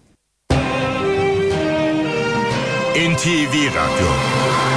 NTV 2.95 3.73
Radyo 3.75 4.72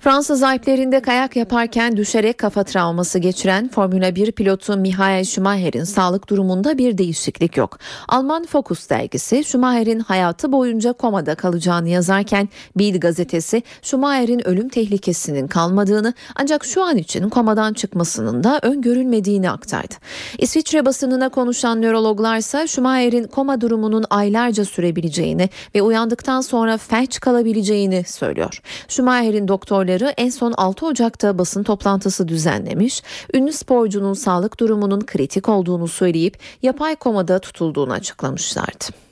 Fransız 0.00 0.42
Alplerinde 0.42 1.00
kayak 1.00 1.36
yaparken 1.36 1.96
düşerek 1.96 2.38
kafa 2.38 2.64
travması 2.64 3.18
geçiren 3.18 3.68
Formula 3.68 4.14
1 4.14 4.32
pilotu 4.32 4.76
Michael 4.76 5.24
Schumacher'in 5.24 5.84
sağlık 5.84 6.28
durumunda 6.28 6.78
bir 6.78 6.98
değişiklik 6.98 7.56
yok. 7.56 7.78
Alman 8.08 8.46
Focus 8.46 8.90
dergisi 8.90 9.44
Schumacher'in 9.44 10.00
hayatı 10.00 10.52
boyunca 10.52 10.92
komada 10.92 11.34
kalacağını 11.34 11.88
yazarken 11.88 12.48
Bild 12.76 13.00
gazetesi 13.00 13.62
Schumacher'in 13.82 14.48
ölüm 14.48 14.68
tehlikesinin 14.68 15.48
kalmadığını 15.48 16.14
ancak 16.36 16.64
şu 16.64 16.84
an 16.84 16.96
için 16.96 17.28
komadan 17.28 17.72
çıkmasının 17.72 18.44
da 18.44 18.58
öngörülmediğini 18.62 19.50
aktardı. 19.50 19.94
İsviçre 20.38 20.86
basınına 20.86 21.28
konuşan 21.28 21.82
nörologlarsa 21.82 22.66
Schumacher'in 22.66 23.24
koma 23.24 23.60
durumunun 23.60 24.04
aylarca 24.10 24.64
sürebileceğini 24.64 25.48
ve 25.74 25.82
uyandıktan 25.82 26.40
sonra 26.40 26.76
felç 26.76 27.20
kalabileceğini 27.20 28.04
söylüyor. 28.06 28.60
Schumacher'in 28.88 29.48
doktorları 29.48 29.89
en 30.16 30.30
son 30.30 30.54
6 30.56 30.86
Ocak'ta 30.86 31.38
basın 31.38 31.62
toplantısı 31.62 32.28
düzenlemiş, 32.28 33.02
ünlü 33.34 33.52
sporcunun 33.52 34.14
sağlık 34.14 34.60
durumunun 34.60 35.00
kritik 35.00 35.48
olduğunu 35.48 35.88
söyleyip 35.88 36.38
yapay 36.62 36.96
komada 36.96 37.38
tutulduğunu 37.38 37.92
açıklamışlardı. 37.92 39.09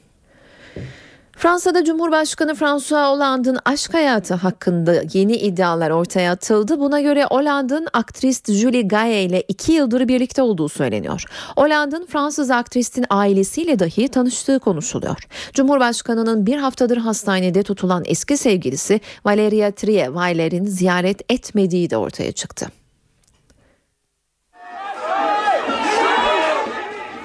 Fransa'da 1.39 1.85
Cumhurbaşkanı 1.85 2.55
François 2.55 3.11
Hollande'ın 3.11 3.59
aşk 3.65 3.95
hayatı 3.95 4.35
hakkında 4.35 5.03
yeni 5.13 5.37
iddialar 5.37 5.91
ortaya 5.91 6.33
atıldı. 6.33 6.81
Buna 6.81 7.01
göre 7.01 7.25
Hollande'ın 7.25 7.89
aktrist 7.93 8.53
Julie 8.53 8.83
Gaye 8.83 9.25
ile 9.25 9.43
iki 9.49 9.73
yıldır 9.73 10.09
birlikte 10.09 10.43
olduğu 10.43 10.69
söyleniyor. 10.69 11.25
Hollande'ın 11.57 12.07
Fransız 12.07 12.51
aktristin 12.51 13.05
ailesiyle 13.11 13.79
dahi 13.79 14.09
tanıştığı 14.09 14.59
konuşuluyor. 14.59 15.17
Cumhurbaşkanının 15.55 16.47
bir 16.47 16.57
haftadır 16.57 16.97
hastanede 16.97 17.63
tutulan 17.63 18.03
eski 18.07 18.37
sevgilisi 18.37 19.01
Valeria 19.25 19.69
Trier-Weiler'in 19.69 20.65
ziyaret 20.65 21.33
etmediği 21.33 21.91
de 21.91 21.97
ortaya 21.97 22.33
çıktı. 22.33 22.67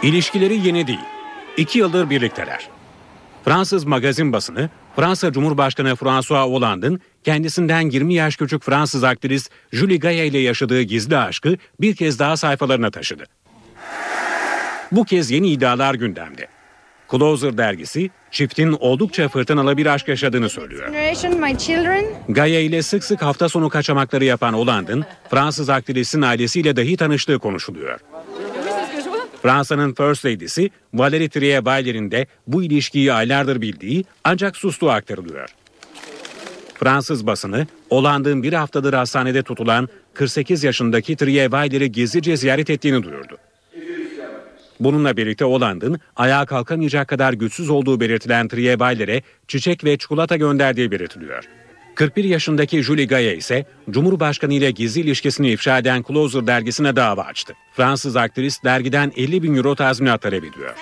İlişkileri 0.04 0.68
yeni 0.68 0.88
değil. 0.88 1.00
İki 1.58 1.80
yıldır 1.80 2.10
birlikteler. 2.10 2.83
Fransız 3.46 3.84
magazin 3.86 4.34
basını 4.34 4.70
Fransa 4.96 5.32
Cumhurbaşkanı 5.32 5.96
François 5.96 6.50
Hollande'ın 6.50 7.00
kendisinden 7.24 7.90
20 7.90 8.14
yaş 8.14 8.36
küçük 8.36 8.64
Fransız 8.64 9.04
aktrist 9.04 9.52
Julie 9.72 9.98
Gaye 9.98 10.28
ile 10.28 10.38
yaşadığı 10.38 10.82
gizli 10.82 11.18
aşkı 11.18 11.58
bir 11.82 11.96
kez 11.96 12.20
daha 12.20 12.38
sayfalarına 12.38 12.92
taşıdı. 12.92 13.24
Bu 14.92 15.06
kez 15.06 15.32
yeni 15.32 15.50
iddialar 15.52 15.96
gündemde. 15.96 16.48
Closer 17.12 17.58
dergisi 17.58 18.10
çiftin 18.32 18.72
oldukça 18.72 19.30
fırtınalı 19.30 19.78
bir 19.78 19.86
aşk 19.86 20.08
yaşadığını 20.08 20.50
söylüyor. 20.50 20.94
Gaye 22.30 22.64
ile 22.64 22.82
sık 22.82 23.04
sık 23.04 23.22
hafta 23.22 23.50
sonu 23.50 23.70
kaçamakları 23.70 24.26
yapan 24.26 24.54
Hollande'ın 24.54 25.06
Fransız 25.30 25.70
aktrisin 25.70 26.22
ailesiyle 26.22 26.76
dahi 26.76 26.98
tanıştığı 26.98 27.40
konuşuluyor. 27.40 28.00
Fransa'nın 29.44 29.94
First 29.94 30.26
Lady'si 30.26 30.70
Valérie 30.94 31.30
Trier-Weiler'in 31.30 32.12
de 32.12 32.28
bu 32.48 32.64
ilişkiyi 32.64 33.14
aylardır 33.14 33.62
bildiği 33.62 34.06
ancak 34.24 34.58
sustuğu 34.58 34.92
aktarılıyor. 34.92 35.50
Fransız 36.76 37.28
basını 37.28 37.68
Hollande'ın 37.90 38.44
bir 38.44 38.54
haftadır 38.54 38.94
hastanede 38.94 39.44
tutulan 39.44 39.90
48 40.14 40.64
yaşındaki 40.64 41.16
Trier-Weiler'i 41.16 41.92
gizlice 41.92 42.38
ziyaret 42.38 42.70
ettiğini 42.70 43.04
duyurdu. 43.04 43.38
Bununla 44.80 45.18
birlikte 45.18 45.46
Hollande'ın 45.46 46.00
ayağa 46.16 46.46
kalkamayacak 46.46 47.08
kadar 47.08 47.34
güçsüz 47.34 47.70
olduğu 47.70 48.00
belirtilen 48.00 48.48
Trier-Weiler'e 48.48 49.22
çiçek 49.48 49.84
ve 49.84 49.98
çikolata 49.98 50.36
gönderdiği 50.36 50.92
belirtiliyor. 50.92 51.44
41 51.96 52.24
yaşındaki 52.24 52.84
Julie 52.84 53.06
Gaye 53.06 53.38
ise 53.38 53.66
Cumhurbaşkanı 53.90 54.54
ile 54.54 54.72
gizli 54.72 55.02
ilişkisini 55.02 55.50
ifşa 55.50 55.78
eden 55.78 56.04
Closer 56.08 56.48
dergisine 56.48 56.96
dava 56.96 57.22
açtı. 57.22 57.54
Fransız 57.74 58.16
aktris 58.16 58.64
dergiden 58.64 59.12
50 59.16 59.44
bin 59.44 59.56
euro 59.56 59.76
tazminat 59.76 60.22
talep 60.22 60.44
ediyor. 60.44 60.76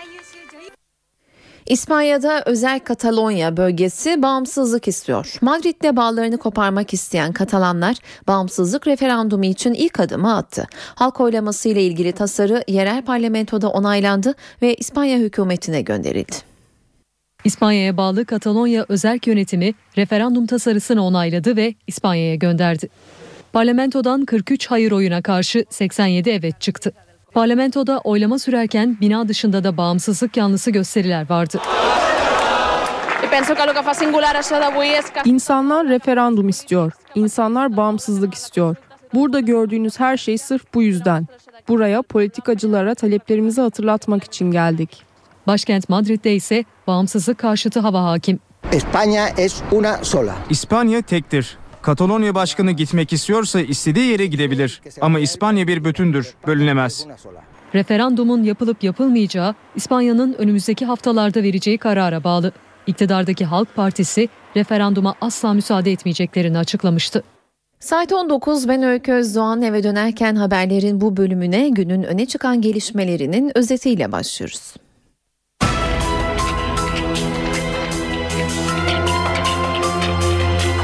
İspanya'da 1.66 2.43
özel 2.45 2.80
Katalonya 2.80 3.57
bölgesi 3.57 4.22
bağımsızlık 4.22 4.88
istiyor. 4.88 5.38
Madrid'de 5.41 5.95
bağlarını 5.95 6.38
koparmak 6.38 6.93
isteyen 6.93 7.34
Katalanlar 7.34 7.97
bağımsızlık 8.28 8.88
referandumu 8.88 9.45
için 9.45 9.74
ilk 9.74 9.99
adımı 9.99 10.36
attı. 10.36 10.68
Halk 10.95 11.20
oylaması 11.20 11.70
ile 11.70 11.84
ilgili 11.84 12.12
tasarı 12.12 12.64
yerel 12.68 13.05
parlamentoda 13.05 13.70
onaylandı 13.70 14.36
ve 14.62 14.76
İspanya 14.76 15.18
hükümetine 15.18 15.82
gönderildi. 15.82 16.51
İspanya'ya 17.44 17.98
bağlı 17.98 18.26
Katalonya 18.26 18.86
özerk 18.89 19.28
yönetimi 19.28 19.74
referandum 19.98 20.48
tasarısını 20.48 21.06
onayladı 21.06 21.56
ve 21.56 21.76
İspanya'ya 21.88 22.36
gönderdi. 22.36 22.89
Parlamentodan 23.54 24.26
43 24.26 24.68
hayır 24.68 24.92
oyuna 24.92 25.22
karşı 25.22 25.66
87 25.70 26.30
evet 26.30 26.62
çıktı. 26.62 26.94
Parlamentoda 27.34 28.00
oylama 28.00 28.39
sürerken 28.39 28.98
bina 29.02 29.28
dışında 29.28 29.64
da 29.64 29.78
bağımsızlık 29.78 30.38
yanlısı 30.38 30.72
gösteriler 30.72 31.30
vardı. 31.30 31.60
İnsanlar 35.26 35.88
referandum 35.88 36.50
istiyor. 36.50 36.92
İnsanlar 37.16 37.78
bağımsızlık 37.78 38.34
istiyor. 38.34 38.76
Burada 39.14 39.39
gördüğünüz 39.39 40.00
her 40.00 40.18
şey 40.18 40.38
sırf 40.38 40.74
bu 40.74 40.84
yüzden. 40.84 41.28
Buraya 41.68 42.02
politikacılara 42.02 42.96
taleplerimizi 42.96 43.62
hatırlatmak 43.62 44.24
için 44.24 44.52
geldik. 44.52 45.11
Başkent 45.52 45.89
Madrid'de 45.89 46.36
ise 46.36 46.66
bağımsızlık 46.88 47.38
karşıtı 47.38 47.80
hava 47.80 48.04
hakim. 48.04 48.39
España 48.72 49.41
es 49.41 49.62
una 49.72 49.97
sola. 50.04 50.36
İspanya 50.49 51.02
tektir. 51.02 51.58
Katalonya 51.82 52.36
başkanı 52.36 52.72
gitmek 52.72 53.14
istiyorsa 53.14 53.62
istediği 53.62 54.12
yere 54.12 54.26
gidebilir. 54.26 54.82
Ama 55.02 55.20
İspanya 55.20 55.68
bir 55.68 55.84
bütündür, 55.86 56.34
bölünemez. 56.47 57.06
Referandumun 57.76 58.43
yapılıp 58.43 58.84
yapılmayacağı 58.84 59.56
İspanya'nın 59.76 60.34
önümüzdeki 60.34 60.86
haftalarda 60.86 61.43
vereceği 61.43 61.78
karara 61.78 62.24
bağlı. 62.24 62.52
İktidardaki 62.88 63.45
Halk 63.45 63.76
Partisi 63.76 64.30
referanduma 64.56 65.16
asla 65.22 65.54
müsaade 65.54 65.91
etmeyeceklerini 65.91 66.58
açıklamıştı. 66.58 67.24
Saat 67.80 68.14
19 68.14 68.68
ben 68.68 68.84
Öykü 68.84 69.12
Özdoğan 69.12 69.62
eve 69.62 69.84
dönerken 69.84 70.36
haberlerin 70.36 71.02
bu 71.02 71.18
bölümüne 71.18 71.70
günün 71.70 72.04
öne 72.04 72.26
çıkan 72.26 72.62
gelişmelerinin 72.62 73.58
özetiyle 73.58 74.12
başlıyoruz. 74.12 74.74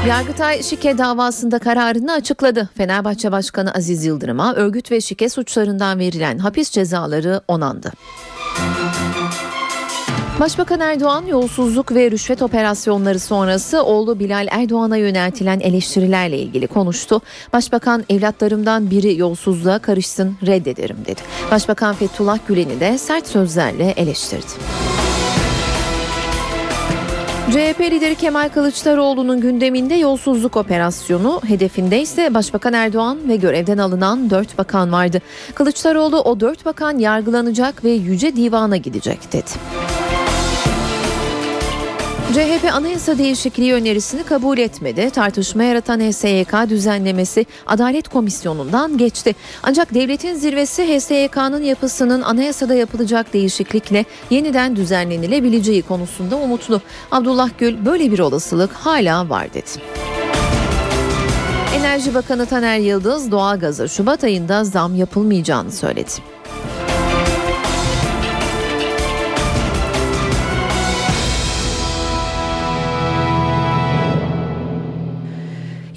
Yargıtay 0.08 0.62
şike 0.62 0.98
davasında 0.98 1.58
kararını 1.58 2.12
açıkladı. 2.12 2.68
Fenerbahçe 2.76 3.32
Başkanı 3.32 3.74
Aziz 3.74 4.04
Yıldırım'a 4.04 4.54
örgüt 4.54 4.90
ve 4.90 5.00
şike 5.00 5.28
suçlarından 5.28 5.98
verilen 5.98 6.38
hapis 6.38 6.70
cezaları 6.70 7.40
onandı. 7.48 7.92
Başbakan 10.40 10.80
Erdoğan 10.80 11.26
yolsuzluk 11.26 11.94
ve 11.94 12.10
rüşvet 12.10 12.42
operasyonları 12.42 13.18
sonrası 13.18 13.82
oğlu 13.82 14.18
Bilal 14.18 14.46
Erdoğan'a 14.50 14.96
yöneltilen 14.96 15.60
eleştirilerle 15.60 16.38
ilgili 16.38 16.66
konuştu. 16.66 17.20
Başbakan 17.52 18.04
evlatlarımdan 18.08 18.90
biri 18.90 19.18
yolsuzluğa 19.18 19.78
karışsın 19.78 20.36
reddederim 20.46 20.98
dedi. 21.06 21.20
Başbakan 21.50 21.94
Fethullah 21.94 22.38
Gülen'i 22.48 22.80
de 22.80 22.98
sert 22.98 23.26
sözlerle 23.26 23.90
eleştirdi. 23.90 24.52
CHP 27.52 27.80
lideri 27.80 28.14
Kemal 28.14 28.48
Kılıçdaroğlu'nun 28.48 29.40
gündeminde 29.40 29.94
yolsuzluk 29.94 30.56
operasyonu, 30.56 31.40
hedefinde 31.46 32.00
ise 32.00 32.34
Başbakan 32.34 32.72
Erdoğan 32.72 33.28
ve 33.28 33.36
görevden 33.36 33.78
alınan 33.78 34.30
4 34.30 34.58
bakan 34.58 34.92
vardı. 34.92 35.22
Kılıçdaroğlu 35.54 36.20
o 36.20 36.40
4 36.40 36.64
bakan 36.64 36.98
yargılanacak 36.98 37.84
ve 37.84 37.90
Yüce 37.90 38.36
Divan'a 38.36 38.76
gidecek 38.76 39.32
dedi. 39.32 39.50
CHP 42.34 42.72
anayasa 42.72 43.18
değişikliği 43.18 43.74
önerisini 43.74 44.22
kabul 44.22 44.58
etmedi. 44.58 45.10
Tartışma 45.10 45.62
yaratan 45.62 46.00
HSYK 46.00 46.52
düzenlemesi 46.68 47.46
Adalet 47.66 48.08
Komisyonu'ndan 48.08 48.98
geçti. 48.98 49.34
Ancak 49.62 49.94
devletin 49.94 50.34
zirvesi 50.34 50.98
HSYK'nın 50.98 51.62
yapısının 51.62 52.22
anayasada 52.22 52.74
yapılacak 52.74 53.32
değişiklikle 53.32 54.04
yeniden 54.30 54.76
düzenlenilebileceği 54.76 55.82
konusunda 55.82 56.36
umutlu. 56.36 56.80
Abdullah 57.10 57.50
Gül 57.58 57.84
böyle 57.84 58.12
bir 58.12 58.18
olasılık 58.18 58.72
hala 58.72 59.28
var 59.28 59.54
dedi. 59.54 59.70
Enerji 61.74 62.14
Bakanı 62.14 62.46
Taner 62.46 62.78
Yıldız 62.78 63.30
doğalgaza 63.30 63.88
Şubat 63.88 64.24
ayında 64.24 64.64
zam 64.64 64.94
yapılmayacağını 64.94 65.72
söyledi. 65.72 66.10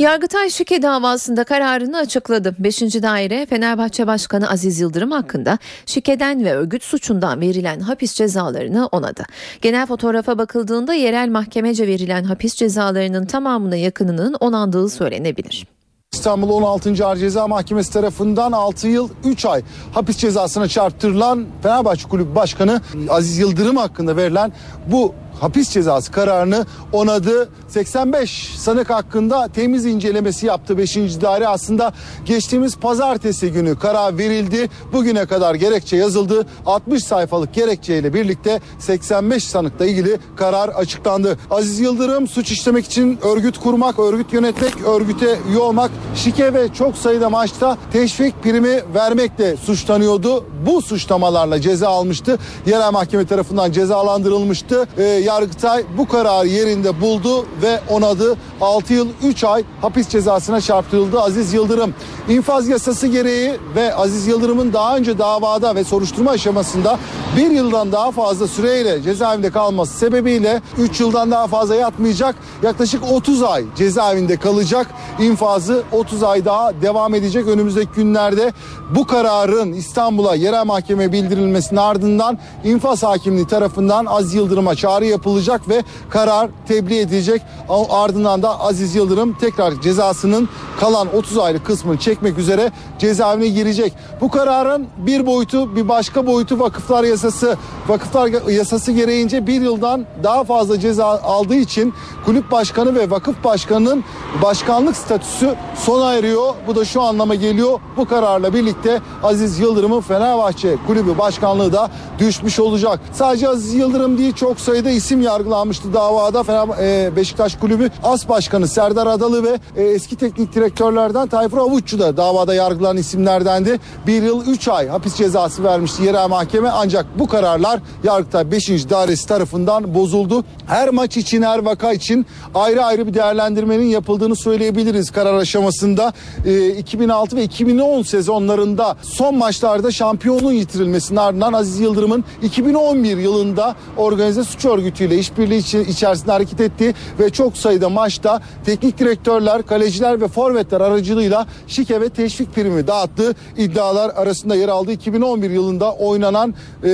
Yargıtay 0.01 0.49
şike 0.49 0.81
davasında 0.81 1.43
kararını 1.43 1.97
açıkladı. 1.97 2.55
5. 2.59 2.81
daire 2.81 3.45
Fenerbahçe 3.45 4.07
Başkanı 4.07 4.49
Aziz 4.49 4.79
Yıldırım 4.79 5.11
hakkında 5.11 5.57
şikeden 5.85 6.45
ve 6.45 6.53
örgüt 6.53 6.83
suçundan 6.83 7.41
verilen 7.41 7.79
hapis 7.79 8.13
cezalarını 8.13 8.87
onadı. 8.87 9.23
Genel 9.61 9.85
fotoğrafa 9.85 10.37
bakıldığında 10.37 10.93
yerel 10.93 11.29
mahkemece 11.29 11.87
verilen 11.87 12.23
hapis 12.23 12.55
cezalarının 12.55 13.25
tamamına 13.25 13.75
yakınının 13.75 14.33
onandığı 14.39 14.89
söylenebilir. 14.89 15.67
İstanbul 16.13 16.49
16. 16.49 17.05
Ağır 17.05 17.17
Ceza 17.17 17.47
Mahkemesi 17.47 17.93
tarafından 17.93 18.51
6 18.51 18.87
yıl 18.87 19.09
3 19.23 19.45
ay 19.45 19.61
hapis 19.93 20.17
cezasına 20.17 20.67
çarptırılan 20.67 21.45
Fenerbahçe 21.63 22.07
Kulübü 22.07 22.35
Başkanı 22.35 22.81
Aziz 23.09 23.37
Yıldırım 23.37 23.77
hakkında 23.77 24.17
verilen 24.17 24.51
bu 24.87 25.13
hapis 25.41 25.69
cezası 25.69 26.11
kararını 26.11 26.65
onadı. 26.91 27.49
85 27.67 28.53
sanık 28.57 28.89
hakkında 28.89 29.47
temiz 29.47 29.85
incelemesi 29.85 30.45
yaptı 30.45 30.77
5. 30.77 30.95
daire. 30.95 31.47
Aslında 31.47 31.93
geçtiğimiz 32.25 32.77
pazartesi 32.77 33.51
günü 33.51 33.79
karar 33.79 34.17
verildi. 34.17 34.69
Bugüne 34.93 35.25
kadar 35.25 35.55
gerekçe 35.55 35.97
yazıldı. 35.97 36.45
60 36.65 37.03
sayfalık 37.03 37.53
gerekçeyle 37.53 38.13
birlikte 38.13 38.61
85 38.79 39.43
sanıkla 39.43 39.85
ilgili 39.85 40.19
karar 40.35 40.69
açıklandı. 40.69 41.37
Aziz 41.51 41.79
Yıldırım 41.79 42.27
suç 42.27 42.51
işlemek 42.51 42.85
için 42.85 43.19
örgüt 43.21 43.57
kurmak, 43.57 43.99
örgüt 43.99 44.33
yönetmek, 44.33 44.73
örgüte 44.87 45.39
üye 45.49 45.59
olmak, 45.59 45.91
şike 46.15 46.53
ve 46.53 46.73
çok 46.73 46.97
sayıda 46.97 47.29
maçta 47.29 47.77
teşvik 47.93 48.43
primi 48.43 48.81
vermekle 48.95 49.57
suçlanıyordu. 49.57 50.45
Bu 50.65 50.81
suçlamalarla 50.81 51.61
ceza 51.61 51.89
almıştı. 51.89 52.39
Yerel 52.65 52.91
mahkeme 52.91 53.25
tarafından 53.25 53.71
cezalandırılmıştı. 53.71 54.87
Ee, 54.97 55.30
Yargıtay 55.31 55.83
bu 55.97 56.07
kararı 56.07 56.47
yerinde 56.47 57.01
buldu 57.01 57.45
ve 57.61 57.79
onadı. 57.89 58.35
6 58.61 58.93
yıl 58.93 59.07
3 59.23 59.43
ay 59.43 59.63
hapis 59.81 60.09
cezasına 60.09 60.61
çarptırıldı 60.61 61.21
Aziz 61.21 61.53
Yıldırım. 61.53 61.93
İnfaz 62.29 62.67
yasası 62.67 63.07
gereği 63.07 63.53
ve 63.75 63.95
Aziz 63.95 64.27
Yıldırım'ın 64.27 64.73
daha 64.73 64.97
önce 64.97 65.17
davada 65.17 65.75
ve 65.75 65.83
soruşturma 65.83 66.31
aşamasında 66.31 66.99
bir 67.37 67.51
yıldan 67.51 67.91
daha 67.91 68.11
fazla 68.11 68.47
süreyle 68.47 69.01
cezaevinde 69.01 69.51
kalması 69.51 69.97
sebebiyle 69.97 70.61
3 70.77 70.99
yıldan 70.99 71.31
daha 71.31 71.47
fazla 71.47 71.75
yatmayacak. 71.75 72.35
Yaklaşık 72.63 73.11
30 73.11 73.43
ay 73.43 73.63
cezaevinde 73.75 74.37
kalacak. 74.37 74.87
İnfazı 75.19 75.83
30 75.91 76.23
ay 76.23 76.45
daha 76.45 76.81
devam 76.81 77.15
edecek 77.15 77.47
önümüzdeki 77.47 77.91
günlerde. 77.95 78.53
Bu 78.95 79.07
kararın 79.07 79.73
İstanbul'a 79.73 80.35
yerel 80.35 80.65
mahkeme 80.65 81.11
bildirilmesinin 81.11 81.79
ardından 81.79 82.37
infaz 82.63 83.03
hakimliği 83.03 83.47
tarafından 83.47 84.05
Aziz 84.05 84.33
Yıldırım'a 84.33 84.75
çağrı 84.75 85.05
yapılacak 85.11 85.69
ve 85.69 85.83
karar 86.09 86.49
tebliğ 86.67 86.99
edilecek. 86.99 87.41
Ardından 87.89 88.43
da 88.43 88.59
Aziz 88.59 88.95
Yıldırım 88.95 89.33
tekrar 89.33 89.81
cezasının 89.81 90.49
kalan 90.79 91.15
30 91.15 91.37
aylık 91.37 91.65
kısmını 91.65 91.97
çekmek 91.97 92.37
üzere 92.37 92.71
cezaevine 92.99 93.47
girecek. 93.47 93.93
Bu 94.21 94.29
kararın 94.31 94.87
bir 94.97 95.25
boyutu 95.25 95.75
bir 95.75 95.89
başka 95.89 96.27
boyutu 96.27 96.59
vakıflar 96.59 97.03
yasası. 97.03 97.57
Vakıflar 97.87 98.49
yasası 98.51 98.91
gereğince 98.91 99.47
bir 99.47 99.61
yıldan 99.61 100.05
daha 100.23 100.43
fazla 100.43 100.79
ceza 100.79 101.05
aldığı 101.05 101.55
için 101.55 101.93
kulüp 102.25 102.51
başkanı 102.51 102.95
ve 102.95 103.09
vakıf 103.09 103.43
başkanının 103.43 104.03
başkanlık 104.41 104.97
statüsü 104.97 105.55
sona 105.75 106.13
eriyor. 106.13 106.53
Bu 106.67 106.75
da 106.75 106.85
şu 106.85 107.01
anlama 107.01 107.35
geliyor. 107.35 107.79
Bu 107.97 108.05
kararla 108.05 108.53
birlikte 108.53 109.01
Aziz 109.23 109.59
Yıldırım'ın 109.59 110.01
Fenerbahçe 110.01 110.77
kulübü 110.87 111.17
başkanlığı 111.17 111.73
da 111.73 111.89
düşmüş 112.19 112.59
olacak. 112.59 112.99
Sadece 113.13 113.49
Aziz 113.49 113.73
Yıldırım 113.73 114.17
değil 114.17 114.33
çok 114.33 114.59
sayıda 114.59 114.89
isim 115.01 115.21
yargılanmıştı 115.21 115.93
davada. 115.93 116.43
Fener, 116.43 116.67
e, 116.81 117.15
Beşiktaş 117.15 117.55
Kulübü 117.55 117.89
As 118.03 118.29
Başkanı 118.29 118.67
Serdar 118.67 119.07
Adalı 119.07 119.43
ve 119.43 119.59
e, 119.75 119.83
eski 119.83 120.15
teknik 120.15 120.55
direktörlerden 120.55 121.27
Tayfur 121.27 121.57
Avuççu 121.57 121.99
da 121.99 122.17
davada 122.17 122.53
yargılanan 122.53 122.97
isimlerdendi. 122.97 123.79
Bir 124.07 124.23
yıl 124.23 124.45
3 124.45 124.67
ay 124.67 124.87
hapis 124.87 125.15
cezası 125.15 125.63
vermişti 125.63 126.03
yerel 126.03 126.29
mahkeme 126.29 126.69
ancak 126.69 127.19
bu 127.19 127.27
kararlar 127.27 127.79
Yargıtay 128.03 128.51
5. 128.51 128.89
Dairesi 128.89 129.27
tarafından 129.27 129.95
bozuldu. 129.95 130.43
Her 130.67 130.89
maç 130.89 131.17
için 131.17 131.41
her 131.41 131.59
vaka 131.59 131.93
için 131.93 132.25
ayrı 132.55 132.83
ayrı 132.83 133.07
bir 133.07 133.13
değerlendirmenin 133.13 133.85
yapıldığını 133.85 134.35
söyleyebiliriz 134.35 135.11
karar 135.11 135.33
aşamasında. 135.33 136.13
E, 136.45 136.69
2006 136.69 137.35
ve 137.35 137.43
2010 137.43 138.01
sezonlarında 138.01 138.97
son 139.01 139.35
maçlarda 139.35 139.91
şampiyonluğun 139.91 140.51
yitirilmesinin 140.51 141.19
ardından 141.19 141.53
Aziz 141.53 141.79
Yıldırım'ın 141.79 142.23
2011 142.43 143.17
yılında 143.17 143.75
organize 143.97 144.43
suç 144.43 144.65
örgütüyle 144.91 145.17
işbirliği 145.17 145.89
içerisinde 145.89 146.31
hareket 146.31 146.61
ettiği 146.61 146.93
ve 147.19 147.29
çok 147.29 147.57
sayıda 147.57 147.89
maçta 147.89 148.41
teknik 148.65 148.97
direktörler, 148.97 149.65
kaleciler 149.65 150.21
ve 150.21 150.27
forvetler 150.27 150.81
aracılığıyla 150.81 151.47
şike 151.67 152.01
ve 152.01 152.09
teşvik 152.09 152.55
primi 152.55 152.87
dağıttığı 152.87 153.35
iddialar 153.57 154.09
arasında 154.09 154.55
yer 154.55 154.69
aldı. 154.69 154.91
2011 154.91 155.49
yılında 155.49 155.93
oynanan 155.93 156.49
e, 156.83 156.87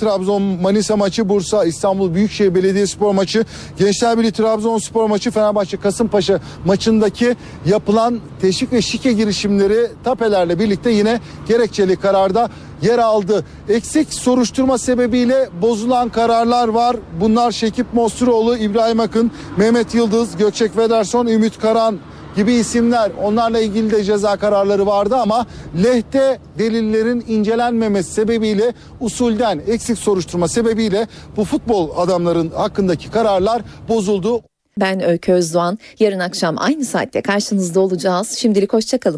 Trabzon 0.00 0.42
Manisa 0.42 0.96
maçı, 0.96 1.28
Bursa 1.28 1.64
İstanbul 1.64 2.14
Büyükşehir 2.14 2.54
Belediyespor 2.54 3.14
maçı, 3.14 3.44
Gençler 3.78 4.18
Birliği 4.18 4.32
Trabzonspor 4.32 5.06
maçı, 5.06 5.30
Fenerbahçe 5.30 5.76
Kasımpaşa 5.76 6.40
maçındaki 6.64 7.36
yapılan 7.66 8.20
teşvik 8.40 8.72
ve 8.72 8.82
şike 8.82 9.12
girişimleri 9.12 9.90
tapelerle 10.04 10.58
birlikte 10.58 10.90
yine 10.90 11.20
gerekçeli 11.48 11.96
kararda 11.96 12.50
yer 12.82 12.98
aldı. 12.98 13.44
Eksik 13.68 14.14
soruşturma 14.14 14.78
sebebiyle 14.78 15.48
bozulan 15.62 16.08
kararlar 16.08 16.68
var. 16.68 16.96
Bunlar 17.36 17.52
Şekip 17.52 17.94
Mosturoğlu, 17.94 18.56
İbrahim 18.56 19.00
Akın, 19.00 19.30
Mehmet 19.56 19.94
Yıldız, 19.94 20.36
Gökçek 20.36 20.76
Vederson, 20.76 21.26
Ümit 21.26 21.58
Karan 21.58 21.98
gibi 22.36 22.52
isimler 22.52 23.10
onlarla 23.22 23.60
ilgili 23.60 23.90
de 23.90 24.04
ceza 24.04 24.36
kararları 24.36 24.86
vardı 24.86 25.16
ama 25.16 25.46
lehte 25.84 26.38
delillerin 26.58 27.24
incelenmemesi 27.28 28.12
sebebiyle 28.12 28.74
usulden 29.00 29.60
eksik 29.66 29.98
soruşturma 29.98 30.48
sebebiyle 30.48 31.06
bu 31.36 31.44
futbol 31.44 31.90
adamların 31.96 32.50
hakkındaki 32.50 33.10
kararlar 33.10 33.62
bozuldu. 33.88 34.42
Ben 34.80 35.04
Öykü 35.04 35.32
Özdoğan. 35.32 35.78
Yarın 35.98 36.18
akşam 36.18 36.54
aynı 36.58 36.84
saatte 36.84 37.22
karşınızda 37.22 37.80
olacağız. 37.80 38.30
Şimdilik 38.30 38.72
hoşçakalın. 38.72 39.14